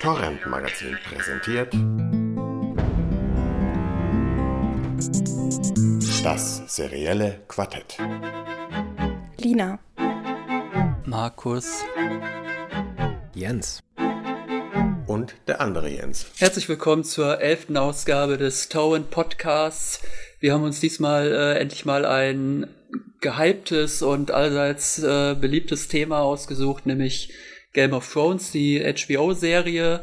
[0.00, 1.74] Torrent Magazin präsentiert
[6.22, 7.98] das serielle Quartett.
[9.38, 9.80] Lina.
[11.04, 11.82] Markus.
[13.34, 13.82] Jens.
[15.08, 16.26] Und der andere Jens.
[16.36, 20.00] Herzlich willkommen zur elften Ausgabe des Towen Podcasts.
[20.38, 22.68] Wir haben uns diesmal äh, endlich mal ein
[23.20, 27.32] gehyptes und allseits äh, beliebtes Thema ausgesucht, nämlich
[27.78, 30.00] Game of Thrones, die HBO-Serie.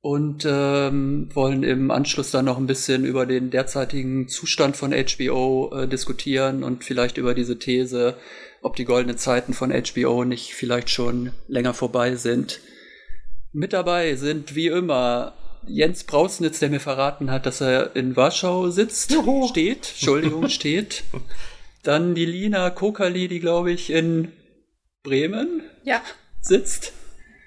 [0.00, 5.72] Und ähm, wollen im Anschluss dann noch ein bisschen über den derzeitigen Zustand von HBO
[5.74, 8.16] äh, diskutieren und vielleicht über diese These,
[8.62, 12.60] ob die goldenen Zeiten von HBO nicht vielleicht schon länger vorbei sind.
[13.52, 15.34] Mit dabei sind wie immer
[15.66, 19.48] Jens Brausnitz, der mir verraten hat, dass er in Warschau sitzt, Juhu.
[19.48, 21.02] steht, Entschuldigung, steht.
[21.82, 24.32] Dann die Lina Kokali, die glaube ich in
[25.02, 26.00] Bremen ja.
[26.40, 26.92] sitzt.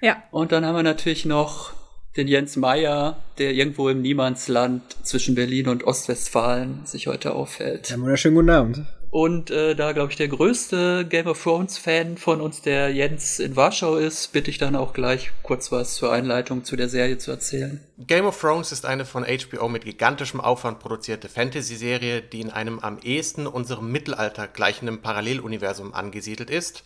[0.05, 0.21] Ja.
[0.29, 1.73] Und dann haben wir natürlich noch
[2.15, 7.89] den Jens Meyer, der irgendwo im Niemandsland zwischen Berlin und Ostwestfalen sich heute aufhält.
[7.89, 8.85] Ja, wunderschönen guten Abend.
[9.09, 13.55] Und äh, da, glaube ich, der größte Game of Thrones-Fan von uns, der Jens in
[13.55, 17.31] Warschau ist, bitte ich dann auch gleich kurz was zur Einleitung zu der Serie zu
[17.31, 17.79] erzählen.
[17.97, 22.77] Game of Thrones ist eine von HBO mit gigantischem Aufwand produzierte Fantasy-Serie, die in einem
[22.77, 26.83] am ehesten unserem Mittelalter gleichenden Paralleluniversum angesiedelt ist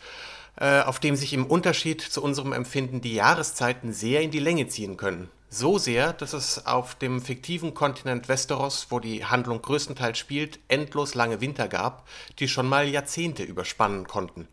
[0.57, 4.97] auf dem sich im Unterschied zu unserem Empfinden die Jahreszeiten sehr in die Länge ziehen
[4.97, 5.29] können.
[5.51, 11.15] So sehr, dass es auf dem fiktiven Kontinent Westeros, wo die Handlung größtenteils spielt, endlos
[11.15, 14.47] lange Winter gab, die schon mal Jahrzehnte überspannen konnten.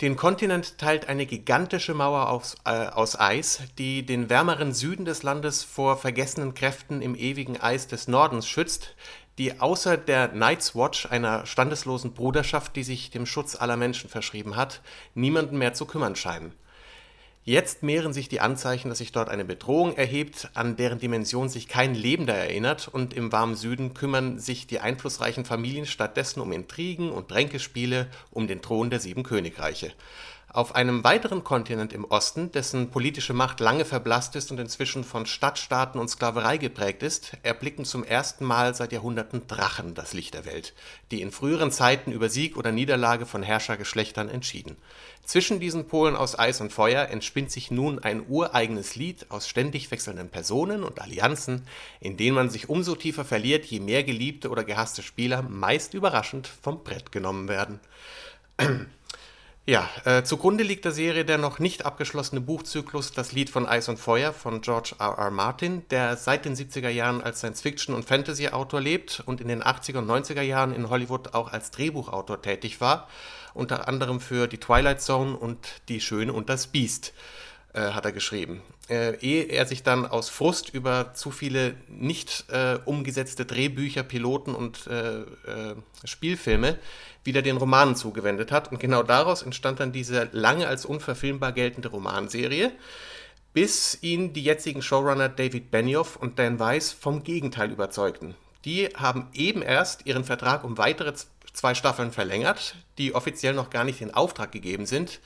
[0.00, 5.22] Den Kontinent teilt eine gigantische Mauer aus, äh, aus, Eis, die den wärmeren Süden des
[5.22, 8.94] Landes vor vergessenen Kräften im ewigen Eis des Nordens schützt,
[9.38, 14.56] die außer der Night's Watch, einer standeslosen Bruderschaft, die sich dem Schutz aller Menschen verschrieben
[14.56, 14.80] hat,
[15.14, 16.52] niemanden mehr zu kümmern scheinen.
[17.44, 21.68] Jetzt mehren sich die Anzeichen, dass sich dort eine Bedrohung erhebt, an deren Dimension sich
[21.68, 27.12] kein Lebender erinnert, und im warmen Süden kümmern sich die einflussreichen Familien stattdessen um Intrigen
[27.12, 29.92] und Ränkespiele um den Thron der sieben Königreiche.
[30.56, 35.26] Auf einem weiteren Kontinent im Osten, dessen politische Macht lange verblasst ist und inzwischen von
[35.26, 40.46] Stadtstaaten und Sklaverei geprägt ist, erblicken zum ersten Mal seit Jahrhunderten Drachen das Licht der
[40.46, 40.72] Welt,
[41.10, 44.78] die in früheren Zeiten über Sieg oder Niederlage von Herrschergeschlechtern entschieden.
[45.26, 49.90] Zwischen diesen Polen aus Eis und Feuer entspinnt sich nun ein ureigenes Lied aus ständig
[49.90, 51.66] wechselnden Personen und Allianzen,
[52.00, 56.48] in denen man sich umso tiefer verliert, je mehr geliebte oder gehasste Spieler meist überraschend
[56.62, 57.78] vom Brett genommen werden.
[59.68, 63.88] Ja, äh, zugrunde liegt der Serie der noch nicht abgeschlossene Buchzyklus Das Lied von Eis
[63.88, 65.18] und Feuer von George R.
[65.18, 65.32] R.
[65.32, 69.98] Martin, der seit den 70er Jahren als Science-Fiction- und Fantasy-Autor lebt und in den 80er
[69.98, 73.08] und 90er Jahren in Hollywood auch als Drehbuchautor tätig war,
[73.54, 77.12] unter anderem für Die Twilight Zone und Die Schöne und das Biest
[77.72, 78.62] äh, hat er geschrieben.
[78.88, 84.54] Äh, ehe er sich dann aus Frust über zu viele nicht äh, umgesetzte Drehbücher, Piloten
[84.54, 85.74] und äh, äh,
[86.04, 86.78] Spielfilme
[87.24, 88.70] wieder den Romanen zugewendet hat.
[88.70, 92.70] Und genau daraus entstand dann diese lange als unverfilmbar geltende Romanserie,
[93.52, 98.36] bis ihn die jetzigen Showrunner David Benioff und Dan Weiss vom Gegenteil überzeugten.
[98.64, 101.12] Die haben eben erst ihren Vertrag um weitere
[101.52, 105.20] zwei Staffeln verlängert, die offiziell noch gar nicht in Auftrag gegeben sind.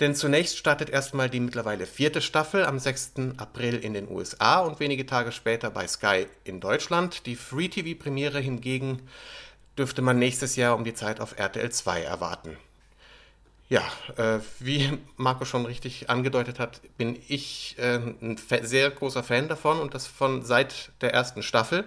[0.00, 3.12] Denn zunächst startet erstmal die mittlerweile vierte Staffel am 6.
[3.36, 7.26] April in den USA und wenige Tage später bei Sky in Deutschland.
[7.26, 9.02] Die Free-TV-Premiere hingegen
[9.76, 12.56] dürfte man nächstes Jahr um die Zeit auf RTL 2 erwarten.
[13.68, 13.82] Ja,
[14.16, 19.78] äh, wie Marco schon richtig angedeutet hat, bin ich äh, ein sehr großer Fan davon
[19.78, 21.84] und das von seit der ersten Staffel.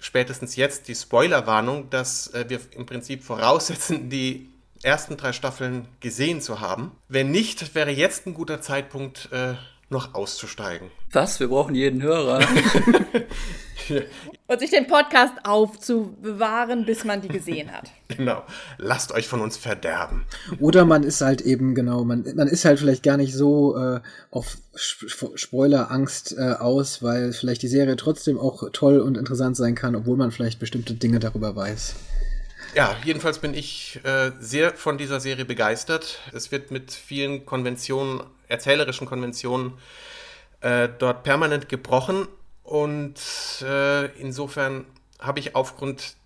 [0.00, 4.50] Spätestens jetzt die Spoilerwarnung, dass äh, wir im Prinzip voraussetzen, die
[4.82, 6.92] ersten drei Staffeln gesehen zu haben.
[7.08, 9.54] Wenn nicht, wäre jetzt ein guter Zeitpunkt, äh,
[9.90, 10.90] noch auszusteigen.
[11.12, 11.40] Was?
[11.40, 12.40] Wir brauchen jeden Hörer.
[14.46, 17.90] Und sich den Podcast aufzubewahren, bis man die gesehen hat.
[18.16, 18.42] Genau.
[18.78, 20.24] Lasst euch von uns verderben.
[20.60, 24.00] Oder man ist halt eben, genau, man, man ist halt vielleicht gar nicht so äh,
[24.30, 29.94] auf Spoilerangst äh, aus, weil vielleicht die Serie trotzdem auch toll und interessant sein kann,
[29.94, 31.96] obwohl man vielleicht bestimmte Dinge darüber weiß.
[32.74, 36.20] Ja, jedenfalls bin ich äh, sehr von dieser Serie begeistert.
[36.32, 39.72] Es wird mit vielen Konventionen, erzählerischen Konventionen,
[40.60, 42.28] äh, dort permanent gebrochen.
[42.62, 43.16] Und
[43.62, 44.84] äh, insofern
[45.18, 46.16] habe ich aufgrund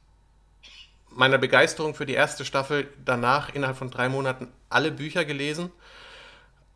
[1.10, 5.70] meiner Begeisterung für die erste Staffel danach innerhalb von drei Monaten alle Bücher gelesen,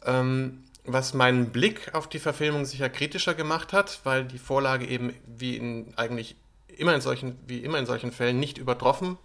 [0.05, 5.13] ähm, was meinen Blick auf die Verfilmung sicher kritischer gemacht hat, weil die Vorlage eben
[5.27, 6.37] wie in eigentlich
[6.69, 9.19] immer in solchen, wie immer in solchen Fällen nicht übertroffen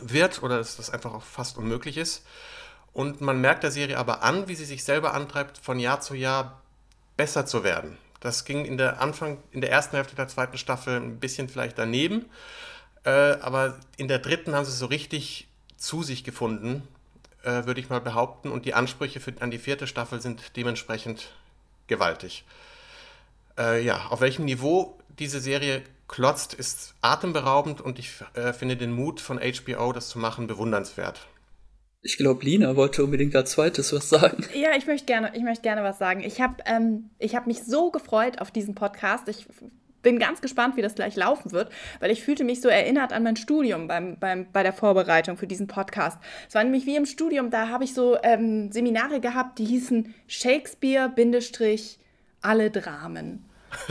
[0.00, 2.24] wird oder dass das einfach auch fast unmöglich ist.
[2.92, 6.14] Und man merkt der Serie aber an, wie sie sich selber antreibt, von Jahr zu
[6.14, 6.60] Jahr
[7.16, 7.96] besser zu werden.
[8.20, 11.78] Das ging in der Anfang, in der ersten Hälfte der zweiten Staffel ein bisschen vielleicht
[11.78, 12.26] daneben.
[13.04, 16.86] Äh, aber in der dritten haben sie so richtig zu sich gefunden,
[17.42, 18.50] äh, würde ich mal behaupten.
[18.50, 21.32] Und die Ansprüche für, an die vierte Staffel sind dementsprechend
[21.88, 22.44] gewaltig.
[23.58, 25.82] Äh, ja, auf welchem Niveau diese Serie
[26.12, 31.26] klotzt, ist atemberaubend und ich äh, finde den Mut von HBO, das zu machen, bewundernswert.
[32.02, 34.44] Ich glaube, Lina wollte unbedingt als zweites was sagen.
[34.54, 36.20] Ja, ich möchte gerne, ich möchte gerne was sagen.
[36.20, 39.28] Ich habe ähm, hab mich so gefreut auf diesen Podcast.
[39.28, 39.46] Ich
[40.02, 41.70] bin ganz gespannt, wie das gleich laufen wird,
[42.00, 45.46] weil ich fühlte mich so erinnert an mein Studium beim, beim, bei der Vorbereitung für
[45.46, 46.18] diesen Podcast.
[46.48, 50.12] Es war nämlich wie im Studium, da habe ich so ähm, Seminare gehabt, die hießen
[50.26, 51.10] Shakespeare,
[52.42, 53.44] alle Dramen.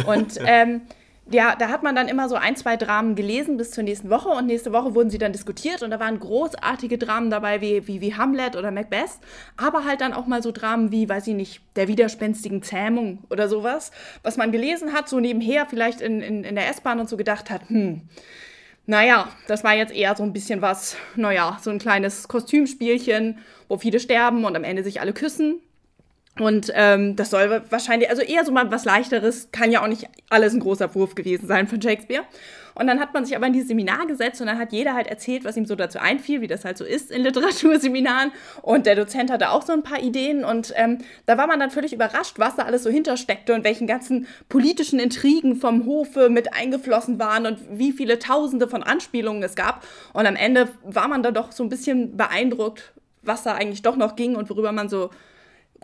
[0.05, 0.81] Und ähm,
[1.29, 4.29] ja, da hat man dann immer so ein, zwei Dramen gelesen bis zur nächsten Woche
[4.29, 8.01] und nächste Woche wurden sie dann diskutiert und da waren großartige Dramen dabei wie, wie,
[8.01, 9.19] wie Hamlet oder Macbeth,
[9.55, 13.47] aber halt dann auch mal so Dramen wie, weiß ich nicht, der widerspenstigen Zähmung oder
[13.47, 13.91] sowas,
[14.23, 17.49] was man gelesen hat, so nebenher vielleicht in, in, in der S-Bahn und so gedacht
[17.49, 18.01] hat, hm,
[18.87, 23.37] naja, das war jetzt eher so ein bisschen was, naja, so ein kleines Kostümspielchen,
[23.69, 25.61] wo viele sterben und am Ende sich alle küssen.
[26.39, 30.07] Und ähm, das soll wahrscheinlich, also eher so mal was Leichteres, kann ja auch nicht
[30.29, 32.23] alles ein großer Wurf gewesen sein von Shakespeare.
[32.73, 35.07] Und dann hat man sich aber in dieses Seminar gesetzt und dann hat jeder halt
[35.07, 38.31] erzählt, was ihm so dazu einfiel, wie das halt so ist in Literaturseminaren.
[38.61, 41.69] Und der Dozent hatte auch so ein paar Ideen und ähm, da war man dann
[41.69, 46.53] völlig überrascht, was da alles so hintersteckte und welchen ganzen politischen Intrigen vom Hofe mit
[46.53, 49.85] eingeflossen waren und wie viele Tausende von Anspielungen es gab.
[50.13, 53.97] Und am Ende war man da doch so ein bisschen beeindruckt, was da eigentlich doch
[53.97, 55.09] noch ging und worüber man so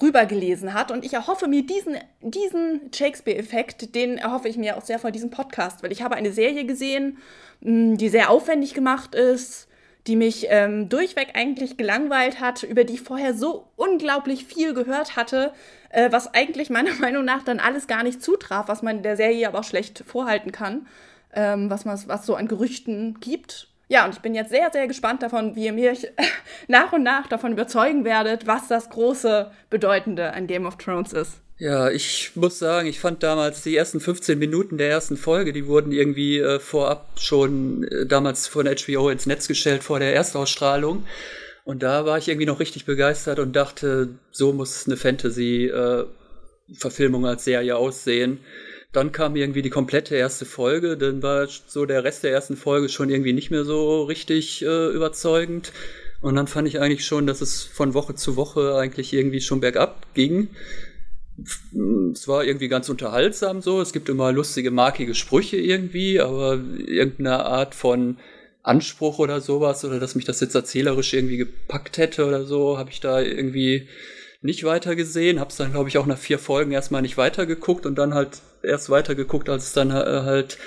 [0.01, 0.91] rübergelesen hat.
[0.91, 5.29] Und ich erhoffe mir diesen, diesen Shakespeare-Effekt, den erhoffe ich mir auch sehr von diesem
[5.29, 7.17] Podcast, weil ich habe eine Serie gesehen,
[7.61, 9.67] mm, die sehr aufwendig gemacht ist,
[10.07, 15.15] die mich ähm, durchweg eigentlich gelangweilt hat, über die ich vorher so unglaublich viel gehört
[15.17, 15.51] hatte,
[15.89, 19.47] äh, was eigentlich meiner Meinung nach dann alles gar nicht zutraf, was man der Serie
[19.47, 20.88] aber auch schlecht vorhalten kann,
[21.33, 23.69] ähm, was, man, was so an Gerüchten gibt.
[23.89, 26.07] Ja, und ich bin jetzt sehr, sehr gespannt davon, wie ihr mich
[26.68, 31.42] nach und nach davon überzeugen werdet, was das große Bedeutende an Game of Thrones ist.
[31.60, 35.66] Ja, ich muss sagen, ich fand damals die ersten 15 Minuten der ersten Folge, die
[35.66, 41.07] wurden irgendwie äh, vorab schon äh, damals von HBO ins Netz gestellt vor der Erstausstrahlung.
[41.63, 47.30] Und da war ich irgendwie noch richtig begeistert und dachte, so muss eine Fantasy-Verfilmung äh,
[47.30, 48.39] als Serie aussehen.
[48.92, 52.89] Dann kam irgendwie die komplette erste Folge, dann war so der Rest der ersten Folge
[52.89, 55.72] schon irgendwie nicht mehr so richtig äh, überzeugend.
[56.22, 59.60] Und dann fand ich eigentlich schon, dass es von Woche zu Woche eigentlich irgendwie schon
[59.60, 60.50] bergab ging.
[62.13, 63.81] Es war irgendwie ganz unterhaltsam so.
[63.81, 68.18] Es gibt immer lustige, markige Sprüche irgendwie, aber irgendeine Art von
[68.63, 72.89] Anspruch oder sowas oder dass mich das jetzt erzählerisch irgendwie gepackt hätte oder so, habe
[72.89, 73.88] ich da irgendwie
[74.42, 75.39] nicht weitergesehen.
[75.39, 78.89] Hab's dann, glaube ich, auch nach vier Folgen erstmal nicht weitergeguckt und dann halt erst
[78.89, 80.57] weitergeguckt, als es dann äh, halt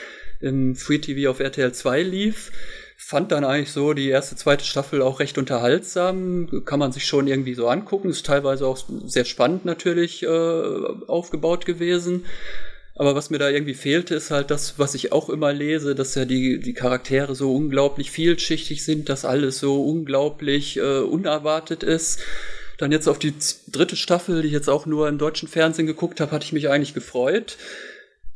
[0.40, 2.50] im Free TV auf RTL 2 lief.
[2.96, 6.64] Fand dann eigentlich so die erste, zweite Staffel auch recht unterhaltsam.
[6.64, 8.10] Kann man sich schon irgendwie so angucken.
[8.10, 10.28] Ist teilweise auch sehr spannend natürlich äh,
[11.06, 12.26] aufgebaut gewesen.
[12.94, 16.14] Aber was mir da irgendwie fehlte, ist halt das, was ich auch immer lese, dass
[16.14, 22.20] ja die, die Charaktere so unglaublich vielschichtig sind, dass alles so unglaublich äh, unerwartet ist.
[22.80, 23.34] Dann jetzt auf die
[23.70, 26.70] dritte Staffel, die ich jetzt auch nur im deutschen Fernsehen geguckt habe, hatte ich mich
[26.70, 27.58] eigentlich gefreut.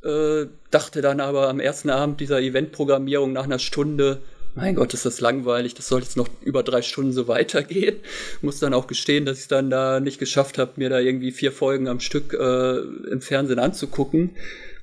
[0.05, 4.21] Äh, dachte dann aber am ersten Abend dieser Eventprogrammierung nach einer Stunde,
[4.55, 7.97] mein Gott, ist das langweilig, das soll jetzt noch über drei Stunden so weitergehen.
[8.43, 11.51] Muss dann auch gestehen, dass ich dann da nicht geschafft habe, mir da irgendwie vier
[11.51, 12.81] Folgen am Stück äh,
[13.11, 14.37] im Fernsehen anzugucken.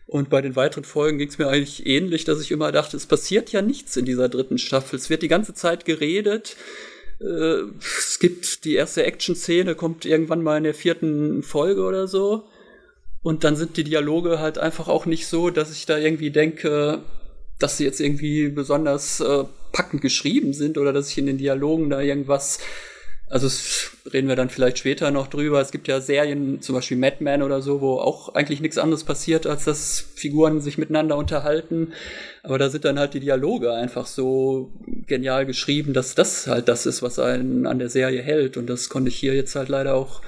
[0.07, 3.05] Und bei den weiteren Folgen ging es mir eigentlich ähnlich, dass ich immer dachte, es
[3.05, 4.97] passiert ja nichts in dieser dritten Staffel.
[4.97, 6.57] Es wird die ganze Zeit geredet.
[7.21, 12.45] Äh, es gibt die erste Action-Szene, kommt irgendwann mal in der vierten Folge oder so.
[13.21, 17.03] Und dann sind die Dialoge halt einfach auch nicht so, dass ich da irgendwie denke,
[17.59, 21.89] dass sie jetzt irgendwie besonders äh, packend geschrieben sind oder dass ich in den Dialogen
[21.89, 22.59] da irgendwas
[23.31, 23.47] also
[24.11, 25.61] reden wir dann vielleicht später noch drüber.
[25.61, 29.05] Es gibt ja Serien, zum Beispiel Mad Men oder so, wo auch eigentlich nichts anderes
[29.05, 31.93] passiert, als dass Figuren sich miteinander unterhalten.
[32.43, 34.69] Aber da sind dann halt die Dialoge einfach so
[35.07, 38.57] genial geschrieben, dass das halt das ist, was einen an der Serie hält.
[38.57, 40.21] Und das konnte ich hier jetzt halt leider auch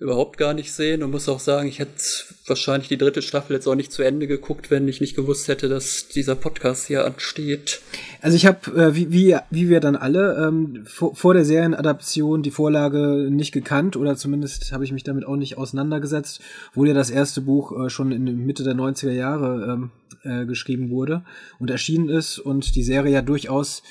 [0.00, 2.00] überhaupt gar nicht sehen und muss auch sagen, ich hätte
[2.46, 5.68] wahrscheinlich die dritte Staffel jetzt auch nicht zu Ende geguckt, wenn ich nicht gewusst hätte,
[5.68, 7.80] dass dieser Podcast hier ansteht.
[8.20, 12.44] Also ich habe, äh, wie, wie, wie wir dann alle, ähm, vor, vor der Serienadaption
[12.44, 16.40] die Vorlage nicht gekannt oder zumindest habe ich mich damit auch nicht auseinandergesetzt,
[16.74, 19.90] wo ja das erste Buch äh, schon in Mitte der 90er Jahre ähm,
[20.22, 21.24] äh, geschrieben wurde
[21.58, 23.82] und erschienen ist und die Serie ja durchaus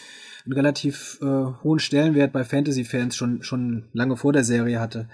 [0.45, 5.09] einen relativ äh, hohen Stellenwert bei Fantasy-Fans schon, schon lange vor der Serie hatte.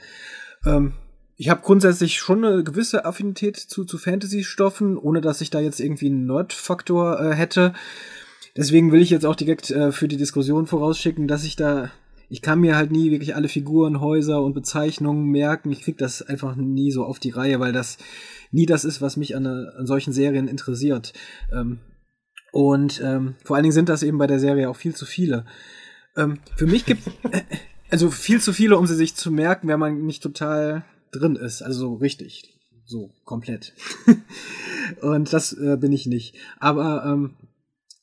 [0.66, 0.94] Ähm,
[1.36, 5.80] ich habe grundsätzlich schon eine gewisse Affinität zu, zu Fantasy-Stoffen, ohne dass ich da jetzt
[5.80, 7.74] irgendwie einen Nerd-Faktor äh, hätte.
[8.56, 11.90] Deswegen will ich jetzt auch direkt äh, für die Diskussion vorausschicken, dass ich da,
[12.30, 15.72] ich kann mir halt nie wirklich alle Figuren, Häuser und Bezeichnungen merken.
[15.72, 17.98] Ich krieg das einfach nie so auf die Reihe, weil das
[18.52, 21.14] nie das ist, was mich an, an solchen Serien interessiert.
[21.52, 21.80] Ähm,
[22.52, 25.46] und ähm, vor allen Dingen sind das eben bei der Serie auch viel zu viele.
[26.16, 27.02] Ähm, für mich gibt
[27.94, 31.62] also viel zu viele, um sie sich zu merken, wenn man nicht total drin ist,
[31.62, 32.52] also so richtig,
[32.86, 33.74] so komplett.
[35.02, 36.34] und das äh, bin ich nicht.
[36.60, 37.36] Aber ähm,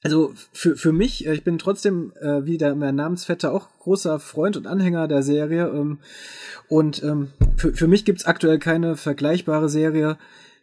[0.05, 4.21] also für, für mich, äh, ich bin trotzdem, äh, wie der mein Namensvetter, auch großer
[4.21, 5.67] Freund und Anhänger der Serie.
[5.67, 5.99] Ähm,
[6.69, 10.19] und ähm, für, für mich gibt's aktuell keine vergleichbare Serie,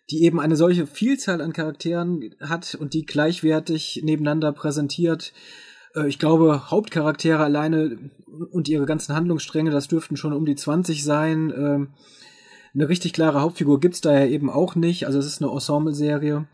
[0.10, 5.34] die eben eine solche Vielzahl an Charakteren hat und die gleichwertig nebeneinander präsentiert.
[5.98, 7.98] Äh, ich glaube, Hauptcharaktere alleine
[8.52, 11.52] und ihre ganzen Handlungsstränge, das dürften schon um die 20 sein.
[11.56, 11.90] Ähm,
[12.74, 15.08] eine richtig klare Hauptfigur gibt's da ja eben auch nicht.
[15.08, 16.48] Also es ist eine Ensemble-Serie.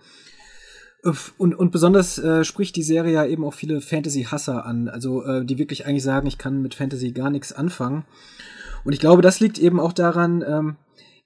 [1.37, 5.43] Und, und besonders äh, spricht die Serie ja eben auch viele Fantasy-Hasser an, also äh,
[5.43, 8.05] die wirklich eigentlich sagen, ich kann mit Fantasy gar nichts anfangen.
[8.85, 10.75] Und ich glaube, das liegt eben auch daran, ähm,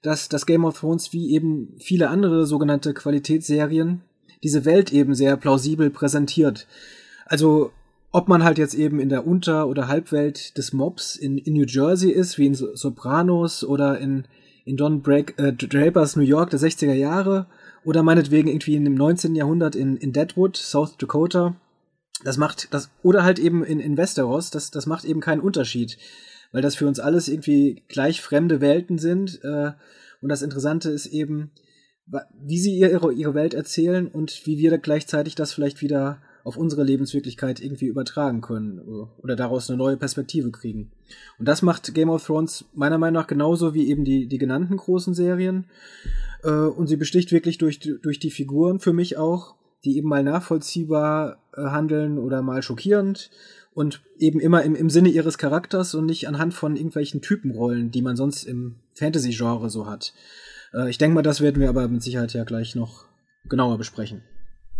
[0.02, 4.02] dass das Game of Thrones wie eben viele andere sogenannte Qualitätsserien
[4.42, 6.66] diese Welt eben sehr plausibel präsentiert.
[7.26, 7.70] Also
[8.10, 11.66] ob man halt jetzt eben in der Unter- oder Halbwelt des Mobs in, in New
[11.66, 14.26] Jersey ist, wie in Sopranos oder in,
[14.64, 17.46] in Don Break, äh, Drapers New York der 60er Jahre,
[17.84, 19.34] oder meinetwegen irgendwie in dem 19.
[19.34, 21.56] Jahrhundert in, in Deadwood, South Dakota.
[22.24, 25.98] Das macht das, oder halt eben in, in Westeros, das, das macht eben keinen Unterschied,
[26.50, 29.42] weil das für uns alles irgendwie gleich fremde Welten sind.
[29.44, 29.72] Äh,
[30.20, 31.52] und das Interessante ist eben,
[32.42, 36.82] wie sie ihre, ihre Welt erzählen und wie wir gleichzeitig das vielleicht wieder auf unsere
[36.82, 38.80] Lebenswirklichkeit irgendwie übertragen können
[39.22, 40.90] oder daraus eine neue Perspektive kriegen.
[41.38, 44.78] Und das macht Game of Thrones meiner Meinung nach genauso wie eben die, die genannten
[44.78, 45.66] großen Serien.
[46.42, 50.22] Äh, und sie besticht wirklich durch, durch die Figuren für mich auch, die eben mal
[50.22, 53.30] nachvollziehbar äh, handeln oder mal schockierend
[53.74, 58.00] und eben immer im, im Sinne ihres Charakters und nicht anhand von irgendwelchen Typenrollen, die
[58.00, 60.14] man sonst im Fantasy-Genre so hat.
[60.72, 63.04] Äh, ich denke mal, das werden wir aber mit Sicherheit ja gleich noch
[63.50, 64.22] genauer besprechen.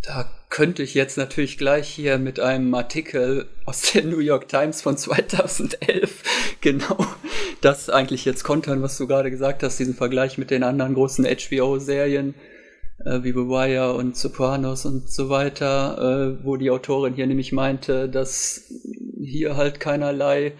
[0.02, 4.80] Da könnte ich jetzt natürlich gleich hier mit einem Artikel aus der New York Times
[4.80, 6.22] von 2011
[6.60, 7.06] genau
[7.60, 11.26] das eigentlich jetzt kontern, was du gerade gesagt hast, diesen Vergleich mit den anderen großen
[11.26, 12.34] HBO-Serien
[13.04, 17.52] äh, wie The Wire und Sopranos und so weiter, äh, wo die Autorin hier nämlich
[17.52, 18.62] meinte, dass
[19.20, 20.52] hier halt keinerlei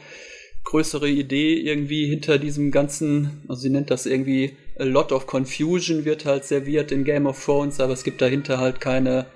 [0.64, 6.04] größere Idee irgendwie hinter diesem ganzen, also sie nennt das irgendwie a lot of confusion
[6.04, 9.26] wird halt serviert in Game of Thrones, aber es gibt dahinter halt keine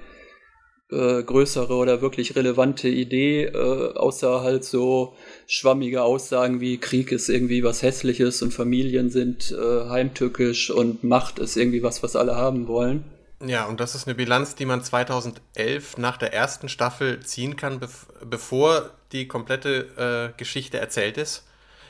[0.90, 5.14] äh, größere oder wirklich relevante Idee, äh, außer halt so
[5.46, 11.38] schwammige Aussagen wie Krieg ist irgendwie was Hässliches und Familien sind äh, heimtückisch und Macht
[11.38, 13.04] ist irgendwie was, was alle haben wollen.
[13.44, 17.80] Ja, und das ist eine Bilanz, die man 2011 nach der ersten Staffel ziehen kann,
[17.80, 21.44] bev bevor die komplette äh, Geschichte erzählt ist.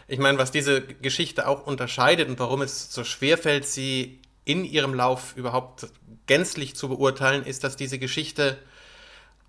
[0.09, 4.65] Ich meine, was diese Geschichte auch unterscheidet und warum es so schwer fällt, sie in
[4.65, 5.89] ihrem Lauf überhaupt
[6.27, 8.59] gänzlich zu beurteilen, ist, dass diese Geschichte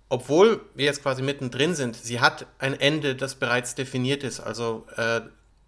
[0.08, 4.38] obwohl wir jetzt quasi mittendrin sind, sie hat ein Ende, das bereits definiert ist.
[4.40, 5.22] Also äh,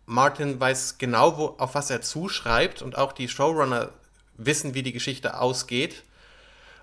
[0.05, 3.91] Martin weiß genau, wo, auf was er zuschreibt und auch die Showrunner
[4.37, 6.05] wissen, wie die Geschichte ausgeht.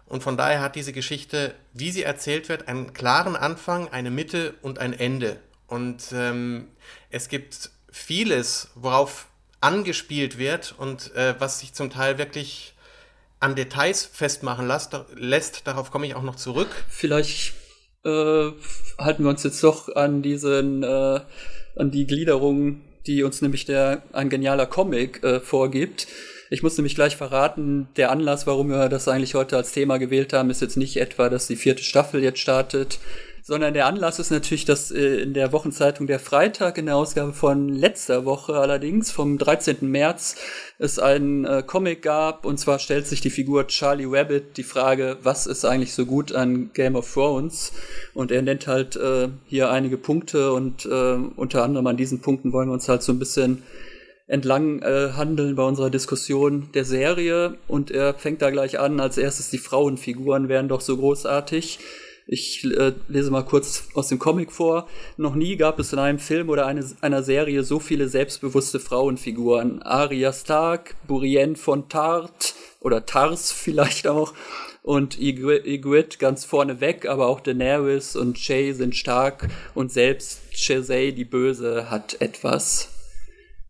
[0.06, 4.56] Und von daher hat diese Geschichte, wie sie erzählt wird, einen klaren Anfang, eine Mitte
[4.62, 5.40] und ein Ende.
[5.68, 6.68] Und ähm,
[7.10, 9.28] es gibt vieles, worauf
[9.62, 12.74] angespielt wird und äh, was sich zum Teil wirklich
[13.40, 16.70] an Details festmachen lässt, lässt darauf komme ich auch noch zurück.
[16.90, 17.54] Vielleicht
[18.04, 18.52] äh,
[18.98, 21.20] halten wir uns jetzt doch an diesen, äh,
[21.76, 26.08] an die Gliederung, die uns nämlich der ein genialer Comic äh, vorgibt.
[26.50, 30.34] Ich muss nämlich gleich verraten, der Anlass, warum wir das eigentlich heute als Thema gewählt
[30.34, 33.00] haben, ist jetzt nicht etwa, dass die vierte Staffel jetzt startet,
[33.46, 37.34] sondern der Anlass ist natürlich, dass äh, in der Wochenzeitung der Freitag, in der Ausgabe
[37.34, 39.78] von letzter Woche allerdings, vom 13.
[39.82, 40.38] März,
[40.80, 45.18] es einen äh, Comic gab, und zwar stellt sich die Figur Charlie Rabbit die Frage,
[45.24, 47.74] was ist eigentlich so gut an Game of Thrones?
[48.14, 52.54] Und er nennt halt äh, hier einige Punkte und äh, unter anderem an diesen Punkten
[52.54, 53.64] wollen wir uns halt so ein bisschen
[54.26, 59.18] entlang äh, handeln bei unserer Diskussion der Serie und er fängt da gleich an, als
[59.18, 61.80] erstes die Frauenfiguren wären doch so großartig.
[62.26, 64.88] Ich äh, lese mal kurz aus dem Comic vor.
[65.18, 69.82] Noch nie gab es in einem Film oder eine, einer Serie so viele selbstbewusste Frauenfiguren.
[69.82, 74.34] Arya Stark, Burien von Tart oder Tars vielleicht auch
[74.84, 81.12] und Ygritte ganz vorne weg, aber auch Daenerys und Shay sind stark und selbst Cersei,
[81.12, 82.93] die Böse, hat etwas.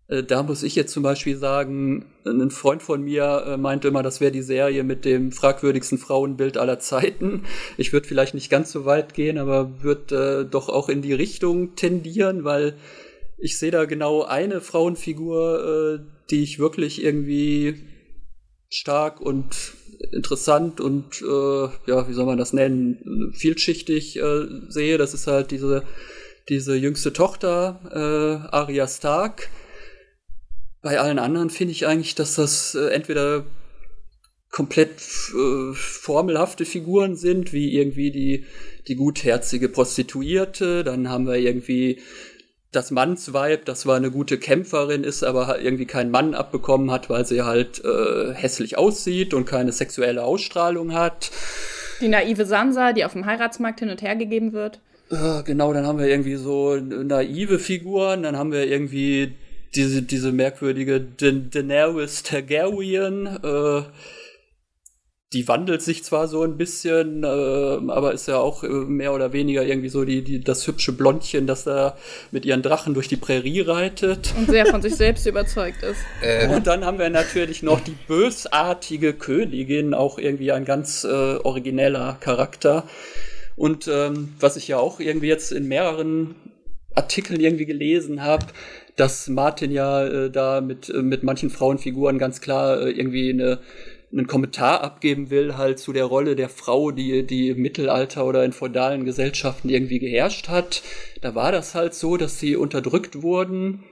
[0.08, 4.04] Äh, da muss ich jetzt zum Beispiel sagen, ein Freund von mir äh, meinte immer,
[4.04, 7.44] das wäre die Serie mit dem fragwürdigsten Frauenbild aller Zeiten.
[7.78, 11.14] Ich würde vielleicht nicht ganz so weit gehen, aber würde äh, doch auch in die
[11.14, 12.76] Richtung tendieren, weil
[13.38, 17.82] ich sehe da genau eine Frauenfigur, äh, die ich wirklich irgendwie
[18.70, 19.74] stark und
[20.12, 24.98] interessant und äh, ja, wie soll man das nennen, vielschichtig äh, sehe.
[24.98, 25.84] Das ist halt diese,
[26.50, 29.50] diese jüngste Tochter, Arya Stark
[30.84, 33.46] bei allen anderen finde ich eigentlich, dass das äh, entweder
[34.52, 38.46] komplett äh, formelhafte Figuren sind, wie irgendwie die,
[38.88, 40.84] die gutherzige Prostituierte.
[40.84, 42.02] Dann haben wir irgendwie
[42.72, 47.26] das Mannsweib, das war eine gute Kämpferin ist, aber irgendwie keinen Mann abbekommen hat, weil
[47.26, 51.32] sie halt äh, hässlich aussieht und keine sexuelle Ausstrahlung hat.
[52.02, 54.80] Die naive Sansa, die auf dem Heiratsmarkt hin und her gegeben wird.
[55.12, 59.34] Äh, genau, dann haben wir irgendwie so naive Figuren, dann haben wir irgendwie
[59.76, 63.84] diese, diese merkwürdige da Daenerys Targaryen, äh,
[65.34, 69.34] die wandelt sich zwar so ein bisschen, äh, aber ist ja auch äh, mehr oder
[69.34, 71.98] weniger irgendwie so die, die, das hübsche Blondchen, das da
[72.32, 74.32] mit ihren Drachen durch die Prärie reitet.
[74.38, 76.00] Und sehr von sich selbst überzeugt ist.
[76.22, 76.54] Äh.
[76.54, 82.18] Und dann haben wir natürlich noch die bösartige Königin, auch irgendwie ein ganz äh, origineller
[82.20, 82.88] Charakter.
[83.56, 86.36] Und ähm, was ich ja auch irgendwie jetzt in mehreren
[86.96, 88.46] Artikeln irgendwie gelesen habe,
[88.96, 93.60] dass Martin ja äh, da mit, äh, mit manchen Frauenfiguren ganz klar äh, irgendwie eine,
[94.12, 98.46] einen Kommentar abgeben will, halt zu der Rolle der Frau, die, die im Mittelalter oder
[98.46, 100.84] in feudalen Gesellschaften irgendwie geherrscht hat.
[101.22, 103.84] Da war das halt so, dass sie unterdrückt wurden.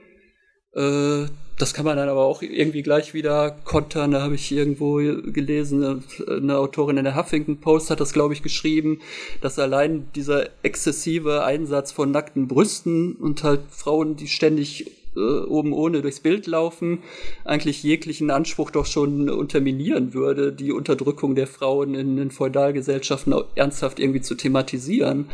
[0.73, 1.25] Äh,
[1.57, 4.11] das kann man dann aber auch irgendwie gleich wieder kontern.
[4.11, 8.41] Da habe ich irgendwo gelesen, eine Autorin in der Huffington Post hat das, glaube ich,
[8.41, 8.99] geschrieben,
[9.41, 15.73] dass allein dieser exzessive Einsatz von nackten Brüsten und halt Frauen, die ständig äh, oben
[15.73, 17.03] ohne durchs Bild laufen,
[17.45, 23.99] eigentlich jeglichen Anspruch doch schon unterminieren würde, die Unterdrückung der Frauen in, in Feudalgesellschaften ernsthaft
[23.99, 25.25] irgendwie zu thematisieren.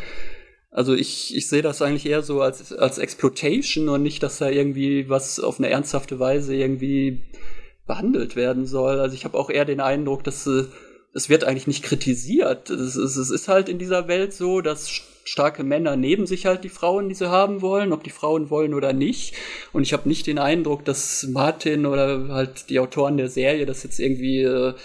[0.78, 4.48] Also ich, ich sehe das eigentlich eher so als, als Exploitation und nicht, dass da
[4.48, 7.24] irgendwie was auf eine ernsthafte Weise irgendwie
[7.88, 9.00] behandelt werden soll.
[9.00, 10.66] Also ich habe auch eher den Eindruck, dass äh,
[11.16, 12.70] es wird eigentlich nicht kritisiert.
[12.70, 14.88] Es, es, es ist halt in dieser Welt so, dass
[15.24, 18.76] starke Männer neben sich halt die Frauen, die sie haben wollen, ob die Frauen wollen
[18.76, 19.34] oder nicht.
[19.74, 23.82] Und ich habe nicht den Eindruck, dass Martin oder halt die Autoren der Serie das
[23.82, 24.76] jetzt irgendwie äh,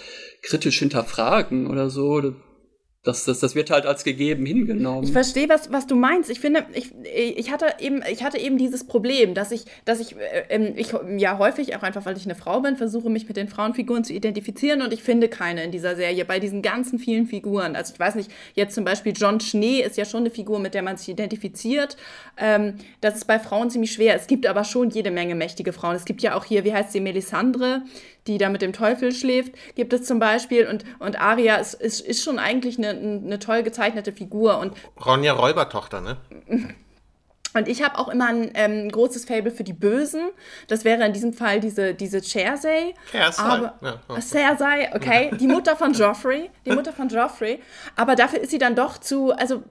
[0.41, 2.33] kritisch hinterfragen oder so.
[3.05, 5.03] Das, das, das wird halt als gegeben hingenommen.
[5.03, 6.29] Ich verstehe, was, was du meinst.
[6.29, 10.15] Ich finde, ich, ich, hatte eben, ich hatte eben dieses Problem, dass ich, dass ich,
[10.15, 13.35] äh, ähm, ich ja häufig, auch einfach weil ich eine Frau bin, versuche mich mit
[13.35, 17.27] den Frauenfiguren zu identifizieren und ich finde keine in dieser Serie, bei diesen ganzen vielen
[17.27, 17.75] Figuren.
[17.75, 20.73] Also ich weiß nicht, jetzt zum Beispiel John Schnee ist ja schon eine Figur, mit
[20.73, 21.97] der man sich identifiziert.
[22.37, 24.15] Ähm, das ist bei Frauen ziemlich schwer.
[24.15, 25.97] Es gibt aber schon jede Menge mächtige Frauen.
[25.97, 27.81] Es gibt ja auch hier, wie heißt sie, Melisandre,
[28.27, 30.67] die da mit dem Teufel schläft, gibt es zum Beispiel.
[30.67, 34.59] Und, und Aria ist, ist, ist schon eigentlich eine, eine toll gezeichnete Figur.
[34.59, 34.73] Und
[35.05, 36.17] Ronja Räubertochter, ne?
[37.55, 40.31] Und ich habe auch immer ein ähm, großes Fable für die Bösen.
[40.67, 42.95] Das wäre in diesem Fall diese, diese Cersei.
[43.11, 43.43] Cersei.
[43.43, 44.21] Aber, ja, okay.
[44.21, 45.31] Cersei, okay.
[45.39, 46.49] Die Mutter von Joffrey.
[46.65, 47.61] Die Mutter von Joffrey.
[47.95, 49.63] Aber dafür ist sie dann doch zu, also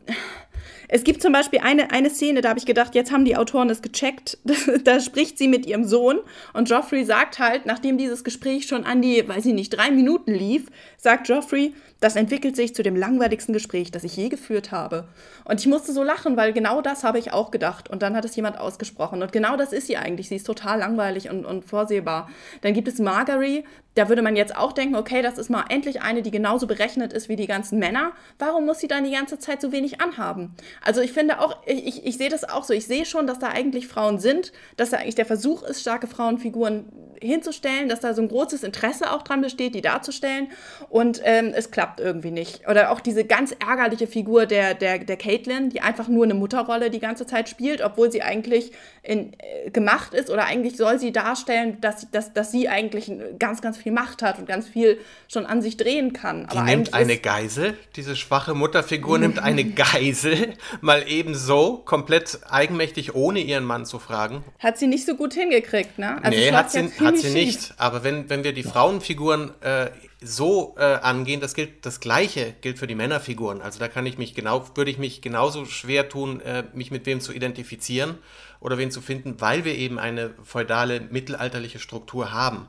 [0.95, 3.67] es gibt zum Beispiel eine, eine Szene, da habe ich gedacht, jetzt haben die Autoren
[3.67, 4.37] das gecheckt.
[4.85, 6.19] da spricht sie mit ihrem Sohn
[6.53, 10.35] und Joffrey sagt halt, nachdem dieses Gespräch schon an die, weiß ich nicht, drei Minuten
[10.35, 10.67] lief,
[10.99, 11.73] sagt Joffrey,
[12.03, 15.05] das entwickelt sich zu dem langweiligsten Gespräch, das ich je geführt habe.
[15.45, 17.89] Und ich musste so lachen, weil genau das habe ich auch gedacht.
[17.89, 19.23] Und dann hat es jemand ausgesprochen.
[19.23, 20.29] Und genau das ist sie eigentlich.
[20.29, 22.29] Sie ist total langweilig und, und vorsehbar.
[22.63, 26.03] Dann gibt es Margery, da würde man jetzt auch denken, okay, das ist mal endlich
[26.03, 28.13] eine, die genauso berechnet ist wie die ganzen Männer.
[28.37, 30.57] Warum muss sie dann die ganze Zeit so wenig anhaben?
[30.85, 32.75] Also ich finde auch, ich, ich sehe das auch so.
[32.75, 36.09] Ich sehe schon, dass da eigentlich Frauen sind, dass da eigentlich der Versuch ist, starke
[36.09, 36.87] Frauenfiguren
[37.29, 40.49] hinzustellen, dass da so ein großes Interesse auch dran besteht, die darzustellen.
[40.89, 42.69] Und ähm, es klappt irgendwie nicht.
[42.69, 46.91] Oder auch diese ganz ärgerliche Figur der, der, der Caitlin, die einfach nur eine Mutterrolle
[46.91, 51.11] die ganze Zeit spielt, obwohl sie eigentlich in, äh, gemacht ist oder eigentlich soll sie
[51.11, 55.45] darstellen, dass, dass, dass sie eigentlich ganz, ganz viel Macht hat und ganz viel schon
[55.45, 56.47] an sich drehen kann.
[56.53, 63.15] Die nimmt eine Geisel, diese schwache Mutterfigur nimmt eine Geisel, mal eben so, komplett eigenmächtig,
[63.15, 64.45] ohne ihren Mann zu fragen.
[64.61, 66.23] Hat sie nicht so gut hingekriegt, ne?
[66.23, 67.75] Also nee, hat sie, hat sie nicht.
[67.79, 72.79] Aber wenn, wenn wir die Frauenfiguren äh, so äh, angehen, das gilt, das Gleiche gilt
[72.79, 73.61] für die Männerfiguren.
[73.61, 77.07] Also da kann ich mich genau, würde ich mich genauso schwer tun, äh, mich mit
[77.07, 78.19] wem zu identifizieren
[78.63, 82.69] oder wen zu finden, weil wir eben eine feudale, mittelalterliche Struktur haben.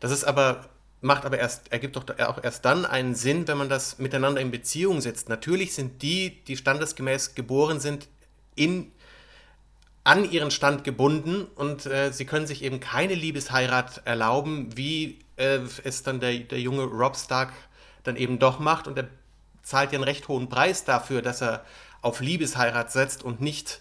[0.00, 0.68] Das ist aber,
[1.00, 4.50] macht aber erst, ergibt doch auch erst dann einen Sinn, wenn man das miteinander in
[4.50, 5.28] Beziehung setzt.
[5.28, 8.08] Natürlich sind die, die standesgemäß geboren sind,
[8.54, 8.92] in
[10.04, 15.58] an ihren Stand gebunden und äh, sie können sich eben keine Liebesheirat erlauben, wie äh,
[15.82, 17.52] es dann der, der junge Rob Stark
[18.04, 19.08] dann eben doch macht und er
[19.64, 21.64] zahlt ja einen recht hohen Preis dafür, dass er
[22.02, 23.80] auf Liebesheirat setzt und nicht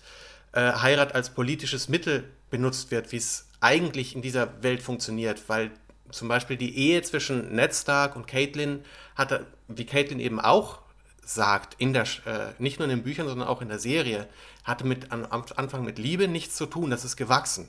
[0.55, 5.71] äh, Heirat als politisches Mittel benutzt wird, wie es eigentlich in dieser Welt funktioniert, weil
[6.11, 8.83] zum Beispiel die Ehe zwischen Ned Stark und Caitlin
[9.15, 10.79] hatte, wie Caitlin eben auch
[11.25, 14.27] sagt, in der, äh, nicht nur in den Büchern, sondern auch in der Serie,
[14.63, 17.67] hatte mit, am Anfang mit Liebe nichts zu tun, das ist gewachsen.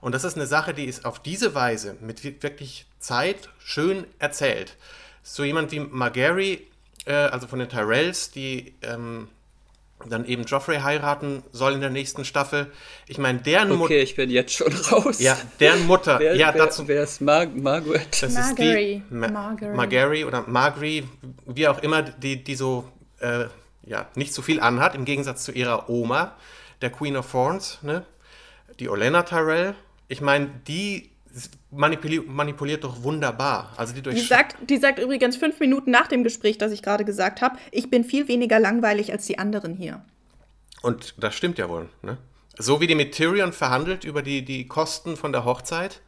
[0.00, 4.76] Und das ist eine Sache, die ist auf diese Weise mit wirklich Zeit schön erzählt.
[5.22, 6.66] So jemand wie Margery,
[7.04, 9.28] äh, also von den Tyrells, die ähm,
[10.08, 12.70] dann eben Joffrey heiraten soll in der nächsten Staffel.
[13.06, 13.84] Ich meine, deren Mutter.
[13.84, 15.20] Okay, ich bin jetzt schon raus.
[15.20, 16.18] Ja, deren Mutter.
[16.18, 16.88] wer, ja, wer, dazu.
[16.88, 18.22] Wer ist Mar Margaret?
[18.22, 18.94] Das Margery.
[18.96, 19.76] ist die Ma Margery.
[19.76, 21.04] Margery oder Margery,
[21.46, 22.84] wie auch immer, die, die so
[23.20, 23.46] äh,
[23.84, 26.36] ja, nicht so viel anhat, im Gegensatz zu ihrer Oma,
[26.80, 28.04] der Queen of Thorns, ne?
[28.78, 29.74] die Olenna Tyrell.
[30.08, 31.10] Ich meine, die
[31.70, 33.72] manipuliert, manipuliert doch wunderbar.
[33.76, 37.04] Also die, die, sagt, die sagt übrigens fünf Minuten nach dem Gespräch, das ich gerade
[37.04, 40.02] gesagt habe, ich bin viel weniger langweilig als die anderen hier.
[40.82, 41.88] Und das stimmt ja wohl.
[42.02, 42.18] Ne?
[42.58, 46.00] So wie die mit Tyrion verhandelt über die, die Kosten von der Hochzeit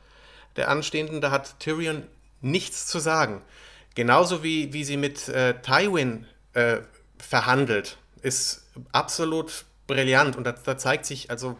[0.57, 2.05] der Anstehenden, da hat Tyrion
[2.41, 3.43] nichts zu sagen.
[3.95, 6.79] Genauso wie, wie sie mit äh, Tywin äh,
[7.19, 10.37] verhandelt, ist absolut brillant.
[10.37, 11.57] Und da, da zeigt sich, also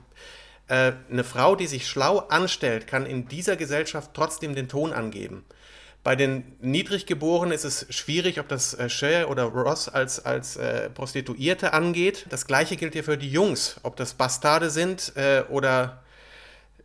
[0.69, 5.45] äh, eine Frau, die sich schlau anstellt, kann in dieser Gesellschaft trotzdem den Ton angeben.
[6.03, 10.91] Bei den Niedriggeborenen ist es schwierig, ob das äh, Cher oder Ross als, als äh,
[10.91, 12.27] Prostituierte angeht.
[12.29, 16.03] Das gleiche gilt ja für die Jungs, ob das Bastarde sind äh, oder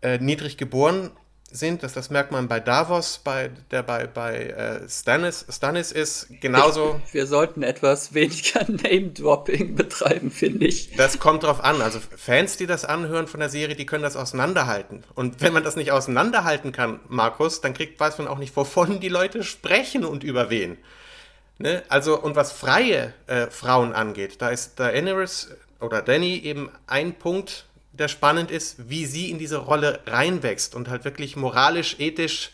[0.02, 1.12] äh, niedrig geboren
[1.52, 1.84] sind.
[1.84, 6.28] Das, das merkt man bei Davos, bei, der bei, bei äh, Stannis, Stannis ist.
[6.42, 7.00] Genauso.
[7.06, 10.96] Ich, wir sollten etwas weniger Name-Dropping betreiben, finde ich.
[10.96, 11.82] Das kommt drauf an.
[11.82, 15.04] Also Fans, die das anhören von der Serie, die können das auseinanderhalten.
[15.16, 19.00] Und wenn man das nicht auseinanderhalten kann, Markus, dann kriegt, weiß man auch nicht, wovon
[19.00, 20.78] die Leute sprechen und über wen.
[21.58, 21.84] Ne?
[21.90, 25.50] Also, und was freie äh, Frauen angeht, da ist Daenerys
[25.82, 27.66] oder Danny eben ein Punkt,
[28.00, 32.52] der spannend ist, wie sie in diese Rolle reinwächst und halt wirklich moralisch, ethisch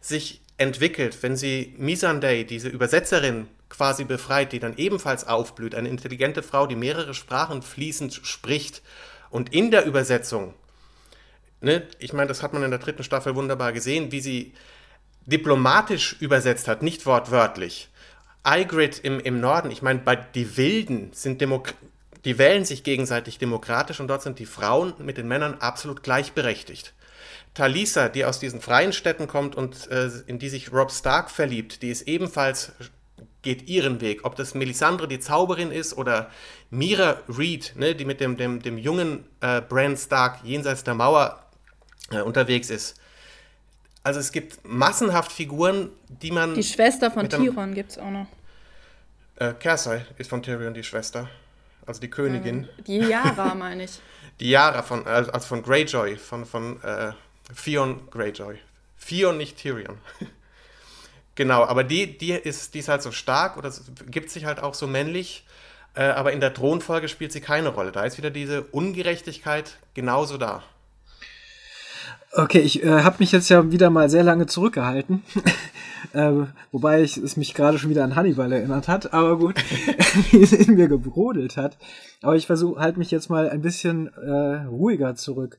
[0.00, 1.22] sich entwickelt.
[1.22, 6.76] Wenn sie Missandei, diese Übersetzerin, quasi befreit, die dann ebenfalls aufblüht, eine intelligente Frau, die
[6.76, 8.82] mehrere Sprachen fließend spricht
[9.30, 10.54] und in der Übersetzung,
[11.60, 14.54] ne, ich meine, das hat man in der dritten Staffel wunderbar gesehen, wie sie
[15.26, 17.88] diplomatisch übersetzt hat, nicht wortwörtlich.
[18.46, 21.74] Ygritte im, im Norden, ich meine, bei die Wilden sind Demok
[22.26, 26.92] die wählen sich gegenseitig demokratisch und dort sind die Frauen mit den Männern absolut gleichberechtigt.
[27.54, 31.82] Talisa, die aus diesen freien Städten kommt und äh, in die sich Rob Stark verliebt,
[31.82, 32.72] die ist ebenfalls,
[33.42, 34.24] geht ihren Weg.
[34.24, 36.28] Ob das Melisandre die Zauberin ist oder
[36.68, 41.46] Mira Reed, ne, die mit dem, dem, dem jungen äh, Bran Stark jenseits der Mauer
[42.10, 42.96] äh, unterwegs ist.
[44.02, 46.54] Also es gibt massenhaft Figuren, die man...
[46.54, 48.26] Die Schwester von Tyrion gibt es auch noch.
[49.36, 51.28] Äh, Cersei ist von Tyrion die Schwester
[51.86, 52.68] also die Königin.
[52.86, 54.00] Die Yara, meine ich.
[54.40, 57.12] Die Yara von, also von Greyjoy, von, von äh,
[57.64, 58.58] Theon Greyjoy.
[59.06, 59.98] Theon, nicht Tyrion.
[61.34, 63.72] genau, aber die, die, ist, die ist halt so stark oder
[64.06, 65.46] gibt sich halt auch so männlich,
[65.94, 67.92] äh, aber in der Thronfolge spielt sie keine Rolle.
[67.92, 70.62] Da ist wieder diese Ungerechtigkeit genauso da.
[72.32, 75.22] Okay, ich äh, habe mich jetzt ja wieder mal sehr lange zurückgehalten.
[76.12, 79.54] äh, wobei ich, es mich gerade schon wieder an Hannibal erinnert hat, aber gut,
[80.30, 81.78] wie es in mir gebrodelt hat.
[82.22, 85.58] Aber ich versuche halt mich jetzt mal ein bisschen äh, ruhiger zurück.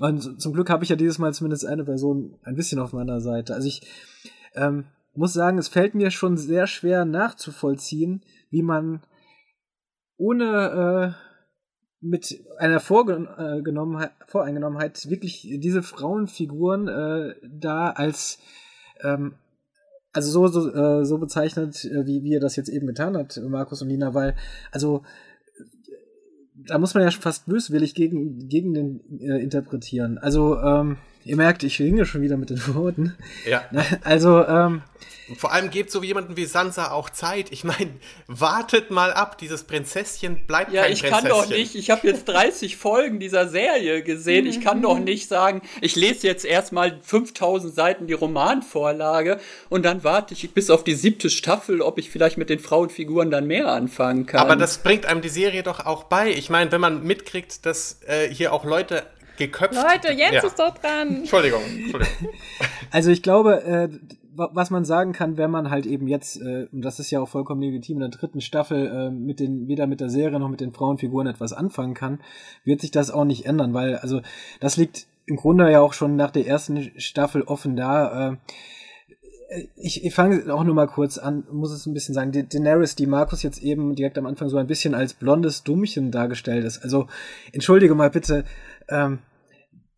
[0.00, 3.20] Und zum Glück habe ich ja dieses Mal zumindest eine Person ein bisschen auf meiner
[3.20, 3.54] Seite.
[3.54, 3.82] Also ich
[4.54, 9.02] ähm, muss sagen, es fällt mir schon sehr schwer nachzuvollziehen, wie man
[10.16, 11.33] ohne äh,
[12.04, 18.38] mit einer Vorgenommenheit, Voreingenommenheit wirklich diese Frauenfiguren äh, da als
[19.02, 19.34] ähm,
[20.12, 23.40] also so so, äh, so bezeichnet, äh, wie, wie ihr das jetzt eben getan habt,
[23.48, 24.36] Markus und Nina, weil
[24.70, 25.02] also
[26.66, 30.18] da muss man ja fast böswillig gegen, gegen den äh, interpretieren.
[30.18, 33.16] Also ähm, ihr merkt, ich ringe schon wieder mit den Worten.
[33.48, 33.64] Ja.
[34.02, 34.82] Also ähm,
[35.38, 37.50] vor allem gebt so jemanden wie Sansa auch Zeit.
[37.50, 37.90] Ich meine,
[38.26, 41.28] wartet mal ab, dieses Prinzesschen bleibt ja, kein ich Prinzesschen.
[41.28, 44.46] kann doch nicht, ich habe jetzt 30 Folgen dieser Serie gesehen.
[44.46, 50.04] Ich kann doch nicht sagen, ich lese jetzt erstmal 5000 Seiten die Romanvorlage und dann
[50.04, 53.68] warte ich bis auf die siebte Staffel, ob ich vielleicht mit den Frauenfiguren dann mehr
[53.68, 54.40] anfangen kann.
[54.40, 56.30] Aber das bringt einem die Serie doch auch bei.
[56.30, 59.04] Ich meine, wenn man mitkriegt, dass äh, hier auch Leute
[59.36, 59.74] geköpft.
[59.74, 60.46] Leute, Jens Ja.
[60.46, 61.16] ist doch dran.
[61.18, 62.28] Entschuldigung, Entschuldigung.
[62.90, 63.88] Also ich glaube, äh,
[64.36, 67.20] wa- was man sagen kann, wenn man halt eben jetzt, äh, und das ist ja
[67.20, 70.48] auch vollkommen legitim, in der dritten Staffel äh, mit den, weder mit der Serie noch
[70.48, 72.20] mit den Frauenfiguren etwas anfangen kann,
[72.64, 74.20] wird sich das auch nicht ändern, weil, also,
[74.60, 78.32] das liegt im Grunde ja auch schon nach der ersten Staffel offen da.
[78.32, 78.36] Äh,
[79.76, 82.32] ich, ich fange auch nur mal kurz an, muss es ein bisschen sagen.
[82.32, 86.10] Da- Daenerys, die Markus jetzt eben direkt am Anfang so ein bisschen als blondes Dummchen
[86.10, 86.78] dargestellt ist.
[86.82, 87.06] Also,
[87.52, 88.44] entschuldige mal bitte,
[88.88, 89.18] ähm,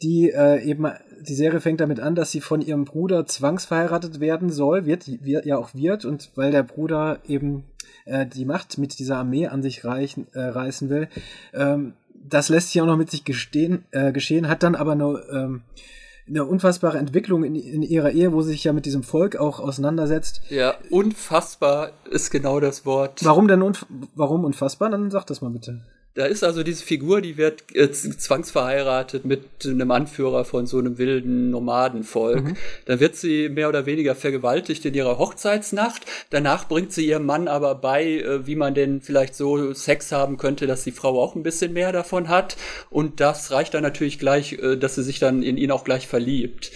[0.03, 0.87] die äh, eben
[1.27, 5.46] die Serie fängt damit an, dass sie von ihrem Bruder zwangsverheiratet werden soll, wird, wird
[5.46, 7.64] ja auch wird und weil der Bruder eben
[8.05, 11.09] äh, die Macht mit dieser Armee an sich reichen, äh, reißen will,
[11.55, 11.94] ähm,
[12.29, 15.62] das lässt sich auch noch mit sich gestehen, äh, geschehen, hat dann aber eine, ähm,
[16.29, 19.61] eine unfassbare Entwicklung in, in ihrer Ehe, wo sie sich ja mit diesem Volk auch
[19.61, 20.42] auseinandersetzt.
[20.51, 23.25] Ja, unfassbar ist genau das Wort.
[23.25, 24.90] Warum denn unf warum unfassbar?
[24.90, 25.83] Dann sag das mal bitte.
[26.16, 30.96] Da ist also diese Figur, die wird äh, zwangsverheiratet mit einem Anführer von so einem
[30.96, 32.57] wilden Nomadenvolk.
[32.87, 36.07] Dann wird sie mehr oder weniger vergewaltigt in ihrer Hochzeitsnacht.
[36.31, 40.38] Danach bringt sie ihrem Mann aber bei, äh, wie man denn vielleicht so Sex haben
[40.38, 42.57] könnte, dass die Frau auch ein bisschen mehr davon hat.
[42.88, 46.09] Und das reicht dann natürlich gleich, äh, dass sie sich dann in ihn auch gleich
[46.09, 46.72] verliebt.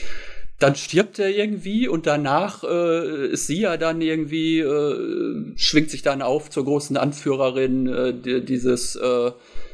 [0.61, 6.03] Dann stirbt er irgendwie und danach äh, ist sie ja dann irgendwie, äh, schwingt sich
[6.03, 9.33] dann auf zur großen Anführerin äh, di- dieses äh,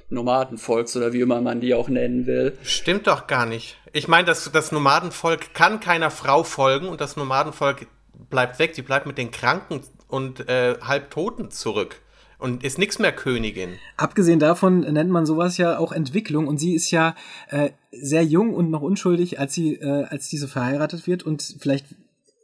[0.09, 2.57] Nomadenvolks oder wie immer man die auch nennen will.
[2.63, 3.77] Stimmt doch gar nicht.
[3.93, 7.89] Ich meine, das, das Nomadenvolk kann keiner Frau folgen und das Nomadenvolk
[8.31, 8.75] bleibt weg.
[8.75, 12.01] Die bleibt mit den Kranken und äh, Halbtoten zurück
[12.39, 13.79] und ist nichts mehr Königin.
[13.97, 17.15] Abgesehen davon nennt man sowas ja auch Entwicklung und sie ist ja
[17.49, 21.87] äh, sehr jung und noch unschuldig, als sie, äh, als diese verheiratet wird und vielleicht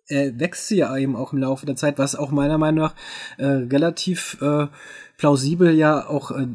[0.09, 2.94] äh, wächst sie ja eben auch im Laufe der Zeit, was auch meiner Meinung nach
[3.38, 4.66] äh, relativ äh,
[5.18, 6.46] plausibel ja auch äh,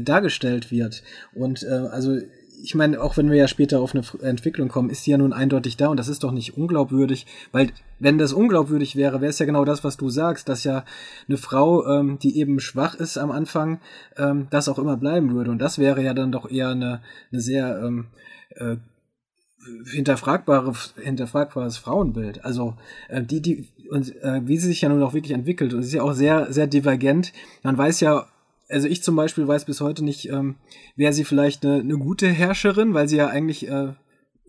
[0.00, 1.02] dargestellt wird.
[1.34, 2.18] Und äh, also
[2.62, 5.32] ich meine, auch wenn wir ja später auf eine Entwicklung kommen, ist sie ja nun
[5.32, 9.38] eindeutig da und das ist doch nicht unglaubwürdig, weil wenn das unglaubwürdig wäre, wäre es
[9.38, 10.84] ja genau das, was du sagst, dass ja
[11.28, 13.80] eine Frau, ähm, die eben schwach ist am Anfang,
[14.16, 15.50] ähm, das auch immer bleiben würde.
[15.50, 18.06] Und das wäre ja dann doch eher eine, eine sehr ähm,
[18.50, 18.76] äh,
[19.90, 22.44] hinterfragbare, hinterfragbares Frauenbild.
[22.44, 22.76] Also
[23.08, 25.74] äh, die, die und äh, wie sie sich ja nun auch wirklich entwickelt.
[25.74, 27.32] Und sie ist ja auch sehr, sehr divergent.
[27.62, 28.26] Man weiß ja,
[28.68, 30.56] also ich zum Beispiel weiß bis heute nicht, ähm,
[30.96, 33.94] wäre sie vielleicht eine, eine gute Herrscherin, weil sie ja eigentlich äh,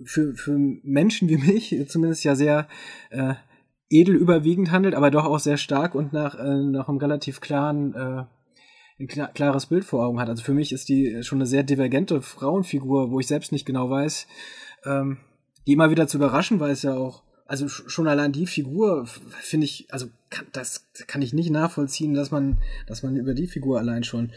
[0.04, 2.68] für, für Menschen wie mich zumindest ja sehr
[3.10, 3.36] äh,
[3.90, 7.94] edel überwiegend handelt, aber doch auch sehr stark und nach, äh, nach einem relativ klaren
[7.96, 8.24] äh,
[9.00, 10.30] ein klar, klares Bild vor Augen hat.
[10.30, 13.90] Also für mich ist die schon eine sehr divergente Frauenfigur, wo ich selbst nicht genau
[13.90, 14.28] weiß,
[14.86, 15.18] ähm,
[15.66, 17.24] die immer wieder zu überraschen weiß ja auch.
[17.50, 19.06] Also sch- schon allein die Figur
[19.42, 23.48] finde ich, also kann, das kann ich nicht nachvollziehen, dass man, dass man über die
[23.48, 24.30] Figur allein schon.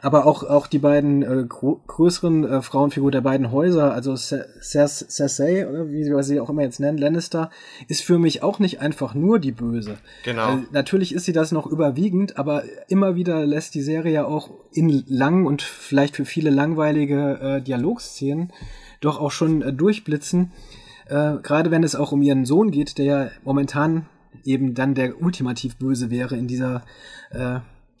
[0.00, 5.08] Aber auch auch die beiden äh, größeren äh, Frauenfiguren der beiden Häuser, also Cer- Cer-
[5.10, 7.50] Cersei oder wie wir sie auch immer jetzt nennen, Lannister,
[7.88, 9.98] ist für mich auch nicht einfach nur die Böse.
[10.24, 10.54] Genau.
[10.54, 14.50] Äh, natürlich ist sie das noch überwiegend, aber immer wieder lässt die Serie ja auch
[14.72, 18.52] in langen und vielleicht für viele langweilige äh, Dialogszenen
[19.00, 20.52] doch auch schon äh, durchblitzen.
[21.10, 24.06] Äh, Gerade wenn es auch um ihren Sohn geht, der ja momentan
[24.44, 26.82] eben dann der ultimativ Böse wäre in dieser
[27.30, 27.58] äh,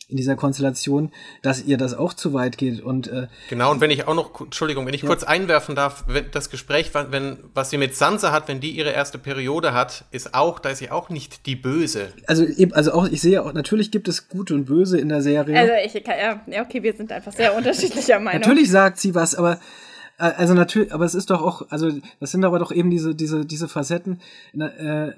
[0.08, 3.90] in dieser Konstellation, dass ihr das auch zu weit geht und äh, Genau, und wenn
[3.90, 7.78] ich auch noch, Entschuldigung, wenn ich kurz einwerfen darf, wenn das Gespräch, wenn, was sie
[7.78, 11.10] mit Sansa hat, wenn die ihre erste Periode hat, ist auch, da ist sie auch
[11.10, 12.12] nicht die Böse.
[12.26, 15.22] also eben also auch ich sehe auch natürlich gibt es Gute und Böse in der
[15.22, 15.56] Serie.
[15.56, 18.40] Also ich kann, ja, ja, okay, wir sind einfach sehr unterschiedlicher Meinung.
[18.40, 19.60] Natürlich sagt sie was, aber
[20.20, 23.44] also natürlich, aber es ist doch auch, also das sind aber doch eben diese diese
[23.46, 24.20] diese Facetten.
[24.52, 25.14] Na, äh,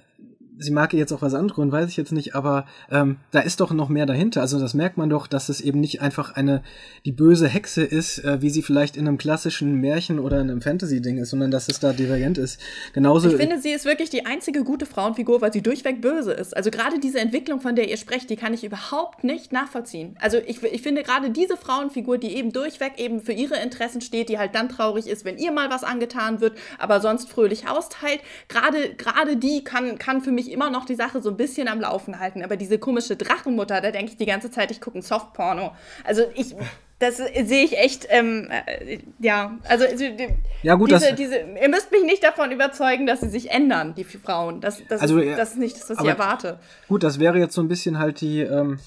[0.58, 3.72] sie mag jetzt auch was anderes, weiß ich jetzt nicht, aber ähm, da ist doch
[3.72, 4.40] noch mehr dahinter.
[4.40, 6.62] Also das merkt man doch, dass es eben nicht einfach eine
[7.04, 10.62] die böse Hexe ist, äh, wie sie vielleicht in einem klassischen Märchen oder in einem
[10.62, 12.60] Fantasy-Ding ist, sondern dass es da divergent ist.
[12.92, 13.30] Genauso.
[13.30, 16.56] Ich finde, sie ist wirklich die einzige gute Frauenfigur, weil sie durchweg böse ist.
[16.56, 20.16] Also gerade diese Entwicklung, von der ihr sprecht, die kann ich überhaupt nicht nachvollziehen.
[20.20, 24.28] Also ich, ich finde gerade diese Frauenfigur, die eben durchweg eben für ihre Interessen steht,
[24.28, 28.20] die halt dann traurig ist, wenn ihr mal was angetan wird, aber sonst fröhlich austeilt,
[28.48, 31.80] gerade, gerade die kann, kann für mich immer noch die Sache so ein bisschen am
[31.80, 32.42] Laufen halten.
[32.42, 35.72] Aber diese komische Drachenmutter, da denke ich die ganze Zeit, ich gucke ein Softporno.
[36.04, 36.54] Also ich...
[36.98, 40.28] Das sehe ich echt, ähm, äh, ja, also die-
[40.62, 44.04] Ja, gut, diese, diese, ihr müsst mich nicht davon überzeugen, dass sie sich ändern, die
[44.04, 44.60] Frauen.
[44.60, 46.60] Das, das, Also, ist, das ist nicht das, was ich erwarte.
[46.86, 48.78] Gut, das wäre jetzt so ein bisschen halt die, ähm,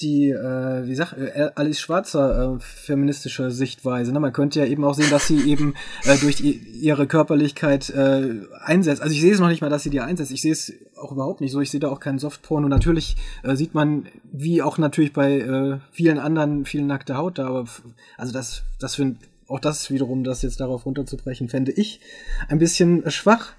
[0.00, 4.12] die, äh, wie sagt äh, Alice Schwarzer äh, feministische Sichtweise.
[4.12, 4.18] Ne?
[4.18, 8.40] Man könnte ja eben auch sehen, dass sie eben äh, durch die, ihre Körperlichkeit äh,
[8.60, 9.02] einsetzt.
[9.02, 10.32] Also ich sehe es noch nicht mal, dass sie die einsetzt.
[10.32, 11.60] Ich sehe es auch überhaupt nicht so.
[11.60, 12.64] Ich sehe da auch keinen Softporn.
[12.64, 17.38] Und natürlich äh, sieht man, wie auch natürlich bei äh, vielen anderen, viel nackte Haut
[17.38, 17.46] da.
[17.46, 17.64] Aber
[18.16, 22.00] also das, das find, auch das wiederum, das jetzt darauf runterzubrechen, fände ich
[22.48, 23.52] ein bisschen schwach.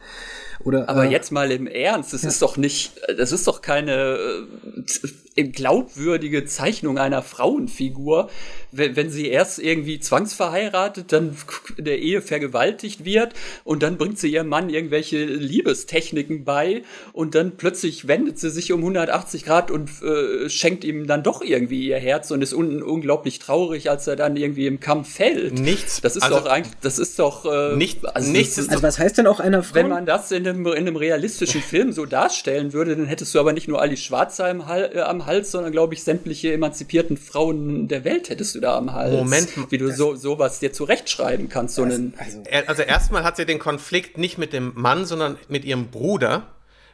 [0.65, 3.93] Oder, Aber äh, jetzt mal im Ernst, das ist doch nicht, das ist doch keine
[3.93, 4.87] äh,
[5.35, 8.29] glaubwürdige Zeichnung einer Frauenfigur,
[8.71, 11.35] wenn, wenn sie erst irgendwie zwangsverheiratet, dann
[11.77, 17.35] in der Ehe vergewaltigt wird und dann bringt sie ihrem Mann irgendwelche Liebestechniken bei und
[17.35, 21.87] dann plötzlich wendet sie sich um 180 Grad und äh, schenkt ihm dann doch irgendwie
[21.87, 25.59] ihr Herz und ist un unglaublich traurig, als er dann irgendwie im Kampf fällt.
[25.59, 26.01] Nichts.
[26.01, 28.99] Das ist also, doch eigentlich, das ist doch äh, nicht, also nichts ist also was
[28.99, 29.75] heißt denn auch einer Frau?
[29.75, 33.39] wenn man das in einem, in einem realistischen Film so darstellen würde, dann hättest du
[33.39, 37.17] aber nicht nur Ali Schwarzer im Hal äh, am Hals, sondern glaube ich sämtliche emanzipierten
[37.17, 39.13] Frauen der Welt hättest du da am Hals.
[39.13, 41.75] Moment, wie du so sowas dir zurechtschreiben kannst.
[41.75, 45.65] So einen, also, Also erstmal hat sie den Konflikt nicht mit dem Mann, sondern mit
[45.65, 46.47] ihrem Bruder.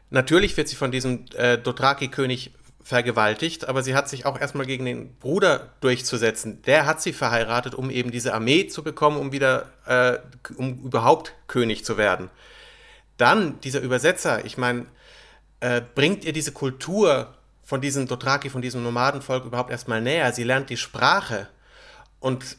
[0.09, 2.51] Natürlich wird sie von diesem äh, Dothraki-König
[2.83, 6.61] vergewaltigt, aber sie hat sich auch erstmal gegen den Bruder durchzusetzen.
[6.63, 10.17] Der hat sie verheiratet, um eben diese Armee zu bekommen, um wieder, äh,
[10.55, 12.29] um überhaupt König zu werden.
[13.17, 14.87] Dann dieser Übersetzer, ich meine,
[15.59, 17.35] äh, bringt ihr diese Kultur
[17.71, 20.33] von diesem Dothraki, von diesem Nomadenvolk überhaupt erstmal näher.
[20.33, 21.47] Sie lernt die Sprache
[22.19, 22.57] und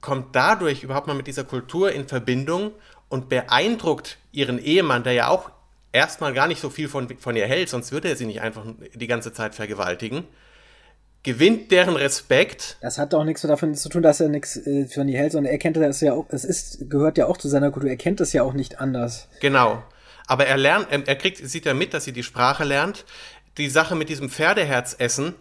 [0.00, 2.70] kommt dadurch überhaupt mal mit dieser Kultur in Verbindung
[3.08, 5.50] und beeindruckt ihren Ehemann, der ja auch
[5.90, 8.64] erstmal gar nicht so viel von, von ihr hält, sonst würde er sie nicht einfach
[8.94, 10.28] die ganze Zeit vergewaltigen,
[11.24, 12.76] gewinnt deren Respekt.
[12.82, 15.50] Das hat auch nichts davon zu tun, dass er nichts äh, von ihr hält, sondern
[15.50, 18.20] er kennt das ja auch, es ist, gehört ja auch zu seiner Kultur, er kennt
[18.20, 19.26] das ja auch nicht anders.
[19.40, 19.82] Genau.
[20.26, 23.04] Aber er lernt, er er kriegt, sieht ja mit, dass sie die Sprache lernt.
[23.58, 25.34] Die Sache mit diesem Pferdeherzessen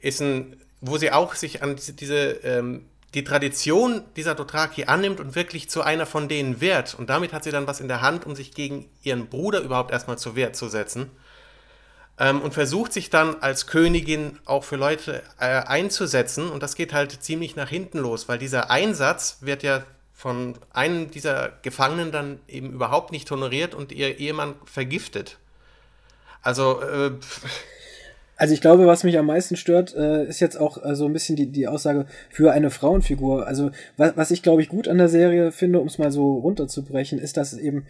[0.00, 5.20] ist ein, wo sie auch sich an diese, diese ähm, die Tradition dieser Dothraki annimmt
[5.20, 6.94] und wirklich zu einer von denen wird.
[6.94, 9.92] Und damit hat sie dann was in der Hand, um sich gegen ihren Bruder überhaupt
[9.92, 11.10] erstmal zur Wehr zu setzen.
[12.18, 16.50] Ähm, und versucht sich dann als Königin auch für Leute äh, einzusetzen.
[16.50, 21.10] Und das geht halt ziemlich nach hinten los, weil dieser Einsatz wird ja von einem
[21.10, 25.38] dieser Gefangenen dann eben überhaupt nicht honoriert und ihr Ehemann vergiftet.
[26.44, 27.10] Also, äh,
[28.36, 31.12] Also ich glaube, was mich am meisten stört, äh, ist jetzt auch äh, so ein
[31.12, 33.46] bisschen die, die Aussage für eine Frauenfigur.
[33.46, 36.34] Also was, was ich, glaube ich, gut an der Serie finde, um es mal so
[36.38, 37.86] runterzubrechen, ist, dass es eben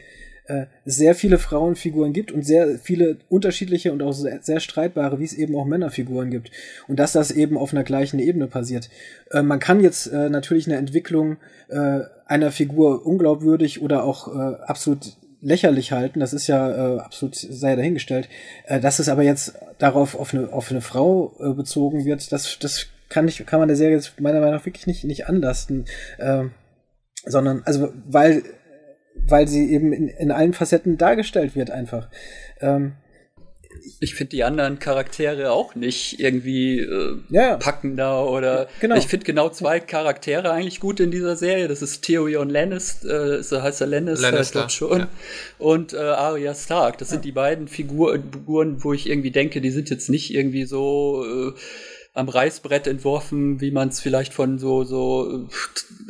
[0.46, 5.24] äh, sehr viele Frauenfiguren gibt und sehr viele unterschiedliche und auch sehr, sehr streitbare, wie
[5.24, 6.50] es eben auch Männerfiguren gibt.
[6.88, 8.90] Und dass das eben auf einer gleichen Ebene passiert.
[9.30, 11.38] Äh, man kann jetzt äh, natürlich eine Entwicklung
[11.68, 15.12] äh, einer Figur unglaubwürdig oder auch absolut
[15.44, 18.28] lächerlich halten, das ist ja äh, absolut sei dahingestellt.
[18.64, 22.58] Äh, dass es aber jetzt darauf auf eine, auf eine Frau äh, bezogen wird, das,
[22.58, 25.84] das kann, nicht, kann man der Serie jetzt meiner Meinung nach wirklich nicht, nicht anlasten.
[26.18, 26.44] Äh,
[27.26, 28.42] sondern, also, weil,
[29.14, 32.08] weil sie eben in, in allen Facetten dargestellt wird, einfach.
[32.60, 32.94] Ähm,
[34.00, 37.56] ich finde die anderen Charaktere auch nicht irgendwie äh, Ja.
[37.56, 38.96] packender oder Genau.
[38.96, 41.68] ich finde genau zwei Charaktere eigentlich gut in dieser Serie.
[41.68, 45.08] Das ist Tyrion Lannister, äh, so heißt er Lannister, Lannister, schon, ja.
[45.58, 46.98] und äh, Arya Stark.
[46.98, 50.64] Das sind die beiden Figur Figuren, wo ich irgendwie denke, die sind jetzt nicht irgendwie
[50.64, 51.52] so äh,
[52.14, 55.46] am Reißbrett entworfen, wie man es vielleicht von so, so,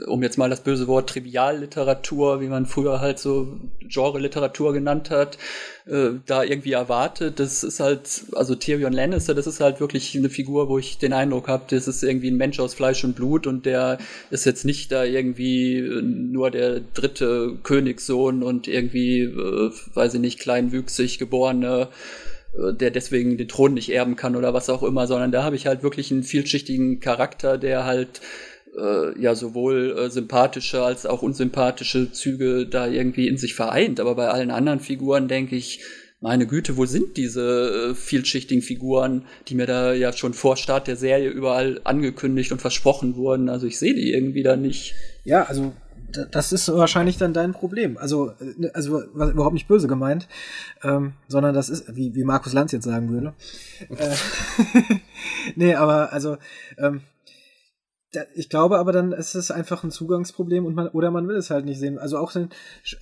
[0.01, 3.59] äh, um jetzt mal das böse Wort Trivialliteratur, wie man früher halt so
[3.95, 5.39] Genre-Literatur genannt hat,
[5.87, 7.41] äh, da irgendwie erwartet.
[7.41, 11.13] Das ist halt, also Tyrion Lannister, das ist halt wirklich eine Figur, wo ich den
[11.13, 13.99] Eindruck habe, das ist irgendwie ein Mensch aus Fleisch und Blut und der
[14.31, 20.21] ist jetzt nicht da irgendwie äh, nur der dritte Königssohn und irgendwie, äh, weiß ich
[20.21, 21.89] nicht, kleinwüchsig geborene
[22.57, 25.57] äh, der deswegen den Thron nicht erben kann oder was auch immer, sondern da habe
[25.57, 28.21] ich halt wirklich einen vielschichtigen Charakter, der halt
[28.79, 34.01] äh, ja sowohl äh, sympathische als auch unsympathische Züge da irgendwie in sich vereint.
[34.01, 35.83] Aber bei allen anderen Figuren denke ich,
[36.21, 40.87] meine Güte, wo sind diese äh, vielschichtigen Figuren, die mir da ja schon vor Start
[40.87, 43.49] der Serie überall angekündigt und versprochen wurden?
[43.49, 44.95] Also ich sehe die irgendwie da nicht.
[45.25, 45.75] Ja, also
[46.31, 47.99] das ist wahrscheinlich dann dein Problem.
[47.99, 50.29] Also, äh, also überhaupt nicht böse gemeint,
[50.83, 53.35] ähm, sondern das ist, wie, wie Markus Lanz jetzt sagen würde.
[53.91, 54.15] äh,
[55.57, 56.39] nee, aber also,
[56.79, 57.03] ähm,
[58.35, 61.51] ich glaube aber dann ist es einfach ein Zugangsproblem und man, oder man will es
[61.51, 61.99] halt nicht sehen.
[61.99, 62.35] Also auch,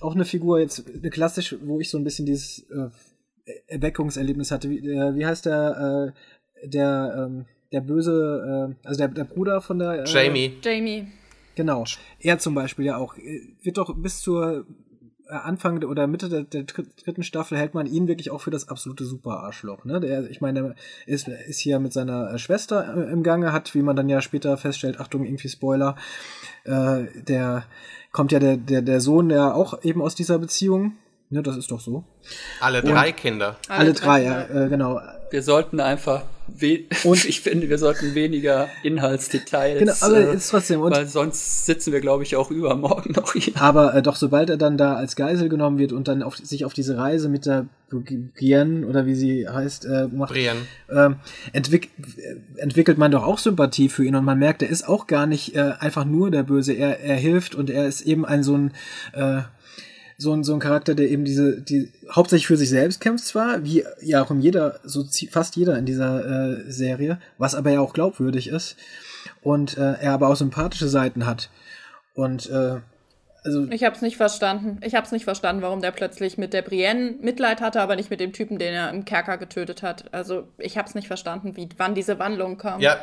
[0.01, 2.89] auch eine Figur jetzt, eine klassisch, wo ich so ein bisschen dieses äh,
[3.67, 4.69] Erweckungserlebnis hatte.
[4.69, 6.13] Wie, äh, wie heißt der,
[6.63, 10.57] äh, der, ähm, der böse, äh, also der, der Bruder von der äh, Jamie.
[10.61, 11.07] Jamie.
[11.55, 11.83] Genau.
[12.19, 13.17] Er zum Beispiel ja auch.
[13.17, 14.65] Äh, Wird doch bis zur
[15.41, 18.69] Anfang oder Mitte der, der dritt- dritten Staffel hält man ihn wirklich auch für das
[18.69, 19.85] absolute Super-Arschloch.
[19.85, 19.99] Ne?
[19.99, 20.75] Der, ich meine, der
[21.05, 24.21] ist, ist hier mit seiner äh, Schwester äh, im Gange, hat, wie man dann ja
[24.21, 25.95] später feststellt, Achtung, irgendwie Spoiler,
[26.63, 27.65] äh, der
[28.11, 30.93] kommt ja der, der, der Sohn ja auch eben aus dieser Beziehung.
[31.29, 32.03] Ne, das ist doch so.
[32.59, 33.55] Alle drei Kinder.
[33.67, 35.01] Alle, drei, ja, äh, genau.
[35.31, 36.21] Wir sollten einfach
[37.03, 39.79] und ich finde, wir sollten weniger Inhaltsdetails.
[39.79, 40.81] Genau, aber äh, ist trotzdem.
[40.81, 43.53] Und weil sonst sitzen wir, glaube ich, auch übermorgen noch hier.
[43.55, 46.65] Aber äh, doch, sobald er dann da als Geisel genommen wird und dann auf, sich
[46.65, 50.61] auf diese Reise mit der Brienne oder wie sie heißt, äh, macht, Brienne.
[50.89, 51.11] Äh,
[51.53, 51.91] entwick
[52.57, 55.55] entwickelt man doch auch Sympathie für ihn und man merkt, er ist auch gar nicht
[55.55, 56.73] äh, einfach nur der Böse.
[56.73, 58.71] Er, er hilft und er ist eben ein so ein
[59.13, 59.41] äh,
[60.17, 63.63] so ein, so ein Charakter, der eben diese, die hauptsächlich für sich selbst kämpft zwar,
[63.63, 67.79] wie ja auch in jeder, so fast jeder in dieser äh, Serie, was aber ja
[67.81, 68.75] auch glaubwürdig ist.
[69.41, 71.49] Und äh, er aber auch sympathische Seiten hat.
[72.13, 72.79] Und äh,
[73.45, 74.79] also ich habe es nicht verstanden.
[74.83, 78.09] Ich habe es nicht verstanden, warum der plötzlich mit der Brienne Mitleid hatte, aber nicht
[78.09, 80.13] mit dem Typen, den er im Kerker getötet hat.
[80.13, 82.79] Also ich habe es nicht verstanden, wie wann diese Wandlung kam.
[82.79, 82.97] Ja,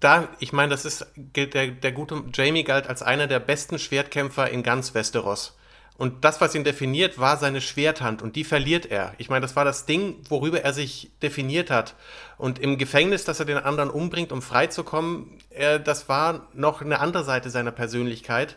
[0.00, 4.50] da ich meine, das ist der der gute Jamie galt als einer der besten Schwertkämpfer
[4.50, 5.54] in ganz Westeros.
[5.96, 9.14] Und das, was ihn definiert, war seine Schwerthand und die verliert er.
[9.18, 11.94] Ich meine, das war das Ding, worüber er sich definiert hat.
[12.36, 15.38] Und im Gefängnis, dass er den anderen umbringt, um freizukommen,
[15.84, 18.56] das war noch eine andere Seite seiner Persönlichkeit.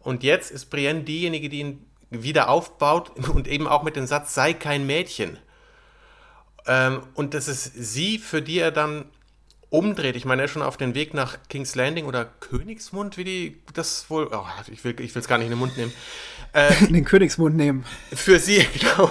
[0.00, 4.34] Und jetzt ist Brienne diejenige, die ihn wieder aufbaut und eben auch mit dem Satz,
[4.34, 5.38] sei kein Mädchen.
[6.66, 9.04] Ähm, und das ist sie, für die er dann
[9.70, 10.16] umdreht.
[10.16, 13.62] Ich meine, er ist schon auf dem Weg nach King's Landing oder Königsmund, wie die
[13.72, 14.28] das wohl.
[14.30, 15.92] Oh, ich will es gar nicht in den Mund nehmen.
[16.52, 17.84] Äh, in den Königsmund nehmen.
[18.12, 19.10] Für sie, genau.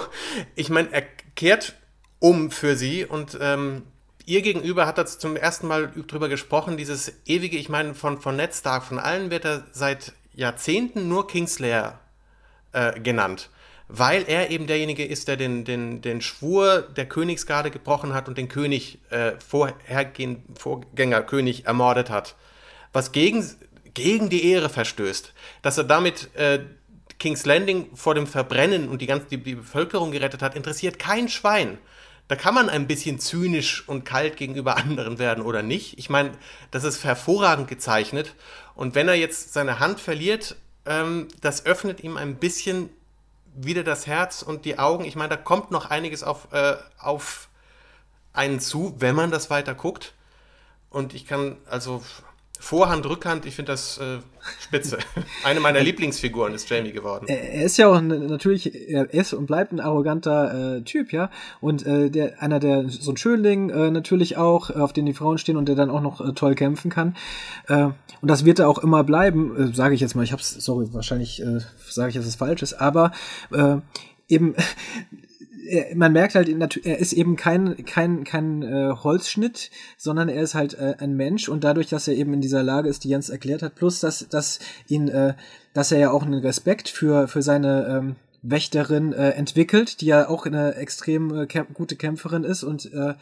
[0.54, 1.02] Ich meine, er
[1.34, 1.74] kehrt
[2.18, 3.82] um für sie und ähm,
[4.26, 8.36] ihr gegenüber hat er zum ersten Mal drüber gesprochen, dieses ewige, ich meine, von, von
[8.36, 12.00] Ned Stark, von allen wird er seit Jahrzehnten nur Kingslayer
[12.72, 13.50] äh, genannt
[13.94, 18.38] weil er eben derjenige ist, der den, den, den Schwur der Königsgarde gebrochen hat und
[18.38, 22.34] den König, äh, vorhergehend, Vorgängerkönig ermordet hat.
[22.94, 23.46] Was gegen,
[23.92, 25.34] gegen die Ehre verstößt.
[25.60, 26.60] Dass er damit äh,
[27.22, 31.28] King's Landing vor dem Verbrennen und die ganze die, die Bevölkerung gerettet hat, interessiert kein
[31.28, 31.78] Schwein.
[32.26, 35.98] Da kann man ein bisschen zynisch und kalt gegenüber anderen werden oder nicht.
[35.98, 36.32] Ich meine,
[36.72, 38.34] das ist hervorragend gezeichnet.
[38.74, 42.90] Und wenn er jetzt seine Hand verliert, ähm, das öffnet ihm ein bisschen
[43.54, 45.04] wieder das Herz und die Augen.
[45.04, 47.48] Ich meine, da kommt noch einiges auf, äh, auf
[48.32, 50.12] einen zu, wenn man das weiter guckt.
[50.90, 52.02] Und ich kann, also
[52.62, 54.18] Vorhand, Rückhand, ich finde das äh,
[54.60, 54.98] spitze.
[55.44, 57.26] Eine meiner Lieblingsfiguren ist Jamie geworden.
[57.26, 61.28] Er ist ja auch natürlich, er ist und bleibt ein arroganter äh, Typ, ja.
[61.60, 65.38] Und äh, der, einer der, so ein Schönling äh, natürlich auch, auf den die Frauen
[65.38, 67.16] stehen und der dann auch noch äh, toll kämpfen kann.
[67.66, 67.86] Äh,
[68.20, 70.22] und das wird er auch immer bleiben, äh, sage ich jetzt mal.
[70.22, 71.58] Ich hab's, sorry, wahrscheinlich äh,
[71.90, 73.10] sage ich, dass es falsch ist, aber
[73.50, 73.78] äh,
[74.28, 74.54] eben
[75.66, 80.54] er, man merkt halt, er ist eben kein, kein, kein äh, Holzschnitt, sondern er ist
[80.54, 83.28] halt äh, ein Mensch und dadurch, dass er eben in dieser Lage ist, die Jens
[83.28, 84.58] erklärt hat, plus dass, dass
[84.88, 85.34] ihn, äh,
[85.74, 90.28] dass er ja auch einen Respekt für, für seine ähm, Wächterin äh, entwickelt, die ja
[90.28, 93.14] auch eine extrem äh, kämp gute Kämpferin ist und äh,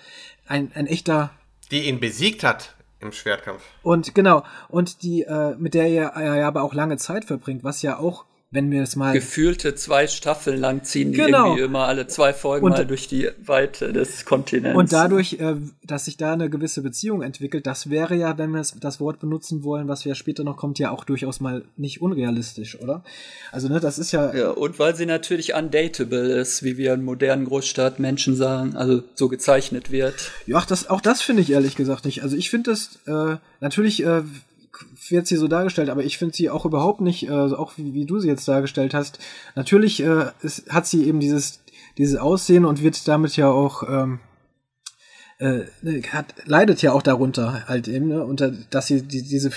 [0.46, 1.30] ein, ein echter.
[1.70, 3.62] Die ihn besiegt hat im Schwertkampf.
[3.82, 7.64] Und genau, und die, äh, mit der er, er ja aber auch lange Zeit verbringt,
[7.64, 9.12] was ja auch wenn wir es mal.
[9.12, 11.46] Gefühlte zwei Staffeln lang ziehen die genau.
[11.46, 14.76] irgendwie immer alle zwei Folgen und, mal durch die Weite des Kontinents.
[14.76, 18.64] Und dadurch, äh, dass sich da eine gewisse Beziehung entwickelt, das wäre ja, wenn wir
[18.80, 22.80] das Wort benutzen wollen, was ja später noch kommt, ja auch durchaus mal nicht unrealistisch,
[22.80, 23.04] oder?
[23.52, 24.34] Also, ne, das ist ja.
[24.34, 29.28] Ja, und weil sie natürlich undateable ist, wie wir in modernen Großstadtmenschen sagen, also so
[29.28, 30.32] gezeichnet wird.
[30.46, 32.24] Ja, das, auch das finde ich ehrlich gesagt nicht.
[32.24, 34.22] Also ich finde das, äh, natürlich, äh,
[35.10, 38.06] wird sie so dargestellt, aber ich finde sie auch überhaupt nicht, äh, auch wie, wie,
[38.06, 39.18] du sie jetzt dargestellt hast.
[39.54, 41.60] Natürlich äh, ist, hat sie eben dieses,
[41.98, 44.20] dieses Aussehen und wird damit ja auch, ähm,
[45.38, 45.62] äh,
[46.10, 49.50] hat, leidet ja auch darunter halt eben, ne, unter, dass sie die, diese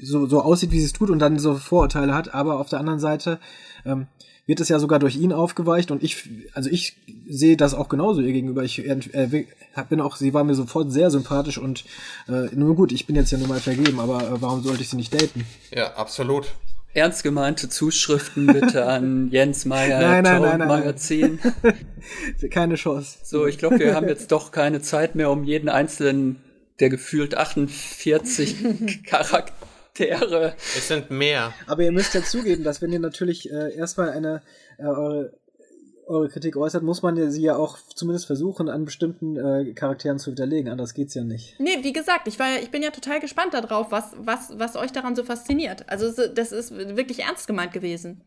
[0.00, 2.80] so, so aussieht, wie sie es tut und dann so Vorurteile hat, aber auf der
[2.80, 3.38] anderen Seite
[3.84, 4.06] ähm,
[4.46, 6.96] wird es ja sogar durch ihn aufgeweicht und ich, also ich
[7.28, 8.62] sehe das auch genauso ihr gegenüber.
[8.62, 9.46] Ich äh,
[9.88, 11.84] bin auch, sie war mir sofort sehr sympathisch und
[12.28, 14.90] äh, nur gut, ich bin jetzt ja nun mal vergeben, aber äh, warum sollte ich
[14.90, 15.46] sie nicht daten?
[15.70, 16.54] Ja, absolut.
[16.92, 21.40] Ernst gemeinte Zuschriften bitte an Jens Meyer, nein, nein, nein, nein, Magazin.
[22.50, 23.18] keine Chance.
[23.24, 26.36] So, ich glaube, wir haben jetzt doch keine Zeit mehr, um jeden einzelnen
[26.80, 29.54] der gefühlt 48 Charakter
[29.94, 30.54] Charaktere.
[30.58, 31.54] Es sind mehr.
[31.66, 34.42] Aber ihr müsst ja zugeben, dass wenn ihr natürlich äh, erstmal eine
[34.78, 35.32] äh, eure,
[36.06, 40.18] eure Kritik äußert, muss man ja sie ja auch zumindest versuchen, an bestimmten äh, Charakteren
[40.18, 40.70] zu widerlegen.
[40.70, 41.58] Anders geht's ja nicht.
[41.58, 44.92] Nee, wie gesagt, ich, war, ich bin ja total gespannt darauf, was, was, was euch
[44.92, 45.88] daran so fasziniert.
[45.88, 48.22] Also das ist wirklich ernst gemeint gewesen.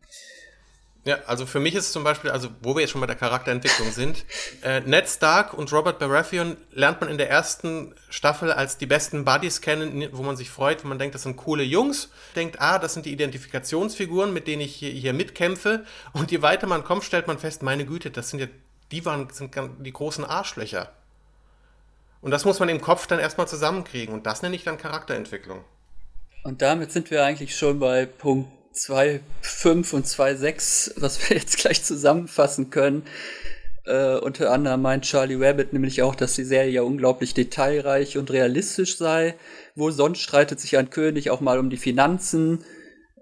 [1.04, 3.92] Ja, also für mich ist zum Beispiel, also wo wir jetzt schon bei der Charakterentwicklung
[3.92, 4.26] sind,
[4.62, 9.24] äh, Ned Stark und Robert Baratheon lernt man in der ersten Staffel als die besten
[9.24, 12.78] Buddies kennen, wo man sich freut, wo man denkt, das sind coole Jungs, denkt, ah,
[12.78, 15.86] das sind die Identifikationsfiguren, mit denen ich hier, hier mitkämpfe.
[16.12, 18.46] Und je weiter man kommt, stellt man fest, meine Güte, das sind ja,
[18.90, 20.92] die waren, sind die großen Arschlöcher.
[22.20, 24.12] Und das muss man im Kopf dann erstmal zusammenkriegen.
[24.12, 25.64] Und das nenne ich dann Charakterentwicklung.
[26.42, 31.84] Und damit sind wir eigentlich schon bei Punkt 2.5 und 2.6, was wir jetzt gleich
[31.84, 33.04] zusammenfassen können.
[33.84, 38.30] Äh, unter anderem meint Charlie Rabbit nämlich auch, dass die Serie ja unglaublich detailreich und
[38.30, 39.34] realistisch sei.
[39.74, 42.64] Wo sonst streitet sich ein König auch mal um die Finanzen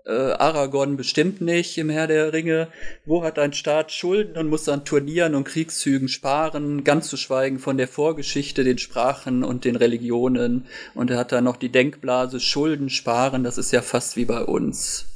[0.07, 2.69] äh, Aragorn bestimmt nicht im Herr der Ringe.
[3.05, 7.59] Wo hat ein Staat Schulden und muss an Turnieren und Kriegszügen sparen, ganz zu schweigen
[7.59, 10.67] von der Vorgeschichte, den Sprachen und den Religionen.
[10.95, 14.43] Und er hat da noch die Denkblase Schulden sparen, das ist ja fast wie bei
[14.43, 15.16] uns.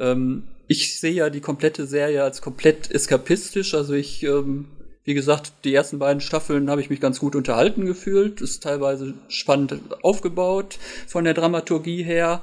[0.00, 4.66] Ähm, ich sehe ja die komplette Serie als komplett eskapistisch, also ich ähm,
[5.04, 8.40] wie gesagt, die ersten beiden Staffeln habe ich mich ganz gut unterhalten gefühlt.
[8.40, 12.42] Ist teilweise spannend aufgebaut von der Dramaturgie her.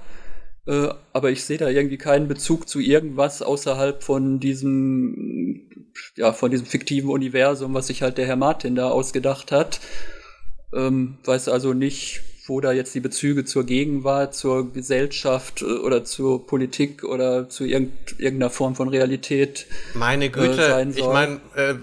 [0.66, 5.70] Äh, aber ich sehe da irgendwie keinen Bezug zu irgendwas außerhalb von diesem,
[6.16, 9.80] ja, von diesem fiktiven Universum, was sich halt der Herr Martin da ausgedacht hat.
[10.74, 16.06] Ähm, weiß also nicht, wo da jetzt die Bezüge zur Gegenwart, zur Gesellschaft äh, oder
[16.06, 19.68] zur Politik oder zu irgendeiner Form von Realität.
[19.94, 21.76] Meine Güte, äh, ich meine, äh,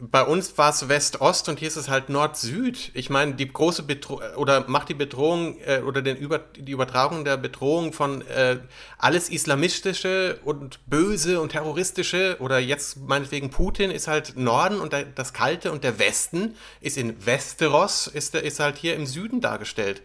[0.00, 2.90] bei uns war es West-Ost und hier ist es halt Nord-Süd.
[2.94, 7.24] Ich meine, die große Bedrohung oder macht die Bedrohung äh, oder den Über die Übertragung
[7.24, 8.58] der Bedrohung von äh,
[8.98, 15.32] alles Islamistische und Böse und Terroristische oder jetzt meinetwegen Putin ist halt Norden und das
[15.32, 20.02] Kalte und der Westen ist in Westeros, ist, ist halt hier im Süden dargestellt.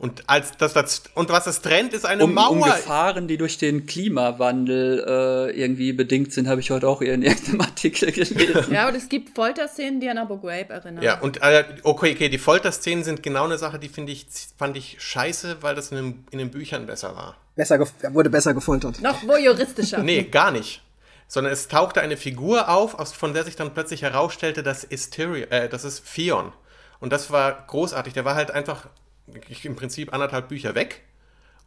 [0.00, 2.52] Und als das, das und was das trennt, ist eine um, Mauer.
[2.52, 7.22] Um Gefahren, die durch den Klimawandel äh, irgendwie bedingt sind, habe ich heute auch in
[7.22, 8.72] irgendeinem Artikel gelesen.
[8.72, 11.04] ja, und es gibt Folterszenen, die an Abu Ghraib erinnern.
[11.04, 14.26] Ja, und äh, okay, okay, die Folterszenen sind genau eine Sache, die finde ich
[14.56, 17.36] fand ich scheiße, weil das in den, in den Büchern besser war.
[17.54, 19.02] Besser er wurde besser gefoltert.
[19.02, 19.98] Noch voyeuristischer.
[19.98, 20.82] nee, gar nicht
[21.28, 25.48] sondern es tauchte eine Figur auf, von der sich dann plötzlich herausstellte, das ist Tyrion,
[25.52, 26.52] äh, das ist Fion.
[26.98, 28.14] Und das war großartig.
[28.14, 28.88] Der war halt einfach
[29.62, 31.02] im Prinzip anderthalb Bücher weg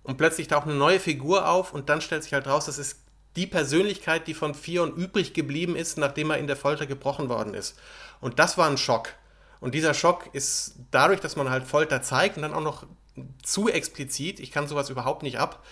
[0.03, 2.99] und plötzlich taucht eine neue Figur auf und dann stellt sich halt raus, das ist
[3.35, 7.53] die Persönlichkeit, die von Fion übrig geblieben ist, nachdem er in der Folter gebrochen worden
[7.53, 7.75] ist.
[8.21, 9.09] Und das war ein Schock.
[9.59, 12.85] Und dieser Schock ist dadurch, dass man halt Folter zeigt und dann auch noch
[13.41, 15.63] zu explizit, ich kann sowas überhaupt nicht ab,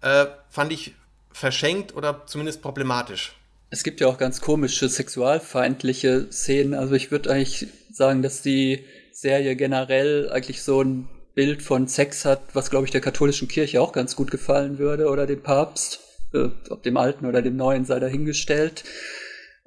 [0.00, 0.94] äh, fand ich
[1.30, 3.36] verschenkt oder zumindest problematisch.
[3.70, 6.74] Es gibt ja auch ganz komische sexualfeindliche Szenen.
[6.74, 12.24] Also ich würde eigentlich sagen, dass die Serie generell eigentlich so ein Bild von Sex
[12.24, 16.00] hat, was, glaube ich, der katholischen Kirche auch ganz gut gefallen würde oder dem Papst,
[16.32, 18.84] äh, ob dem alten oder dem neuen sei dahingestellt.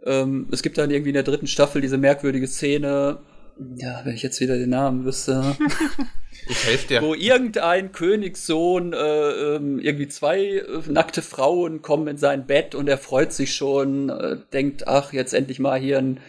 [0.06, 3.20] Ähm, es gibt dann irgendwie in der dritten Staffel diese merkwürdige Szene,
[3.76, 5.56] ja, wenn ich jetzt wieder den Namen wüsste.
[6.50, 7.02] Ich helfe dir.
[7.02, 12.88] Wo irgendein Königssohn, äh, ähm, irgendwie zwei äh, nackte Frauen kommen in sein Bett und
[12.88, 16.20] er freut sich schon, äh, denkt, ach, jetzt endlich mal hier ein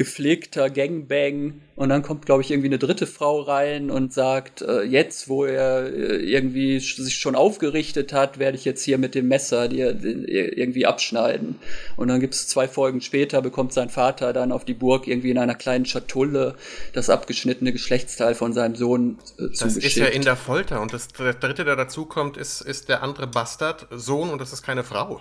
[0.00, 4.80] gepflegter Gangbang und dann kommt, glaube ich, irgendwie eine dritte Frau rein und sagt, äh,
[4.80, 9.28] jetzt, wo er äh, irgendwie sich schon aufgerichtet hat, werde ich jetzt hier mit dem
[9.28, 11.56] Messer dir irgendwie abschneiden.
[11.96, 15.32] Und dann gibt es zwei Folgen später, bekommt sein Vater dann auf die Burg irgendwie
[15.32, 16.54] in einer kleinen Schatulle
[16.94, 21.08] das abgeschnittene Geschlechtsteil von seinem Sohn äh, Das ist ja in der Folter und das,
[21.08, 25.20] der dritte, der dazukommt, ist, ist der andere Bastard, Sohn und das ist keine Frau.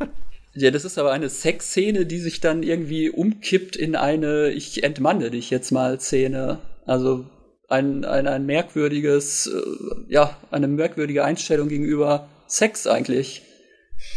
[0.58, 5.30] Ja, das ist aber eine Sexszene, die sich dann irgendwie umkippt in eine Ich entmanne
[5.30, 6.60] dich jetzt mal Szene.
[6.86, 7.26] Also
[7.68, 13.42] ein, ein, ein merkwürdiges, äh, ja, eine merkwürdige Einstellung gegenüber Sex eigentlich.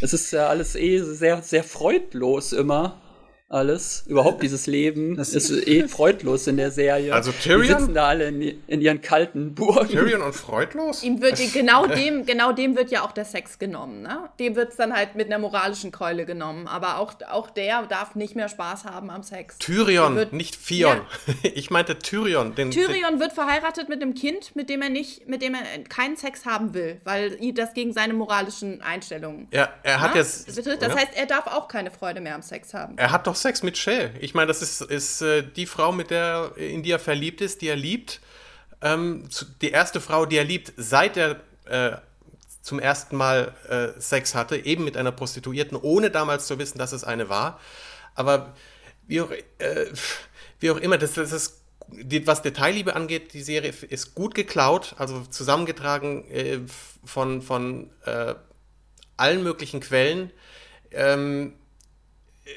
[0.02, 3.02] Es ist ja alles eh sehr, sehr freudlos immer
[3.50, 7.14] alles, überhaupt dieses Leben, das ist eh freudlos in der Serie.
[7.14, 7.62] Also Tyrion?
[7.62, 9.90] Die sitzen da alle in, in ihren kalten Burgen.
[9.90, 11.02] Tyrion und freudlos?
[11.02, 14.30] Ihm wird genau dem, genau dem wird ja auch der Sex genommen, ne?
[14.40, 16.68] Dem wird es dann halt mit einer moralischen Keule genommen.
[16.68, 19.58] Aber auch, auch der darf nicht mehr Spaß haben am Sex.
[19.58, 20.98] Tyrion, wird, nicht Fion.
[20.98, 21.34] Ja.
[21.60, 22.54] Ich meinte Tyrion.
[22.54, 25.62] Den, Tyrion den, wird verheiratet mit einem Kind, mit dem er nicht, mit dem er
[25.86, 29.48] keinen Sex haben will, weil das gegen seine moralischen Einstellungen.
[29.52, 30.22] Ja, er hat ja?
[30.22, 30.48] jetzt.
[30.48, 32.98] Das heißt, er darf auch keine Freude mehr am Sex haben.
[32.98, 34.12] Er hat doch Sex mit Shell.
[34.20, 37.62] Ich meine, das ist, ist äh, die Frau, mit der, in die er verliebt ist,
[37.62, 38.22] die er liebt.
[38.82, 39.28] Ähm,
[39.62, 41.98] die erste Frau, die er liebt, seit er äh,
[42.62, 46.92] zum ersten Mal äh, Sex hatte, eben mit einer Prostituierten, ohne damals zu wissen, dass
[46.92, 47.60] es eine war.
[48.16, 48.54] Aber
[49.08, 49.86] wie auch, äh,
[50.60, 51.62] wie auch immer, das, das ist,
[52.26, 56.60] was Detailliebe angeht, die Serie ist gut geklaut, also zusammengetragen äh,
[57.04, 58.36] von, von äh,
[59.18, 60.32] allen möglichen Quellen.
[60.92, 61.54] Ähm,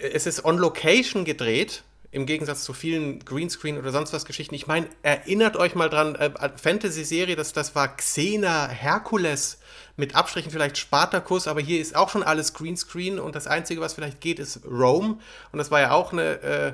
[0.00, 4.54] es ist on Location gedreht, im Gegensatz zu vielen Greenscreen oder sonst was Geschichten.
[4.54, 9.58] Ich meine, erinnert euch mal dran, äh, Fantasy-Serie, das, das war Xena Herkules
[9.96, 13.94] mit Abstrichen vielleicht Spartacus, aber hier ist auch schon alles Greenscreen und das Einzige, was
[13.94, 15.18] vielleicht geht, ist Rome.
[15.52, 16.72] Und das war ja auch eine äh,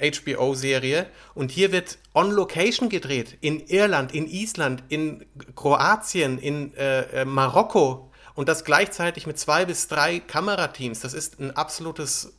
[0.00, 3.36] HBO-Serie und hier wird on Location gedreht.
[3.40, 9.66] In Irland, in Island, in Kroatien, in äh, äh, Marokko und das gleichzeitig mit zwei
[9.66, 11.00] bis drei Kamerateams.
[11.00, 12.32] Das ist ein absolutes,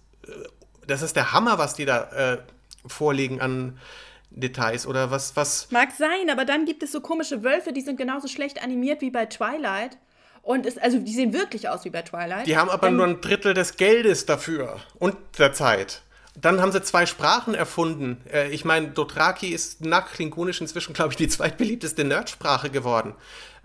[0.88, 2.03] das ist der Hammer, was die da
[2.34, 2.38] äh,
[2.86, 3.77] vorlegen an
[4.32, 5.69] Details oder was, was.
[5.71, 9.11] Mag sein, aber dann gibt es so komische Wölfe, die sind genauso schlecht animiert wie
[9.11, 9.97] bei Twilight.
[10.43, 12.47] Und ist, also die sehen wirklich aus wie bei Twilight.
[12.47, 16.01] Die haben aber Ähm, nur ein Drittel des Geldes dafür und der Zeit.
[16.36, 18.21] Dann haben sie zwei Sprachen erfunden.
[18.32, 23.13] Äh, ich meine, Dothraki ist nach Klingonisch inzwischen, glaube ich, die zweitbeliebteste Nerdsprache geworden.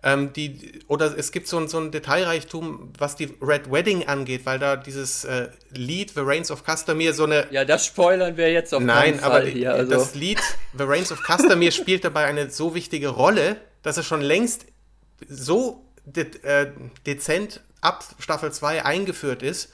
[0.07, 4.47] Ähm, die, oder es gibt so ein, so ein Detailreichtum, was die Red Wedding angeht,
[4.47, 8.53] weil da dieses äh, Lied The Reigns of Castamere so eine Ja, das spoilern wir
[8.53, 9.75] jetzt auf Nein, keinen aber Fall die, hier.
[9.75, 9.91] Also.
[9.91, 10.39] das Lied
[10.79, 14.67] The Reigns of Castamere spielt dabei eine so wichtige Rolle, dass es schon längst
[15.29, 16.71] so de äh,
[17.05, 19.73] dezent ab Staffel 2 eingeführt ist,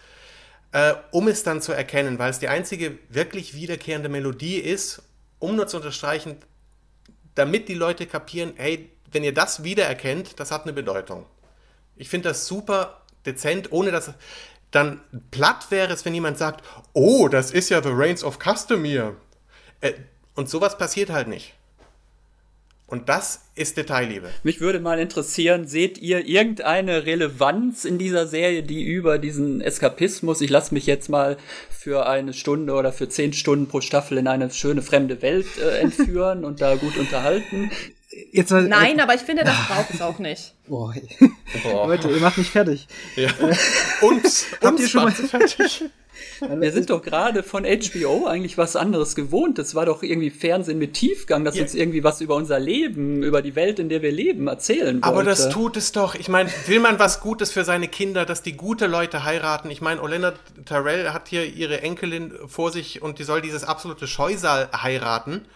[0.73, 5.03] äh, um es dann zu erkennen, weil es die einzige wirklich wiederkehrende Melodie ist,
[5.41, 6.39] um nur zu unterstreichen,
[7.35, 11.27] damit die Leute kapieren, hey, wenn ihr das wiedererkennt, das hat eine Bedeutung.
[11.97, 14.13] Ich finde das super dezent, ohne dass
[14.71, 15.01] dann
[15.31, 19.17] platt wäre es, wenn jemand sagt, oh, das ist ja The Reigns of Castamere.
[19.81, 19.93] Äh,
[20.35, 21.53] und sowas passiert halt nicht.
[22.87, 24.29] Und das ist Detailliebe.
[24.43, 30.43] Mich würde mal interessieren, seht ihr irgendeine Relevanz in dieser Serie, die über diesen Eskapismus,
[30.43, 31.39] ich lasse mich jetzt mal
[31.71, 35.79] für eine Stunde oder für zehn Stunden pro Staffel in eine schöne fremde Welt äh,
[35.79, 37.71] entführen und da gut unterhalten?
[38.31, 40.55] Jetzt mal, Nein, aber ich finde, das braucht es auch nicht.
[40.69, 40.95] Boah,
[41.63, 41.87] Boah.
[41.89, 42.87] Leute, ihr macht mich fertig.
[43.17, 43.31] Ja.
[44.03, 45.85] Uns, Habt ihr schon mal- fertig.
[46.41, 49.59] Wir sind doch gerade von HBO eigentlich was anderes gewohnt.
[49.59, 51.63] Das war doch irgendwie Fernsehen mit Tiefgang, das Ja.
[51.63, 55.07] uns irgendwie was über unser Leben, über die Welt, in der wir leben, erzählen wollte.
[55.07, 56.15] Aber das tut es doch.
[56.15, 59.71] Ich meine, will man was Gutes für seine Kinder, dass die gute Leute heiraten?
[59.71, 60.35] Ich meine, Olena
[60.65, 65.47] Tyrell hat hier ihre Enkelin vor sich und die soll dieses absolute Scheusal heiraten.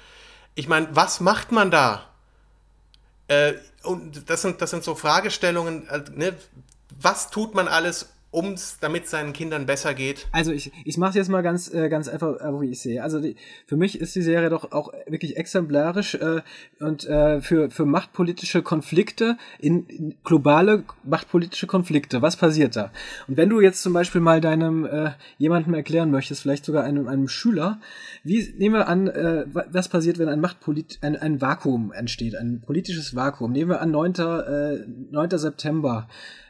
[0.54, 2.06] Ich meine, was macht man da?
[3.28, 6.34] Äh, und das sind, das sind so Fragestellungen, äh, ne?
[7.00, 10.26] was tut man alles, um's, damit es seinen Kindern besser geht?
[10.30, 13.02] Also ich, ich mache jetzt mal ganz, äh, ganz einfach, äh, wie ich sehe.
[13.02, 16.42] Also die, für mich ist die Serie doch auch wirklich exemplarisch äh,
[16.80, 22.20] und äh, für, für machtpolitische Konflikte, in, in globale machtpolitische Konflikte.
[22.20, 22.92] Was passiert da?
[23.26, 27.08] Und wenn du jetzt zum Beispiel mal deinem äh, jemandem erklären möchtest, vielleicht sogar einem,
[27.08, 27.80] einem Schüler,
[28.22, 32.34] wie nehmen wir an, äh, wa- was passiert, wenn ein Machtpolit ein, ein Vakuum entsteht,
[32.36, 33.52] ein politisches Vakuum.
[33.52, 34.12] Nehmen wir an 9.
[34.16, 35.38] Äh, 9.
[35.38, 36.06] September.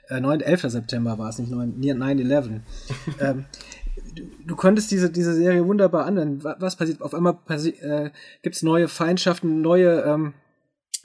[0.08, 0.62] Äh, 9, 11.
[0.70, 2.60] September war es, nicht 9 9-11.
[3.20, 3.44] ähm,
[4.14, 6.44] du, du könntest diese, diese Serie wunderbar anwenden.
[6.44, 7.02] Wa- Was passiert?
[7.02, 8.10] Auf einmal passi äh,
[8.42, 10.34] gibt es neue Feindschaften, neue, ähm,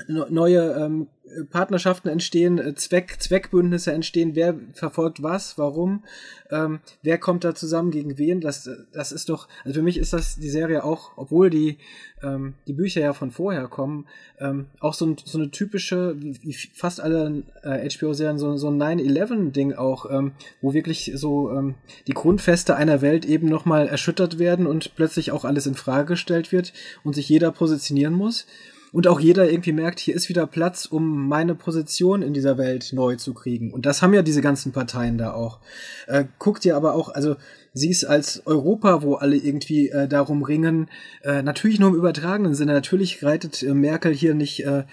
[0.08, 1.08] neue ähm,
[1.50, 6.04] Partnerschaften entstehen, äh, Zweck, Zweckbündnisse entstehen, wer verfolgt was, warum,
[6.50, 10.14] ähm, wer kommt da zusammen gegen wen, das, das ist doch, also für mich ist
[10.14, 11.78] das die Serie auch, obwohl die,
[12.22, 14.08] ähm, die Bücher ja von vorher kommen,
[14.40, 18.82] ähm, auch so, so eine typische, wie, wie fast alle äh, HBO-Serien, so, so ein
[18.82, 21.76] 9-11-Ding auch, ähm, wo wirklich so ähm,
[22.08, 26.52] die Grundfeste einer Welt eben nochmal erschüttert werden und plötzlich auch alles in Frage gestellt
[26.52, 26.74] wird
[27.04, 28.46] und sich jeder positionieren muss.
[28.92, 32.92] Und auch jeder irgendwie merkt, hier ist wieder Platz, um meine Position in dieser Welt
[32.94, 33.72] neu zu kriegen.
[33.72, 35.60] Und das haben ja diese ganzen Parteien da auch.
[36.08, 37.38] Äh, guckt ihr aber auch, also
[37.74, 40.90] sie ist als Europa, wo alle irgendwie äh, darum ringen,
[41.24, 42.74] äh, natürlich nur im übertragenen Sinne.
[42.74, 44.84] Natürlich reitet äh, Merkel hier nicht äh,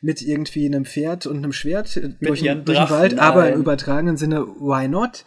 [0.00, 3.42] mit irgendwie einem Pferd und einem Schwert äh, durch, ihren den- durch den Wald, aber
[3.52, 5.24] im übertragenen Sinne, why not?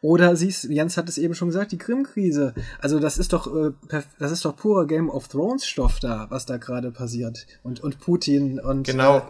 [0.00, 2.54] Oder siehst, Jens hat es eben schon gesagt, die Krim-Krise.
[2.80, 3.72] Also das ist doch, äh,
[4.18, 7.46] das ist doch purer Game of Thrones Stoff da, was da gerade passiert.
[7.64, 9.18] Und, und Putin und Genau.
[9.18, 9.22] Äh,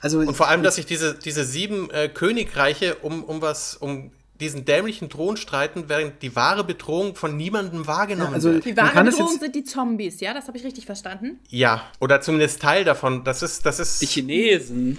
[0.00, 4.10] also Und vor allem, dass sich diese, diese sieben äh, Königreiche um, um was, um
[4.40, 8.64] diesen dämlichen Thron streiten, während die wahre Bedrohung von niemandem wahrgenommen Ja, also- wird.
[8.64, 10.32] Die wahre Bedrohung sind die Zombies, ja?
[10.34, 11.40] Das habe ich richtig verstanden.
[11.48, 13.24] Ja, oder zumindest Teil davon.
[13.24, 14.00] Das ist, das ist.
[14.02, 14.98] Die Chinesen.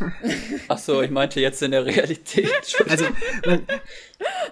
[0.68, 2.50] Ach so, ich meinte jetzt in der Realität.
[2.88, 3.04] also
[3.46, 3.66] man,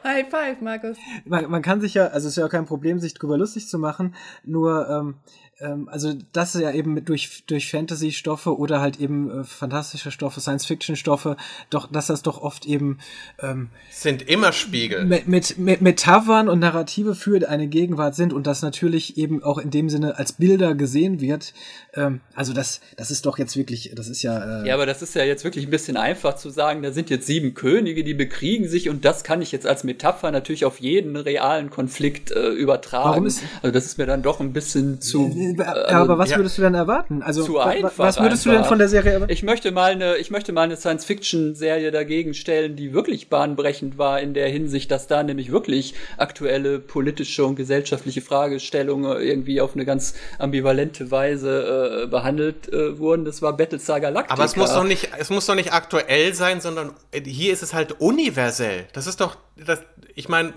[0.04, 0.96] High five, Markus.
[1.24, 3.68] man, man kann sich ja, also es ist ja auch kein Problem, sich drüber lustig
[3.68, 5.14] zu machen, nur ähm,
[5.58, 10.10] ähm, also das ist ja eben mit durch durch Fantasy-Stoffe oder halt eben äh, fantastische
[10.10, 11.36] Stoffe, Science-Fiction-Stoffe,
[11.70, 12.98] doch dass das doch oft eben
[13.40, 15.04] ähm, sind immer Spiegel.
[15.06, 19.58] mit, mit, mit Metaphern und Narrative für eine Gegenwart sind und das natürlich eben auch
[19.58, 21.54] in dem Sinne als Bilder gesehen wird.
[21.94, 24.62] Ähm, also das, das ist doch jetzt wirklich, das ist ja.
[24.62, 27.08] Äh, Ja, aber das ist ja jetzt wirklich ein bisschen einfach zu sagen, da sind
[27.08, 30.80] jetzt sieben Könige, die bekriegen sich und das kann ich jetzt als Metapher natürlich auf
[30.80, 33.08] jeden realen Konflikt äh, übertragen.
[33.08, 35.30] Warum ist, also das ist mir dann doch ein bisschen zu.
[35.54, 37.22] Äh, also, aber was ja, würdest du denn erwarten?
[37.22, 38.58] Also zu einfach was würdest einfach.
[38.58, 39.32] du denn von der Serie erwarten?
[39.32, 44.20] Ich möchte mal eine, ich möchte mal eine Science-Fiction-Serie dagegen stellen, die wirklich bahnbrechend war
[44.20, 49.84] in der Hinsicht, dass da nämlich wirklich aktuelle politische und gesellschaftliche Fragestellungen irgendwie auf eine
[49.84, 53.24] ganz ambivalente Weise äh, behandelt äh, wurden.
[53.24, 54.34] Das war Battlestar Galactica.
[54.34, 57.74] Aber es muss doch nicht, es muss doch nicht aktuell sein, sondern hier ist es
[57.74, 58.86] halt universell.
[58.92, 59.80] Das ist doch, das,
[60.14, 60.52] ich meine,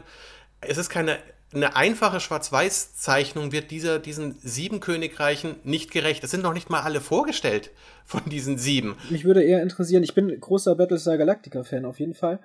[0.62, 1.18] es ist keine
[1.54, 6.24] eine einfache Schwarz-Weiß-Zeichnung wird dieser, diesen sieben Königreichen nicht gerecht.
[6.24, 7.72] Es sind noch nicht mal alle vorgestellt
[8.06, 8.96] von diesen sieben.
[9.10, 12.40] Mich würde eher interessieren, ich bin großer Battlestar Galactica-Fan auf jeden Fall.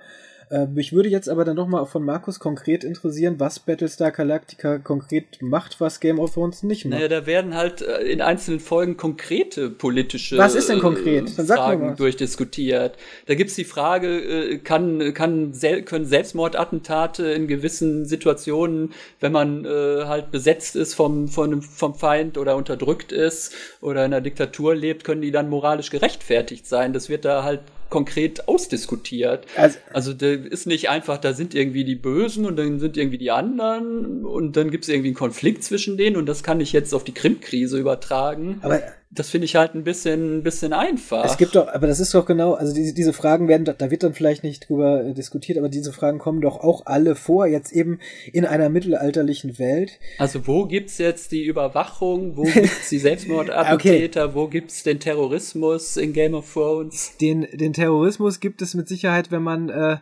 [0.51, 5.41] Äh, mich würde jetzt aber dann nochmal von Markus konkret interessieren, was Battlestar Galactica konkret
[5.41, 6.99] macht, was Game of Thrones nicht macht.
[6.99, 11.29] Naja, da werden halt äh, in einzelnen Folgen konkrete politische was ist denn konkret?
[11.29, 12.97] Sag Fragen durchdiskutiert.
[13.27, 15.53] Da gibt's die Frage, äh, kann, kann,
[15.85, 22.39] können Selbstmordattentate in gewissen Situationen, wenn man äh, halt besetzt ist vom, vom, vom Feind
[22.39, 26.93] oder unterdrückt ist oder in einer Diktatur lebt, können die dann moralisch gerechtfertigt sein.
[26.93, 27.61] Das wird da halt
[27.95, 29.47] konkret ausdiskutiert.
[29.57, 33.19] Also, also da ist nicht einfach, da sind irgendwie die Bösen und dann sind irgendwie
[33.19, 36.73] die anderen und dann gibt es irgendwie einen Konflikt zwischen denen und das kann ich
[36.73, 38.59] jetzt auf die Krim-Krise übertragen.
[38.63, 41.25] Aber das finde ich halt ein bisschen, ein bisschen einfach.
[41.25, 44.03] Es gibt doch, aber das ist doch genau, also diese, diese Fragen werden, da wird
[44.03, 47.73] dann vielleicht nicht drüber äh, diskutiert, aber diese Fragen kommen doch auch alle vor, jetzt
[47.73, 48.01] eben
[48.33, 50.01] in einer mittelalterlichen Welt.
[50.19, 54.35] Also wo gibt's jetzt die Überwachung, wo gibt's die Selbstmordattentäter, okay.
[54.35, 57.17] wo gibt's den Terrorismus in Game of Thrones?
[57.21, 59.99] Den, den Terrorismus gibt es mit Sicherheit, wenn man äh,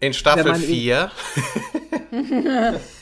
[0.00, 1.10] in Staffel 4.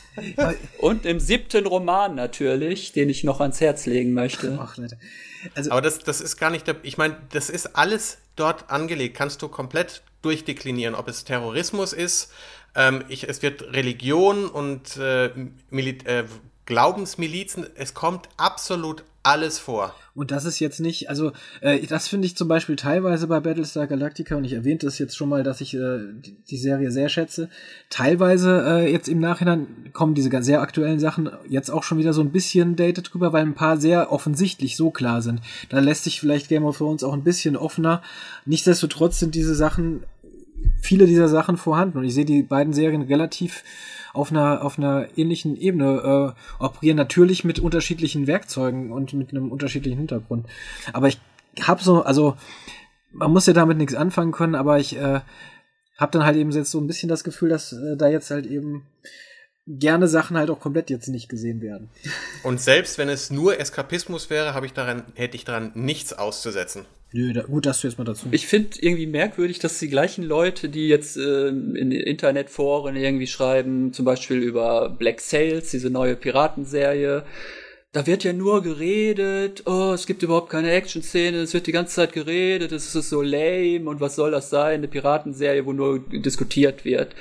[0.79, 4.59] Und im siebten Roman natürlich, den ich noch ans Herz legen möchte.
[4.61, 4.99] Ach, Leute.
[5.55, 6.77] Also, Aber das, das ist gar nicht der.
[6.83, 9.17] Ich meine, das ist alles dort angelegt.
[9.17, 12.33] Kannst du komplett durchdeklinieren, ob es Terrorismus ist.
[12.75, 16.25] Ähm, ich, es wird Religion und äh, äh,
[16.67, 17.67] Glaubensmilizen.
[17.77, 19.95] Es kommt absolut alles vor.
[20.15, 23.87] Und das ist jetzt nicht, also äh, das finde ich zum Beispiel teilweise bei Battlestar
[23.87, 27.09] Galactica, und ich erwähnte es jetzt schon mal, dass ich äh, die, die Serie sehr
[27.09, 27.51] schätze.
[27.91, 32.23] Teilweise äh, jetzt im Nachhinein kommen diese sehr aktuellen Sachen jetzt auch schon wieder so
[32.23, 35.41] ein bisschen dated drüber, weil ein paar sehr offensichtlich so klar sind.
[35.69, 38.01] Da lässt sich vielleicht Game of Thrones auch ein bisschen offener.
[38.47, 40.05] Nichtsdestotrotz sind diese Sachen,
[40.81, 41.99] viele dieser Sachen vorhanden.
[41.99, 43.65] Und ich sehe die beiden Serien relativ
[44.17, 49.53] auf einer, auf einer ähnlichen Ebene äh, operieren, natürlich mit unterschiedlichen Werkzeugen und mit einem
[49.53, 50.47] unterschiedlichen Hintergrund.
[50.93, 51.19] Aber ich
[51.63, 52.37] habe so, also
[53.13, 55.21] man muss ja damit nichts anfangen können, aber ich äh,
[55.99, 58.47] habe dann halt eben jetzt so ein bisschen das Gefühl, dass äh, da jetzt halt
[58.47, 58.87] eben
[59.67, 61.89] gerne Sachen halt auch komplett jetzt nicht gesehen werden.
[62.43, 66.85] Und selbst wenn es nur Eskapismus wäre, habe ich daran hätte ich daran nichts auszusetzen.
[67.17, 68.27] Nö, da, gut, dass du jetzt mal dazu.
[68.31, 73.95] Ich finde irgendwie merkwürdig, dass die gleichen Leute, die jetzt äh, in Internetforen irgendwie schreiben,
[73.95, 77.25] zum Beispiel über Black Sails, diese neue Piratenserie,
[77.93, 81.95] da wird ja nur geredet, oh, es gibt überhaupt keine Action-Szene, es wird die ganze
[81.95, 86.01] Zeit geredet, es ist so lame und was soll das sein, eine Piratenserie, wo nur
[86.01, 87.15] diskutiert wird.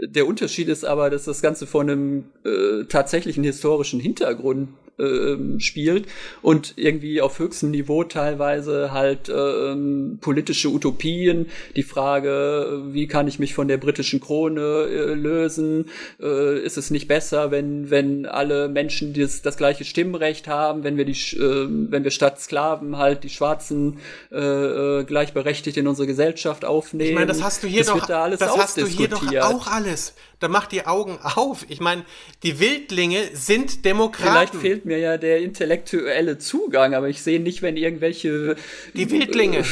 [0.00, 6.06] Der Unterschied ist aber, dass das Ganze von einem äh, tatsächlichen historischen Hintergrund äh, spielt
[6.42, 9.74] und irgendwie auf höchstem Niveau teilweise halt äh,
[10.20, 15.86] politische Utopien, die Frage, wie kann ich mich von der britischen Krone äh, lösen,
[16.20, 20.96] äh, ist es nicht besser, wenn, wenn alle Menschen das, das gleiche Stimmrecht haben, wenn
[20.96, 23.98] wir die, äh, wenn wir statt Sklaven halt die Schwarzen
[24.30, 27.10] äh, äh, gleichberechtigt in unsere Gesellschaft aufnehmen.
[27.10, 29.66] Ich meine, das hast du hier das doch, da das hast du hier doch auch
[29.66, 30.14] alles.
[30.44, 31.64] Da macht die Augen auf.
[31.70, 32.04] Ich meine,
[32.42, 34.30] die Wildlinge sind Demokraten.
[34.30, 38.54] Vielleicht fehlt mir ja der intellektuelle Zugang, aber ich sehe nicht, wenn irgendwelche.
[38.92, 39.60] Die Wildlinge.
[39.60, 39.64] Äh,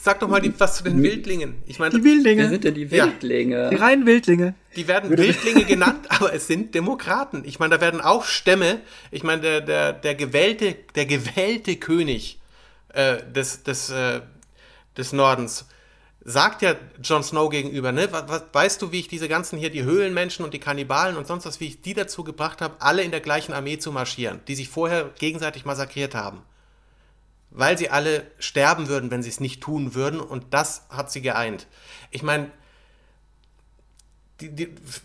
[0.00, 1.56] Sag doch mal die, was zu den Wildlingen.
[1.66, 2.44] Ich meine, die Wildlinge.
[2.44, 3.64] Wer sind denn die Wildlinge?
[3.64, 3.68] Ja.
[3.68, 4.54] Die reinen Wildlinge.
[4.74, 7.42] Die werden Wildlinge genannt, aber es sind Demokraten.
[7.44, 8.80] Ich meine, da werden auch Stämme.
[9.10, 12.40] Ich meine, der, der, der gewählte, der gewählte König
[12.94, 14.22] äh, des, des, äh,
[14.96, 15.66] des Nordens
[16.24, 20.44] sagt ja Jon Snow gegenüber, ne, weißt du, wie ich diese ganzen hier, die Höhlenmenschen
[20.44, 23.20] und die Kannibalen und sonst was, wie ich die dazu gebracht habe, alle in der
[23.20, 26.42] gleichen Armee zu marschieren, die sich vorher gegenseitig massakriert haben.
[27.50, 31.20] Weil sie alle sterben würden, wenn sie es nicht tun würden und das hat sie
[31.20, 31.66] geeint.
[32.10, 32.50] Ich meine,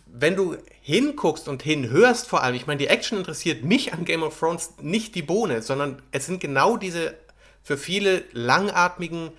[0.07, 4.23] wenn du hinguckst und hinhörst vor allem, ich meine, die Action interessiert mich an Game
[4.23, 7.13] of Thrones nicht die Bohne, sondern es sind genau diese
[7.61, 9.31] für viele langatmigen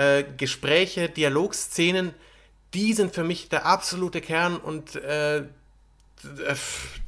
[0.00, 2.14] äh, Gespräche, Dialogszenen,
[2.72, 5.42] die sind für mich der absolute Kern und äh,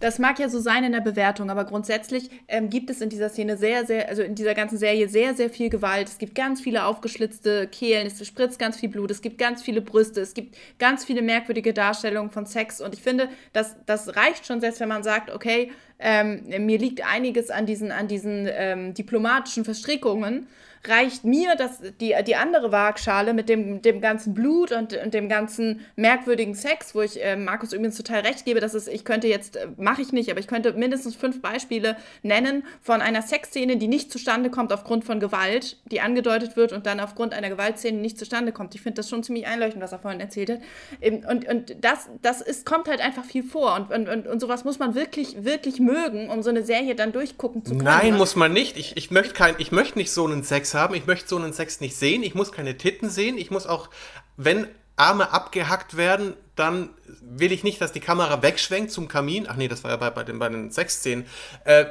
[0.01, 3.29] das mag ja so sein in der Bewertung, aber grundsätzlich ähm, gibt es in dieser
[3.29, 6.09] Szene sehr, sehr, also in dieser ganzen Serie sehr, sehr viel Gewalt.
[6.09, 9.83] Es gibt ganz viele aufgeschlitzte Kehlen, es spritzt ganz viel Blut, es gibt ganz viele
[9.83, 12.81] Brüste, es gibt ganz viele merkwürdige Darstellungen von Sex.
[12.81, 17.07] Und ich finde, das, das reicht schon selbst, wenn man sagt, okay, ähm, mir liegt
[17.07, 20.47] einiges an diesen, an diesen ähm, diplomatischen Verstrickungen
[20.87, 25.29] reicht mir das, die, die andere Waagschale mit dem, dem ganzen Blut und, und dem
[25.29, 29.29] ganzen merkwürdigen Sex, wo ich äh, Markus übrigens total recht gebe, dass es, ich könnte
[29.29, 33.77] jetzt, äh, mache ich nicht, aber ich könnte mindestens fünf Beispiele nennen von einer Sexszene,
[33.77, 37.99] die nicht zustande kommt aufgrund von Gewalt, die angedeutet wird und dann aufgrund einer Gewaltszene
[37.99, 38.75] nicht zustande kommt.
[38.75, 40.59] Ich finde das schon ziemlich einleuchtend, was er vorhin erzählt hat.
[41.01, 44.41] Ähm, und, und das, das ist, kommt halt einfach viel vor und, und, und, und
[44.41, 47.85] sowas muss man wirklich, wirklich mögen, um so eine Serie dann durchgucken zu können.
[47.85, 48.77] Nein, muss man nicht.
[48.77, 50.95] Ich, ich möchte kein, ich möchte nicht so einen Sex haben.
[50.95, 52.23] Ich möchte so einen Sex nicht sehen.
[52.23, 53.39] Ich muss keine Titten sehen.
[53.39, 53.91] Ich muss auch,
[54.37, 59.47] wenn Arme abgehackt werden, dann will ich nicht, dass die Kamera wegschwenkt zum Kamin.
[59.49, 61.27] Ach nee, das war ja bei, bei den, bei Sexszenen.
[61.65, 61.87] Äh,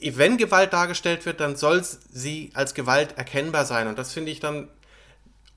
[0.00, 3.86] wenn Gewalt dargestellt wird, dann soll sie als Gewalt erkennbar sein.
[3.86, 4.68] Und das finde ich dann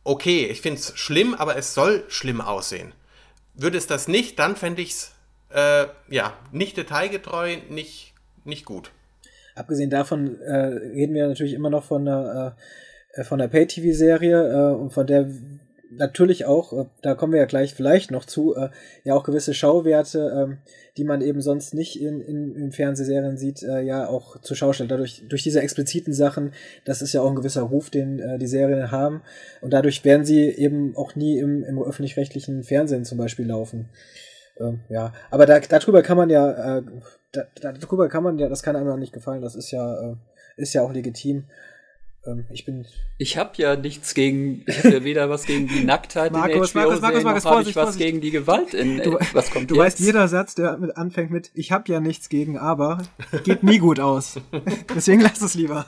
[0.04, 0.46] okay.
[0.46, 2.94] Ich finde es schlimm, aber es soll schlimm aussehen.
[3.54, 5.12] Würde es das nicht, dann fände ich es
[5.50, 8.14] äh, ja, nicht detailgetreu, nicht,
[8.44, 8.92] nicht gut.
[9.56, 12.56] Abgesehen davon äh, reden wir natürlich immer noch von einer,
[13.14, 15.28] äh, von der Pay-TV-Serie äh, und von der
[15.98, 18.70] natürlich auch, äh, da kommen wir ja gleich vielleicht noch zu, äh,
[19.04, 23.64] ja auch gewisse Schauwerte, äh, die man eben sonst nicht in, in, in Fernsehserien sieht,
[23.64, 24.92] äh, ja auch zur Schau stellt.
[24.92, 26.54] Dadurch, durch diese expliziten Sachen,
[26.86, 29.22] das ist ja auch ein gewisser Ruf, den äh, die Serien haben.
[29.62, 33.90] Und dadurch werden sie eben auch nie im, im öffentlich-rechtlichen Fernsehen zum Beispiel laufen.
[34.58, 36.84] Ähm, ja, aber da, darüber kann man ja, äh,
[37.32, 40.16] da, darüber kann man ja, das kann einem auch nicht gefallen, das ist ja, äh,
[40.58, 41.46] ist ja auch legitim.
[42.26, 42.86] Ähm, ich bin.
[43.18, 46.80] Ich habe ja nichts gegen, ich habe ja weder was gegen die Nacktheit Markus, in
[46.82, 48.06] HBO Markus, Markus, Markus, noch habe ich was Vorsicht.
[48.06, 48.98] gegen die Gewalt in.
[49.02, 49.84] Du, was kommt Du jetzt?
[49.84, 53.02] weißt, jeder Satz, der mit anfängt mit "Ich habe ja nichts gegen", aber
[53.44, 54.36] geht nie gut aus.
[54.96, 55.86] Deswegen lass es lieber.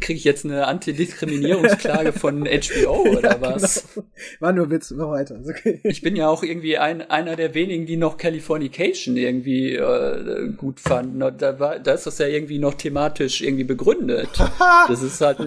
[0.00, 3.84] Kriege ich jetzt eine Antidiskriminierungsklage von HBO oder ja, was?
[3.94, 4.06] Genau.
[4.40, 5.38] War nur Witz, noch weiter.
[5.48, 5.80] Okay.
[5.84, 10.80] Ich bin ja auch irgendwie ein, einer der wenigen, die noch Californication irgendwie äh, gut
[10.80, 11.20] fanden.
[11.38, 14.28] Da, war, da ist das ja irgendwie noch thematisch irgendwie begründet.
[14.88, 15.40] Das ist halt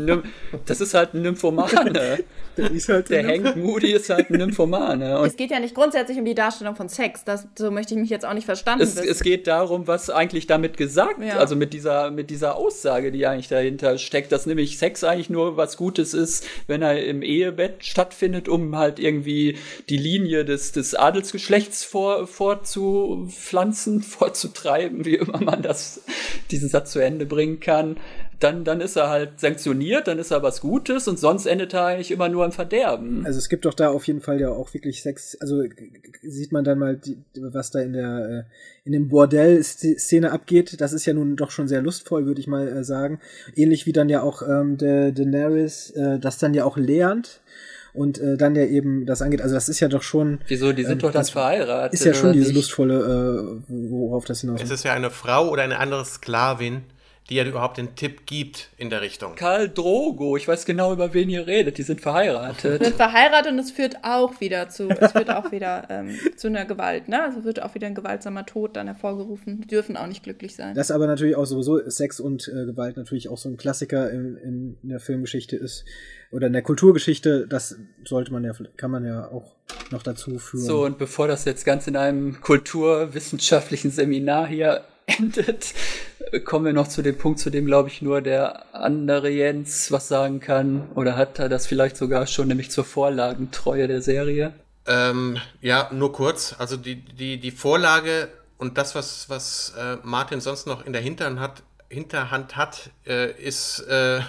[0.65, 2.20] das ist halt ein Nymphomane.
[2.57, 5.20] Der, halt der Hank Moody ist halt ein Nymphomane.
[5.20, 7.24] Und es geht ja nicht grundsätzlich um die Darstellung von Sex.
[7.24, 10.47] Das, so möchte ich mich jetzt auch nicht verstanden es, es geht darum, was eigentlich
[10.47, 11.38] damit gesagt, ja.
[11.38, 15.57] also mit dieser, mit dieser Aussage, die eigentlich dahinter steckt, dass nämlich Sex eigentlich nur
[15.57, 19.57] was Gutes ist, wenn er im Ehebett stattfindet, um halt irgendwie
[19.89, 26.01] die Linie des, des Adelsgeschlechts vor, vorzupflanzen, vorzutreiben, wie immer man das,
[26.51, 27.97] diesen Satz zu Ende bringen kann
[28.39, 31.85] dann, dann ist er halt sanktioniert, dann ist er was Gutes und sonst endet er
[31.85, 33.25] eigentlich immer nur im Verderben.
[33.25, 35.63] Also es gibt doch da auf jeden Fall ja auch wirklich Sex, also
[36.21, 38.43] sieht man dann mal, die, was da in der, äh,
[38.85, 40.79] in dem Bordell-Szene abgeht.
[40.79, 43.19] Das ist ja nun doch schon sehr lustvoll, würde ich mal äh, sagen.
[43.55, 47.41] Ähnlich wie dann ja auch ähm, der Daenerys äh, das dann ja auch lernt
[47.93, 49.41] und äh, dann ja eben das angeht.
[49.41, 50.39] Also das ist ja doch schon.
[50.47, 50.71] Wieso?
[50.71, 51.93] Die sind ähm, doch dann verheiratet.
[51.93, 54.61] Ist ja schon dieses lustvolle, äh, worauf das hinaus.
[54.61, 56.83] Es ist ja eine Frau oder eine andere Sklavin,
[57.30, 59.36] die ja überhaupt den Tipp gibt in der Richtung.
[59.36, 61.77] Karl Drogo, ich weiß genau, über wen ihr redet.
[61.77, 62.84] Die sind verheiratet.
[62.84, 66.65] Sind verheiratet und es führt auch wieder zu, es führt auch wieder ähm, zu einer
[66.65, 67.23] Gewalt, ne?
[67.23, 69.61] Also wird auch wieder ein gewaltsamer Tod dann hervorgerufen.
[69.61, 70.73] Die dürfen auch nicht glücklich sein.
[70.73, 74.36] Das aber natürlich auch sowieso Sex und äh, Gewalt natürlich auch so ein Klassiker in,
[74.38, 75.86] in, in der Filmgeschichte ist
[76.32, 77.47] oder in der Kulturgeschichte.
[77.47, 79.55] Das sollte man ja, kann man ja auch
[79.91, 80.63] noch dazu führen.
[80.63, 84.84] So, und bevor das jetzt ganz in einem kulturwissenschaftlichen Seminar hier
[85.18, 85.74] endet,
[86.45, 90.07] kommen wir noch zu dem Punkt, zu dem, glaube ich, nur der andere Jens was
[90.07, 90.89] sagen kann.
[90.95, 94.53] Oder hat er das vielleicht sogar schon, nämlich zur Vorlagentreue der Serie?
[94.86, 96.55] Ähm, ja, nur kurz.
[96.57, 101.01] Also die, die, die Vorlage und das, was, was äh, Martin sonst noch in der
[101.01, 104.20] Hinterhand hat, Hinterhand hat äh, ist äh,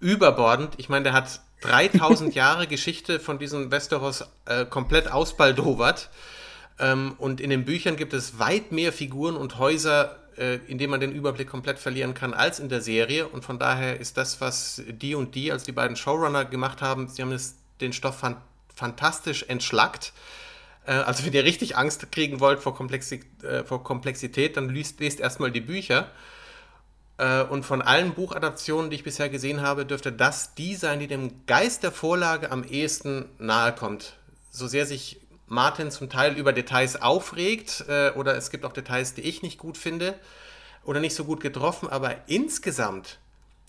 [0.00, 0.74] überbordend.
[0.78, 6.10] Ich meine, der hat 3000 Jahre Geschichte von diesem Westeros äh, komplett ausbaldowert.
[6.78, 10.90] Ähm, und in den Büchern gibt es weit mehr Figuren und Häuser, äh, in dem
[10.90, 13.28] man den Überblick komplett verlieren kann, als in der Serie.
[13.28, 17.08] Und von daher ist das, was die und die, als die beiden Showrunner gemacht haben,
[17.08, 18.36] sie haben es, den Stoff fan
[18.74, 20.12] fantastisch entschlackt.
[20.86, 25.00] Äh, also wenn ihr richtig Angst kriegen wollt vor, Komplexi äh, vor Komplexität, dann lest,
[25.00, 26.10] lest erstmal die Bücher.
[27.18, 31.06] Äh, und von allen Buchadaptionen, die ich bisher gesehen habe, dürfte das die sein, die
[31.06, 34.14] dem Geist der Vorlage am ehesten nahe kommt.
[34.50, 35.20] So sehr sich
[35.52, 39.58] Martin zum Teil über Details aufregt äh, oder es gibt auch Details, die ich nicht
[39.58, 40.14] gut finde
[40.82, 43.18] oder nicht so gut getroffen, aber insgesamt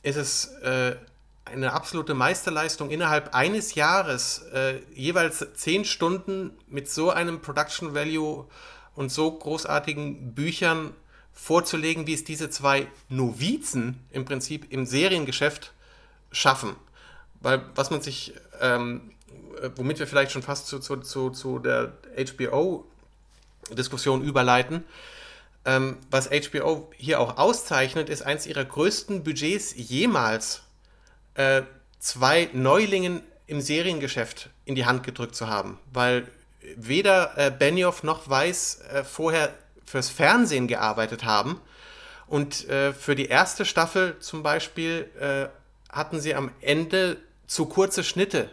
[0.02, 0.96] ist es äh,
[1.44, 8.48] eine absolute Meisterleistung innerhalb eines Jahres, äh, jeweils zehn Stunden mit so einem Production Value
[8.96, 10.94] und so großartigen Büchern
[11.34, 15.74] vorzulegen, wie es diese zwei Novizen im Prinzip im Seriengeschäft
[16.32, 16.78] schaffen.
[17.42, 19.12] Weil was man sich, ähm,
[19.76, 24.84] womit wir vielleicht schon fast zu, zu, zu, zu der HBO-Diskussion überleiten,
[25.66, 30.62] ähm, was HBO hier auch auszeichnet, ist eins ihrer größten Budgets jemals,
[31.36, 31.64] äh,
[32.00, 35.80] zwei Neulingen im Seriengeschäft in die Hand gedrückt zu haben.
[35.92, 36.28] Weil
[36.76, 39.54] weder äh, Benioff noch Weiss äh, vorher
[39.86, 41.60] fürs Fernsehen gearbeitet haben.
[42.28, 45.48] Und äh, für die erste Staffel zum Beispiel äh,
[45.94, 48.50] hatten sie am Ende zu kurze Schnitte.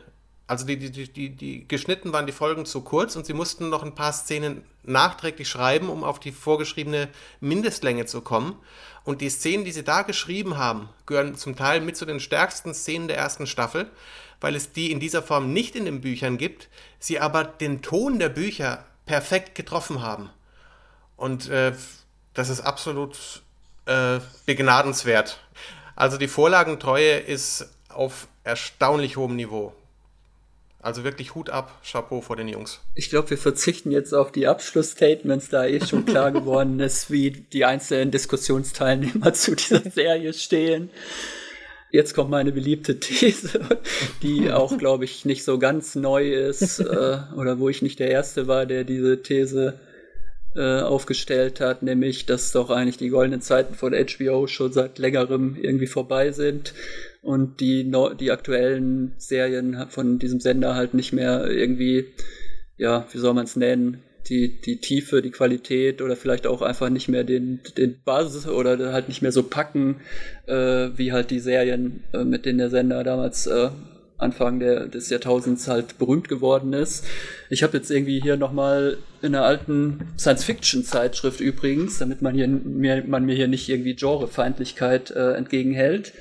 [0.51, 3.85] Also die, die, die, die geschnitten waren die Folgen zu kurz und sie mussten noch
[3.85, 8.57] ein paar Szenen nachträglich schreiben, um auf die vorgeschriebene Mindestlänge zu kommen.
[9.05, 12.75] Und die Szenen, die sie da geschrieben haben, gehören zum Teil mit zu den stärksten
[12.75, 13.93] Szenen der ersten Staffel,
[14.41, 18.19] weil es die in dieser Form nicht in den Büchern gibt, sie aber den Ton
[18.19, 20.31] der Bücher perfekt getroffen haben.
[21.17, 21.75] Und äh,
[22.35, 23.43] das ist absolut
[23.87, 25.39] äh, begnadenswert.
[25.95, 29.75] Also die Vorlagentreue ist auf erstaunlich hohem Niveau.
[30.83, 32.81] Also wirklich Hut ab, Chapeau vor den Jungs.
[32.95, 37.31] Ich glaube, wir verzichten jetzt auf die Abschlussstatements, da eh schon klar geworden ist, wie
[37.31, 40.91] die einzelnen Diskussionsteilnehmer zu dieser Serie stehen.
[41.91, 43.61] Jetzt kommt meine beliebte These,
[44.23, 48.11] die auch, glaube ich, nicht so ganz neu ist, äh, oder wo ich nicht der
[48.11, 49.79] Erste war, der diese These
[50.57, 55.57] äh, aufgestellt hat, nämlich, dass doch eigentlich die goldenen Zeiten von HBO schon seit längerem
[55.61, 56.73] irgendwie vorbei sind
[57.23, 62.07] und die, die aktuellen Serien von diesem Sender halt nicht mehr irgendwie,
[62.77, 66.89] ja, wie soll man es nennen, die, die Tiefe, die Qualität oder vielleicht auch einfach
[66.89, 70.01] nicht mehr den, den Basis oder halt nicht mehr so packen,
[70.47, 73.71] äh, wie halt die Serien, äh, mit denen der Sender damals äh,
[74.19, 77.07] Anfang der, des Jahrtausends halt berühmt geworden ist.
[77.49, 83.03] Ich habe jetzt irgendwie hier nochmal in einer alten Science-Fiction-Zeitschrift übrigens, damit man, hier, mir,
[83.07, 86.13] man mir hier nicht irgendwie Genrefeindlichkeit äh, entgegenhält,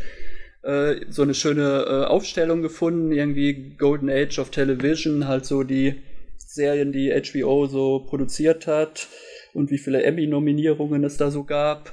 [0.70, 6.03] äh, so eine schöne äh, Aufstellung gefunden, irgendwie Golden Age of Television, halt so die
[6.38, 9.07] Serien, die HBO so produziert hat
[9.53, 11.91] und wie viele Emmy-Nominierungen es da so gab.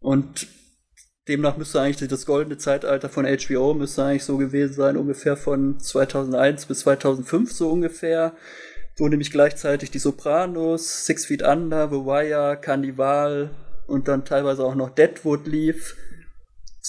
[0.00, 0.46] Und
[1.28, 5.78] demnach müsste eigentlich das goldene Zeitalter von HBO müsste eigentlich so gewesen sein, ungefähr von
[5.78, 8.34] 2001 bis 2005 so ungefähr.
[8.98, 13.50] Wo nämlich gleichzeitig die Sopranos, Six Feet Under, The Wire, Carnival
[13.86, 15.96] und dann teilweise auch noch Deadwood lief.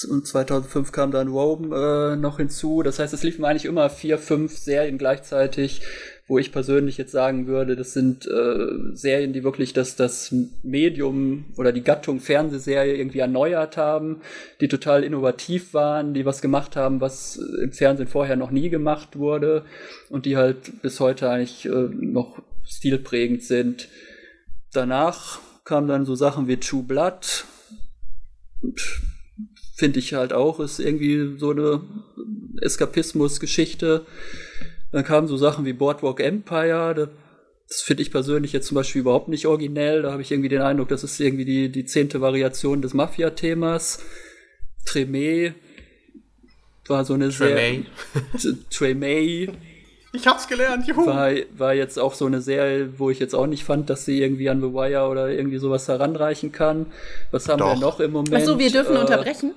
[0.06, 2.84] Und 2005 kam dann Rome äh, noch hinzu.
[2.84, 5.82] Das heißt, es liefen eigentlich immer vier, fünf Serien gleichzeitig
[6.28, 11.46] wo ich persönlich jetzt sagen würde, das sind äh, Serien, die wirklich das, das Medium
[11.56, 14.22] oder die Gattung Fernsehserie irgendwie erneuert haben,
[14.60, 19.18] die total innovativ waren, die was gemacht haben, was im Fernsehen vorher noch nie gemacht
[19.18, 19.64] wurde
[20.10, 23.88] und die halt bis heute eigentlich äh, noch stilprägend sind.
[24.74, 27.46] Danach kamen dann so Sachen wie True Blood.
[29.78, 31.82] Finde ich halt auch, ist irgendwie so eine
[32.62, 34.06] Eskapismus-Geschichte.
[34.92, 37.10] Dann kamen so Sachen wie Boardwalk Empire,
[37.68, 40.02] das finde ich persönlich jetzt zum Beispiel überhaupt nicht originell.
[40.02, 44.00] Da habe ich irgendwie den Eindruck, das ist irgendwie die, die zehnte Variation des Mafia-Themas.
[44.86, 45.54] Tremé
[46.88, 47.84] war so eine Tremé.
[48.38, 48.54] sehr.
[48.72, 49.50] Tremé.
[50.18, 51.06] Ich hab's gelernt, juhu.
[51.06, 54.22] War, war jetzt auch so eine Serie, wo ich jetzt auch nicht fand, dass sie
[54.22, 56.88] irgendwie an The Wire oder irgendwie sowas heranreichen kann.
[57.32, 57.76] Was haben Doch.
[57.76, 58.36] wir noch im Moment?
[58.36, 59.54] Achso, wir dürfen Äh, unterbrechen.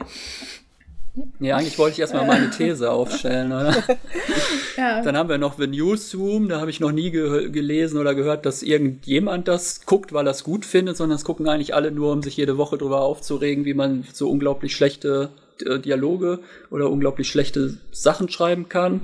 [1.40, 3.74] Ja, eigentlich wollte ich erstmal meine These aufstellen, oder?
[4.76, 5.02] Ja.
[5.02, 8.46] Dann haben wir noch The Newsroom, da habe ich noch nie ge gelesen oder gehört,
[8.46, 12.12] dass irgendjemand das guckt, weil er es gut findet, sondern es gucken eigentlich alle nur,
[12.12, 15.28] um sich jede Woche drüber aufzuregen, wie man so unglaublich schlechte
[15.66, 16.38] äh, Dialoge
[16.70, 19.02] oder unglaublich schlechte Sachen schreiben kann.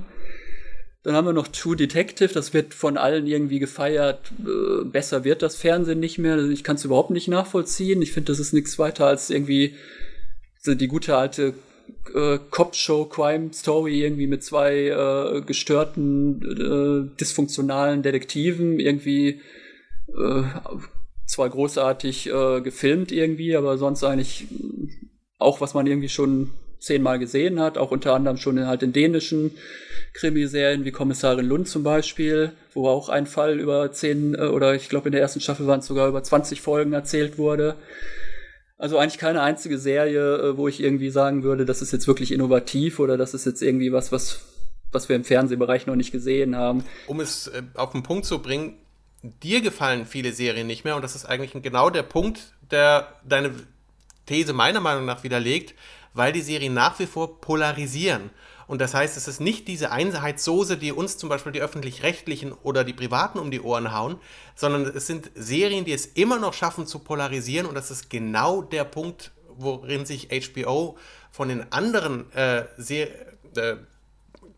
[1.06, 4.32] Dann haben wir noch True Detective, das wird von allen irgendwie gefeiert.
[4.40, 6.36] Äh, besser wird das Fernsehen nicht mehr.
[6.50, 8.02] Ich kann es überhaupt nicht nachvollziehen.
[8.02, 9.76] Ich finde, das ist nichts weiter als irgendwie
[10.66, 11.54] die gute alte
[12.12, 19.42] äh, Cop-Show, Crime-Story irgendwie mit zwei äh, gestörten, äh, dysfunktionalen Detektiven irgendwie
[20.08, 20.42] äh,
[21.24, 24.48] zwar großartig äh, gefilmt irgendwie, aber sonst eigentlich
[25.38, 26.50] auch, was man irgendwie schon
[26.86, 29.52] zehnmal gesehen hat, auch unter anderem schon in, halt in dänischen
[30.14, 34.88] Krimiserien wie Kommissarin Lund zum Beispiel, wo auch ein Fall über zehn äh, oder ich
[34.88, 37.76] glaube in der ersten Staffel waren es sogar über 20 Folgen erzählt wurde.
[38.78, 42.32] Also eigentlich keine einzige Serie, äh, wo ich irgendwie sagen würde, das ist jetzt wirklich
[42.32, 44.40] innovativ oder das ist jetzt irgendwie was, was,
[44.92, 46.84] was wir im Fernsehbereich noch nicht gesehen haben.
[47.06, 48.74] Um es äh, auf den Punkt zu bringen,
[49.42, 53.50] dir gefallen viele Serien nicht mehr und das ist eigentlich genau der Punkt, der deine
[54.26, 55.74] These meiner Meinung nach widerlegt,
[56.16, 58.30] weil die Serien nach wie vor polarisieren.
[58.66, 62.82] Und das heißt, es ist nicht diese Einheitssoße, die uns zum Beispiel die öffentlich-rechtlichen oder
[62.82, 64.18] die privaten um die Ohren hauen,
[64.56, 67.66] sondern es sind Serien, die es immer noch schaffen zu polarisieren.
[67.66, 70.98] Und das ist genau der Punkt, worin sich HBO
[71.30, 73.76] von den anderen äh, äh,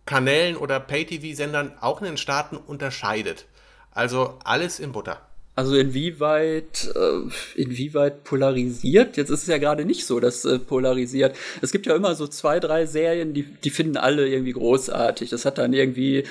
[0.07, 3.47] Kanälen oder Pay-TV-Sendern auch in den Staaten unterscheidet.
[3.91, 5.28] Also alles in Butter.
[5.59, 9.17] Also inwieweit, äh, inwieweit polarisiert?
[9.17, 11.35] Jetzt ist es ja gerade nicht so, dass äh, polarisiert.
[11.63, 15.31] Es gibt ja immer so zwei, drei Serien, die, die finden alle irgendwie großartig.
[15.31, 16.23] Das hat dann irgendwie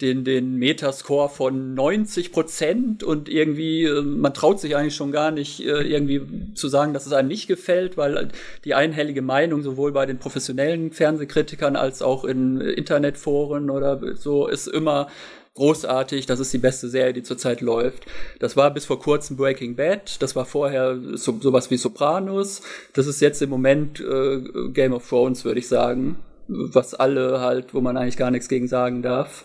[0.00, 5.30] den, den Metascore von 90 Prozent und irgendwie, äh, man traut sich eigentlich schon gar
[5.30, 6.22] nicht äh, irgendwie
[6.56, 8.30] zu sagen, dass es einem nicht gefällt, weil
[8.64, 14.66] die einhellige Meinung sowohl bei den professionellen Fernsehkritikern als auch in Internetforen oder so ist
[14.66, 15.06] immer,
[15.54, 18.06] großartig, das ist die beste Serie, die zurzeit läuft.
[18.38, 22.62] Das war bis vor kurzem Breaking Bad, das war vorher so, sowas wie Sopranos,
[22.94, 24.40] das ist jetzt im Moment äh,
[24.72, 26.16] Game of Thrones, würde ich sagen,
[26.48, 29.44] was alle halt, wo man eigentlich gar nichts gegen sagen darf.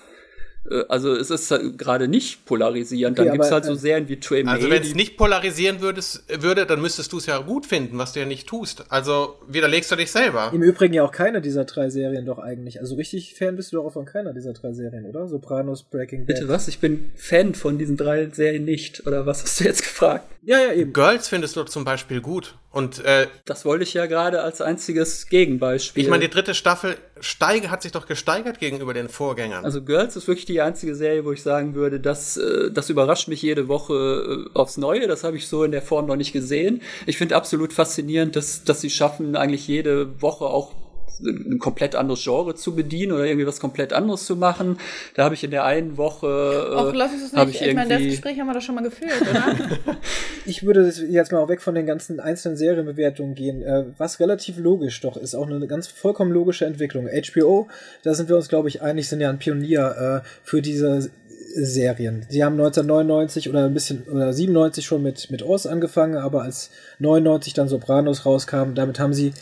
[0.70, 3.18] Äh, also es ist gerade nicht polarisierend.
[3.18, 5.82] Dann okay, gibt es halt so äh, Serien wie Trey Also wenn es nicht polarisieren
[5.82, 8.86] würdest, würde, dann müsstest du es ja gut finden, was du ja nicht tust.
[8.90, 10.52] Also widerlegst du dich selber.
[10.54, 12.80] Im Übrigen ja auch keine dieser drei Serien doch eigentlich.
[12.80, 15.28] Also richtig Fan bist du doch auch von keiner dieser drei Serien, oder?
[15.28, 16.36] Sopranos, Breaking Bad.
[16.36, 16.68] Bitte was?
[16.68, 19.06] Ich bin Fan von diesen drei Serien nicht.
[19.08, 20.26] Oder was hast du jetzt gefragt?
[20.44, 20.94] Ja, ja, eben.
[20.94, 22.56] Girls findest du zum Beispiel gut.
[22.72, 26.04] Und äh, das wollte ich ja gerade als einziges Gegenbeispiel.
[26.04, 29.66] Ich meine, die dritte Staffel steige, hat sich doch gesteigert gegenüber den Vorgängern.
[29.66, 33.28] Also Girls ist wirklich die einzige Serie, wo ich sagen würde, das, äh, das überrascht
[33.28, 35.08] mich jede Woche äh, aufs Neue.
[35.08, 36.82] Das habe ich so in der Form noch nicht gesehen.
[37.06, 40.74] Ich finde absolut faszinierend, dass, dass sie schaffen, eigentlich jede Woche auch
[41.20, 44.78] ein komplett anderes Genre zu bedienen oder irgendwie was komplett anderes zu machen.
[45.16, 46.28] Da habe ich in der einen Woche.
[46.28, 47.50] Äh, Och, lass es nicht.
[47.50, 49.98] Ich, ich meine, das Gespräch haben wir doch schon mal geführt, oder?
[50.46, 54.58] ich würde jetzt mal auch weg von den ganzen einzelnen Serienbewertungen gehen, äh, was relativ
[54.58, 57.08] logisch doch ist, auch eine ganz vollkommen logische Entwicklung.
[57.08, 57.68] HBO,
[58.04, 61.10] da sind wir uns, glaube ich, einig, sind ja ein Pionier äh, für diese
[61.56, 62.26] Serien.
[62.30, 66.72] Sie haben 1999 oder ein bisschen oder 97 schon mit mit Oz angefangen, aber als
[67.00, 69.34] 99 dann Sopranos rauskam, damit haben sie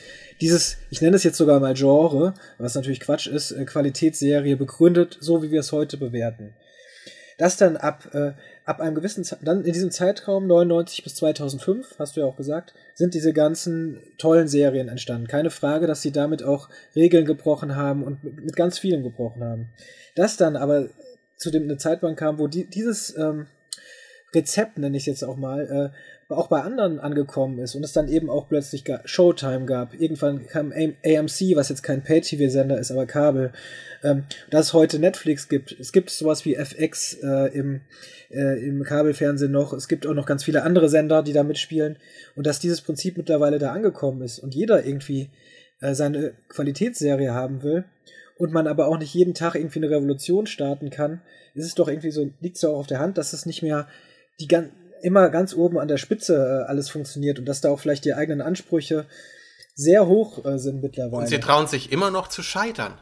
[0.41, 5.17] dieses, ich nenne es jetzt sogar mal Genre, was natürlich Quatsch ist, äh, Qualitätsserie begründet,
[5.19, 6.53] so wie wir es heute bewerten.
[7.37, 8.31] Das dann ab, äh,
[8.63, 12.73] ab einem gewissen, dann in diesem Zeitraum 99 bis 2005, hast du ja auch gesagt,
[12.93, 15.27] sind diese ganzen tollen Serien entstanden.
[15.27, 19.69] Keine Frage, dass sie damit auch Regeln gebrochen haben und mit ganz vielen gebrochen haben.
[20.15, 20.89] Das dann aber
[21.37, 23.47] zu dem eine Zeitbank kam, wo die, dieses ähm,
[24.33, 28.07] Rezept, nenne ich jetzt auch mal, äh, auch bei anderen angekommen ist und es dann
[28.07, 29.93] eben auch plötzlich Showtime gab.
[29.93, 33.51] Irgendwann kam AMC, was jetzt kein Pay-TV-Sender ist, aber Kabel.
[34.03, 35.71] Ähm, dass es heute Netflix gibt.
[35.79, 37.81] Es gibt sowas wie FX äh, im,
[38.31, 39.71] äh, im Kabelfernsehen noch.
[39.73, 41.97] Es gibt auch noch ganz viele andere Sender, die da mitspielen.
[42.35, 45.29] Und dass dieses Prinzip mittlerweile da angekommen ist und jeder irgendwie
[45.79, 47.85] äh, seine Qualitätsserie haben will
[48.37, 51.21] und man aber auch nicht jeden Tag irgendwie eine Revolution starten kann,
[51.53, 53.61] ist es doch irgendwie so, liegt es ja auch auf der Hand, dass es nicht
[53.61, 53.87] mehr
[54.39, 57.79] die ganzen immer ganz oben an der Spitze äh, alles funktioniert und dass da auch
[57.79, 59.05] vielleicht die eigenen Ansprüche
[59.75, 61.23] sehr hoch äh, sind mittlerweile.
[61.23, 62.93] Und sie trauen sich immer noch zu scheitern.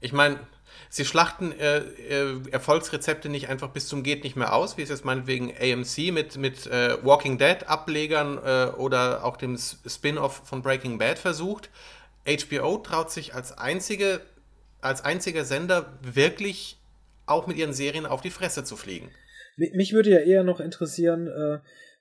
[0.00, 0.38] Ich meine,
[0.90, 4.90] sie schlachten äh, äh, Erfolgsrezepte nicht einfach bis zum geht nicht mehr aus, wie es
[4.90, 10.62] jetzt meinetwegen AMC mit, mit äh, Walking Dead Ablegern äh, oder auch dem Spin-off von
[10.62, 11.70] Breaking Bad versucht.
[12.26, 14.20] HBO traut sich als einzige
[14.86, 16.78] als einziger Sender wirklich
[17.26, 19.10] auch mit ihren Serien auf die Fresse zu fliegen.
[19.56, 21.58] Mich würde ja eher noch interessieren, äh,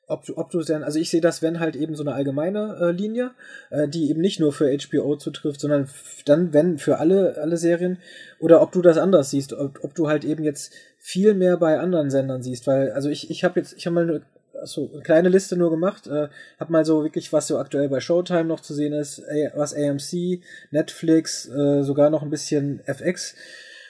[0.08, 2.78] ob du, ob du denn, also ich sehe das, wenn halt eben so eine allgemeine
[2.80, 3.32] äh, Linie,
[3.72, 5.90] äh, die eben nicht nur für HBO zutrifft, sondern
[6.26, 7.98] dann, wenn für alle, alle Serien,
[8.40, 11.80] oder ob du das anders siehst, ob, ob du halt eben jetzt viel mehr bei
[11.80, 14.22] anderen Sendern siehst, weil, also ich, ich habe jetzt, ich habe mal eine,
[14.64, 16.30] so eine kleine Liste nur gemacht, äh,
[16.60, 19.22] hab mal so wirklich, was so aktuell bei Showtime noch zu sehen ist,
[19.56, 20.42] was AMC,
[20.72, 23.36] Netflix, äh, sogar noch ein bisschen FX,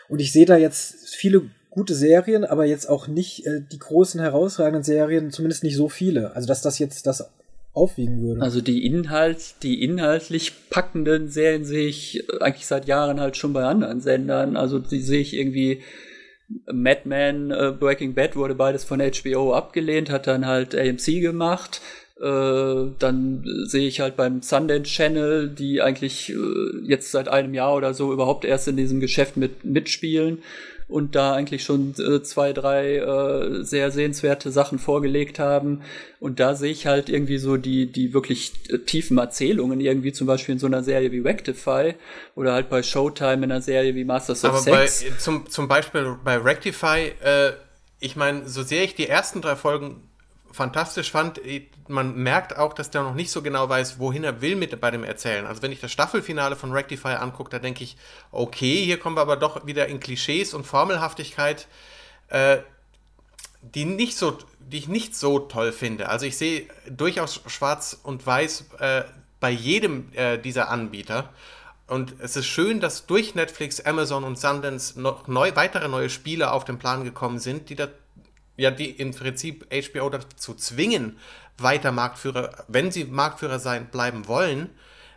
[0.08, 4.20] und ich sehe da jetzt viele gute Serien, aber jetzt auch nicht äh, die großen
[4.20, 6.36] herausragenden Serien, zumindest nicht so viele.
[6.36, 7.30] Also dass das jetzt das
[7.74, 8.42] aufwiegen würde.
[8.42, 13.64] Also die Inhalt, die inhaltlich packenden Serien sehe ich eigentlich seit Jahren halt schon bei
[13.64, 14.56] anderen Sendern.
[14.56, 15.82] Also die sehe ich irgendwie
[16.72, 21.82] Mad Men, äh, Breaking Bad wurde beides von HBO abgelehnt, hat dann halt AMC gemacht.
[22.20, 26.36] Äh, dann sehe ich halt beim Sundance Channel, die eigentlich äh,
[26.84, 30.40] jetzt seit einem Jahr oder so überhaupt erst in diesem Geschäft mit mitspielen
[30.88, 35.82] und da eigentlich schon äh, zwei, drei äh, sehr sehenswerte Sachen vorgelegt haben.
[36.20, 40.28] Und da sehe ich halt irgendwie so die, die wirklich äh, tiefen Erzählungen, irgendwie zum
[40.28, 41.96] Beispiel in so einer Serie wie Rectify
[42.36, 45.04] oder halt bei Showtime in einer Serie wie Masters of Aber Sex.
[45.04, 47.54] Bei, zum, zum Beispiel bei Rectify, äh,
[48.00, 50.08] ich meine, so sehr ich die ersten drei Folgen
[50.56, 51.40] fantastisch fand,
[51.88, 54.90] man merkt auch, dass der noch nicht so genau weiß, wohin er will mit bei
[54.90, 55.46] dem Erzählen.
[55.46, 57.98] Also wenn ich das Staffelfinale von Rectify angucke, da denke ich,
[58.32, 61.68] okay, hier kommen wir aber doch wieder in Klischees und Formelhaftigkeit,
[62.30, 62.58] äh,
[63.62, 66.10] die nicht so, die ich nicht so toll finde.
[66.10, 69.04] Also ich sehe durchaus Schwarz und Weiß äh,
[69.40, 71.30] bei jedem äh, dieser Anbieter.
[71.88, 76.52] Und es ist schön, dass durch Netflix, Amazon und Sundance noch neu, weitere neue Spiele
[76.52, 77.88] auf den Plan gekommen sind, die da,
[78.58, 81.18] ja, die im Prinzip HBO dazu zwingen,
[81.58, 84.70] weiter Marktführer, wenn sie Marktführer sein bleiben wollen,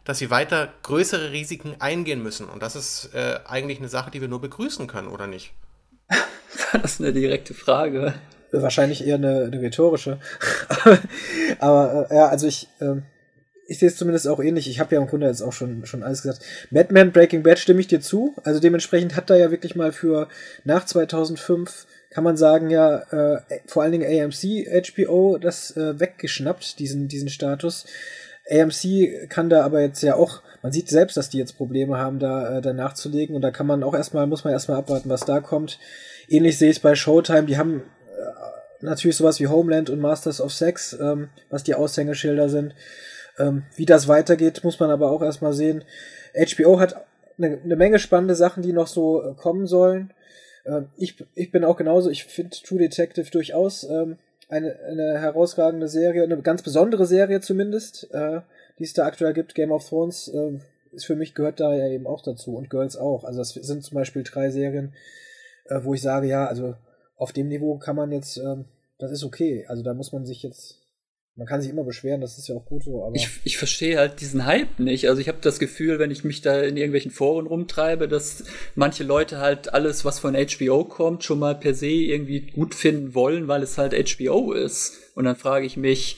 [0.05, 2.49] dass sie weiter größere Risiken eingehen müssen.
[2.49, 5.53] Und das ist äh, eigentlich eine Sache, die wir nur begrüßen können, oder nicht?
[6.09, 8.15] War das eine direkte Frage?
[8.51, 10.19] Wahrscheinlich eher eine, eine rhetorische.
[11.59, 12.69] Aber äh, ja, also ich.
[12.81, 13.03] Ähm
[13.71, 14.69] ich sehe es zumindest auch ähnlich.
[14.69, 16.43] Ich habe ja im Grunde jetzt auch schon, schon alles gesagt.
[16.71, 18.35] Madman Breaking Bad stimme ich dir zu.
[18.43, 20.29] Also dementsprechend hat da ja wirklich mal für
[20.65, 21.87] nach 2005
[22.19, 27.29] kann man sagen, ja, äh, vor allen Dingen AMC, HBO, das äh, weggeschnappt, diesen, diesen
[27.29, 27.87] Status.
[28.51, 32.19] AMC kann da aber jetzt ja auch, man sieht selbst, dass die jetzt Probleme haben,
[32.19, 35.27] da, äh, da nachzulegen und da kann man auch erstmal, muss man erstmal abwarten, was
[35.27, 35.79] da kommt.
[36.27, 40.41] Ähnlich sehe ich es bei Showtime, die haben äh, natürlich sowas wie Homeland und Masters
[40.41, 42.75] of Sex, ähm, was die Aushängeschilder sind.
[43.39, 45.85] Ähm, wie das weitergeht, muss man aber auch erstmal sehen.
[46.35, 46.97] HBO hat
[47.39, 50.13] eine, eine Menge spannende Sachen, die noch so äh, kommen sollen.
[50.69, 54.19] Ähm, ich, ich bin auch genauso, ich finde True Detective durchaus ähm,
[54.49, 58.41] eine, eine herausragende Serie, eine ganz besondere Serie zumindest, äh,
[58.79, 59.55] die es da aktuell gibt.
[59.55, 60.59] Game of Thrones äh,
[60.93, 63.25] ist für mich gehört da ja eben auch dazu und Girls auch.
[63.25, 64.95] Also das sind zum Beispiel drei Serien,
[65.67, 66.75] äh, wo ich sage, ja, also
[67.17, 68.67] auf dem Niveau kann man jetzt, ähm,
[68.99, 69.65] das ist okay.
[69.69, 70.81] Also da muss man sich jetzt
[71.39, 73.15] man kann sich immer beschweren, das ist ja auch gut so, aber.
[73.15, 75.09] Ich, ich verstehe halt diesen Hype nicht.
[75.09, 78.43] Also ich habe das Gefühl, wenn ich mich da in irgendwelchen Foren rumtreibe, dass
[78.75, 83.15] manche Leute halt alles, was von HBO kommt, schon mal per se irgendwie gut finden
[83.15, 84.95] wollen, weil es halt HBO ist.
[85.15, 86.17] Und dann frage ich mich,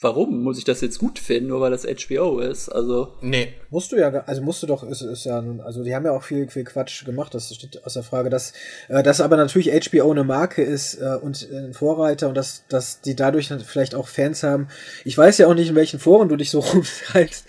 [0.00, 2.68] warum muss ich das jetzt gut finden, nur weil das HBO ist?
[2.68, 3.14] Also.
[3.20, 3.54] Nee.
[3.70, 6.12] Musst du ja, also musst du doch, ist, ist ja nun, also die haben ja
[6.12, 8.52] auch viel, viel Quatsch gemacht, das steht aus der Frage, dass,
[8.88, 13.00] äh, dass aber natürlich HBO eine Marke ist äh, und ein Vorreiter und dass, dass
[13.00, 14.68] die dadurch vielleicht auch Fans haben.
[15.04, 17.46] Ich weiß ja auch nicht, in welchen Foren du dich so rumtreibst.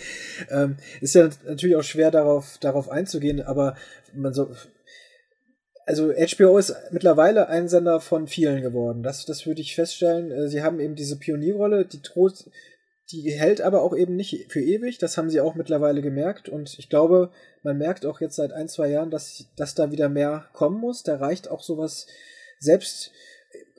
[0.50, 3.76] Ähm, ist ja natürlich auch schwer darauf, darauf einzugehen, aber
[4.14, 4.50] man so,
[5.90, 9.02] also HBO ist mittlerweile ein Sender von vielen geworden.
[9.02, 10.30] Das, das würde ich feststellen.
[10.30, 12.46] Äh, sie haben eben diese Pionierrolle, die droht,
[13.12, 15.00] die hält aber auch eben nicht für ewig.
[15.00, 16.48] Das haben sie auch mittlerweile gemerkt.
[16.48, 17.32] Und ich glaube,
[17.64, 21.02] man merkt auch jetzt seit ein, zwei Jahren, dass, dass da wieder mehr kommen muss.
[21.02, 22.06] Da reicht auch sowas
[22.60, 23.12] selbst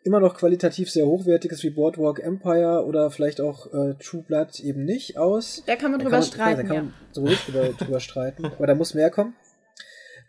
[0.02, 4.84] immer noch qualitativ sehr hochwertiges wie Boardwalk Empire oder vielleicht auch äh, True Blood eben
[4.84, 5.62] nicht aus.
[5.64, 6.66] Da kann man da drüber kann man, streiten.
[6.66, 8.46] Ja, da kann man so drüber, drüber streiten.
[8.46, 9.36] Aber da muss mehr kommen.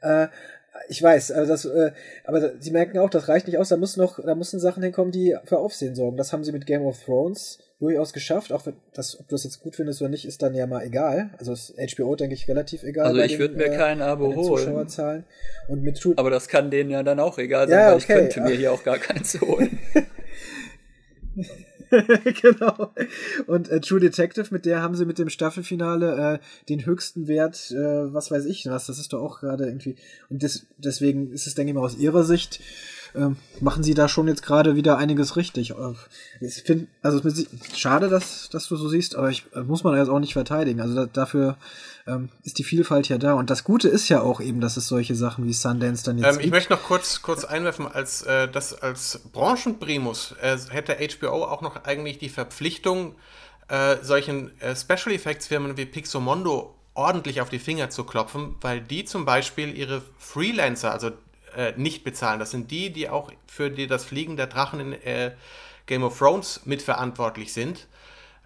[0.01, 0.27] Äh,
[0.87, 1.91] ich weiß, also das, äh,
[2.23, 5.11] aber sie merken auch, das reicht nicht aus, da muss noch, da müssen Sachen hinkommen,
[5.11, 6.17] die für Aufsehen sorgen.
[6.17, 9.43] Das haben sie mit Game of Thrones durchaus geschafft, auch wenn das, ob du das
[9.43, 11.31] jetzt gut findest oder nicht, ist dann ja mal egal.
[11.39, 13.07] Also ist HBO, denke ich, relativ egal.
[13.07, 14.87] Also ich würde mir äh, kein Abo holen.
[15.67, 17.99] Und mit True aber das kann denen ja dann auch egal sein, ja, weil okay,
[17.99, 19.79] ich könnte mir hier auch gar keins holen.
[22.41, 22.93] genau.
[23.47, 27.71] Und äh, True Detective, mit der haben sie mit dem Staffelfinale äh, den höchsten Wert,
[27.71, 29.95] äh, was weiß ich was, das ist doch auch gerade irgendwie.
[30.29, 32.61] Und des, deswegen ist es, denke ich mal, aus ihrer Sicht,
[33.13, 33.29] äh,
[33.59, 35.71] machen sie da schon jetzt gerade wieder einiges richtig.
[35.71, 35.75] Äh,
[36.39, 39.83] ich finde, also es ist schade, dass, dass du so siehst, aber ich äh, muss
[39.83, 40.81] man jetzt auch nicht verteidigen.
[40.81, 41.57] Also da, dafür
[42.07, 43.33] ähm, ist die Vielfalt ja da.
[43.33, 46.37] Und das Gute ist ja auch eben, dass es solche Sachen wie Sundance dann jetzt
[46.37, 51.43] ähm, Ich möchte noch kurz, kurz einwerfen, als äh, das als Branchenprimus äh, hätte HBO
[51.45, 53.15] auch noch eigentlich die Verpflichtung,
[53.67, 58.81] äh, solchen äh, Special Effects Firmen wie Pixomondo ordentlich auf die Finger zu klopfen, weil
[58.81, 61.11] die zum Beispiel ihre Freelancer, also
[61.55, 62.39] äh, nicht bezahlen.
[62.39, 65.31] Das sind die, die auch für die, das Fliegen der Drachen in äh,
[65.85, 67.87] Game of Thrones mitverantwortlich sind.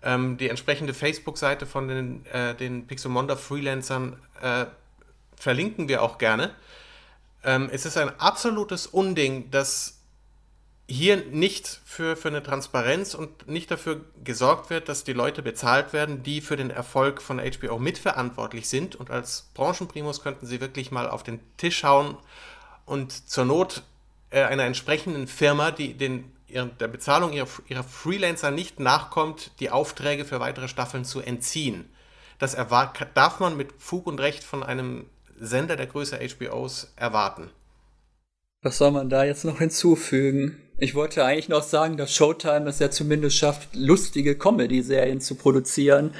[0.01, 4.65] Ähm, die entsprechende Facebook-Seite von den, äh, den Pixelmonda Freelancern äh,
[5.35, 6.55] verlinken wir auch gerne.
[7.43, 9.99] Ähm, es ist ein absolutes Unding, dass
[10.87, 15.93] hier nicht für, für eine Transparenz und nicht dafür gesorgt wird, dass die Leute bezahlt
[15.93, 18.95] werden, die für den Erfolg von HBO mitverantwortlich sind.
[18.95, 22.17] Und als Branchenprimus könnten sie wirklich mal auf den Tisch hauen
[22.85, 23.83] und zur Not
[24.29, 30.25] äh, einer entsprechenden Firma, die den der Bezahlung ihrer, ihrer Freelancer nicht nachkommt, die Aufträge
[30.25, 31.89] für weitere Staffeln zu entziehen.
[32.39, 32.55] Das
[33.13, 35.05] darf man mit Fug und Recht von einem
[35.39, 37.49] Sender der Größe HBOs erwarten.
[38.61, 40.61] Was soll man da jetzt noch hinzufügen?
[40.77, 46.13] Ich wollte eigentlich noch sagen, dass Showtime es ja zumindest schafft, lustige Comedy-Serien zu produzieren.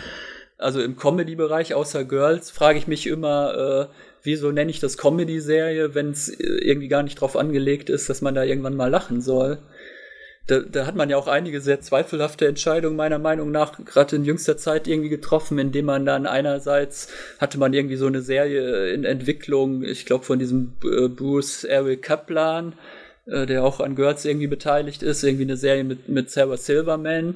[0.58, 5.96] Also im Comedy-Bereich außer Girls frage ich mich immer, äh, wieso nenne ich das Comedy-Serie,
[5.96, 9.60] wenn es irgendwie gar nicht drauf angelegt ist, dass man da irgendwann mal lachen soll.
[10.48, 14.26] da, da hat man ja auch einige sehr zweifelhafte Entscheidungen meiner Meinung nach gerade in
[14.26, 17.10] jüngster Zeit irgendwie getroffen, indem man dann einerseits
[17.40, 22.04] hatte man irgendwie so eine Serie in Entwicklung, ich glaube von diesem äh, Bruce Eric
[22.04, 22.74] Kaplan,
[23.26, 27.36] äh, der auch an Girls irgendwie beteiligt ist, irgendwie eine Serie mit, mit Sarah Silverman,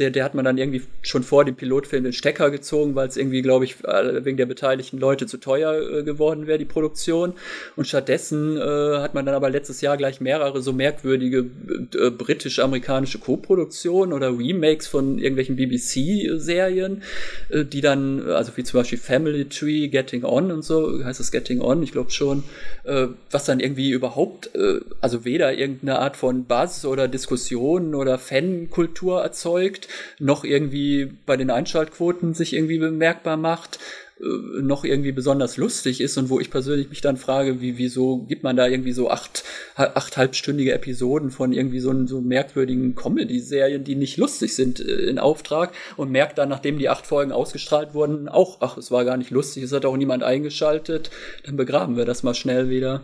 [0.00, 3.16] der, der hat man dann irgendwie schon vor dem Pilotfilm den Stecker gezogen, weil es
[3.16, 7.34] irgendwie, glaube ich, wegen der beteiligten Leute zu teuer äh, geworden wäre, die Produktion.
[7.76, 8.60] Und stattdessen äh,
[8.98, 11.46] hat man dann aber letztes Jahr gleich mehrere so merkwürdige
[11.94, 17.02] äh, britisch-amerikanische Co-Produktionen oder Remakes von irgendwelchen BBC-Serien,
[17.50, 21.30] äh, die dann, also wie zum Beispiel Family Tree, Getting On und so, heißt das
[21.30, 22.42] Getting On, ich glaube schon,
[22.84, 28.18] äh, was dann irgendwie überhaupt, äh, also weder irgendeine Art von Buzz oder Diskussion oder
[28.18, 33.78] Fankultur erzeugt, noch irgendwie bei den Einschaltquoten sich irgendwie bemerkbar macht,
[34.20, 38.18] äh, noch irgendwie besonders lustig ist und wo ich persönlich mich dann frage, wie, wieso
[38.18, 39.44] gibt man da irgendwie so acht,
[39.76, 45.18] acht halbstündige Episoden von irgendwie so, so merkwürdigen Comedy-Serien, die nicht lustig sind, äh, in
[45.18, 49.16] Auftrag und merkt dann, nachdem die acht Folgen ausgestrahlt wurden, auch, ach, es war gar
[49.16, 51.10] nicht lustig, es hat auch niemand eingeschaltet,
[51.44, 53.02] dann begraben wir das mal schnell wieder.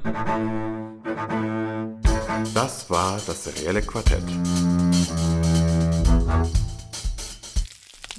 [2.54, 4.22] Das war das serielle Quartett.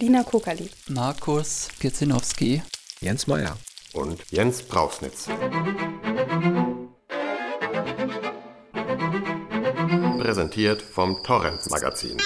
[0.01, 0.69] Dina Kokali.
[0.89, 2.61] Markus Kirzinowski.
[3.01, 3.57] Jens Meyer.
[3.93, 5.27] Und Jens Brausnitz.
[10.19, 12.17] Präsentiert vom Torrent Magazin.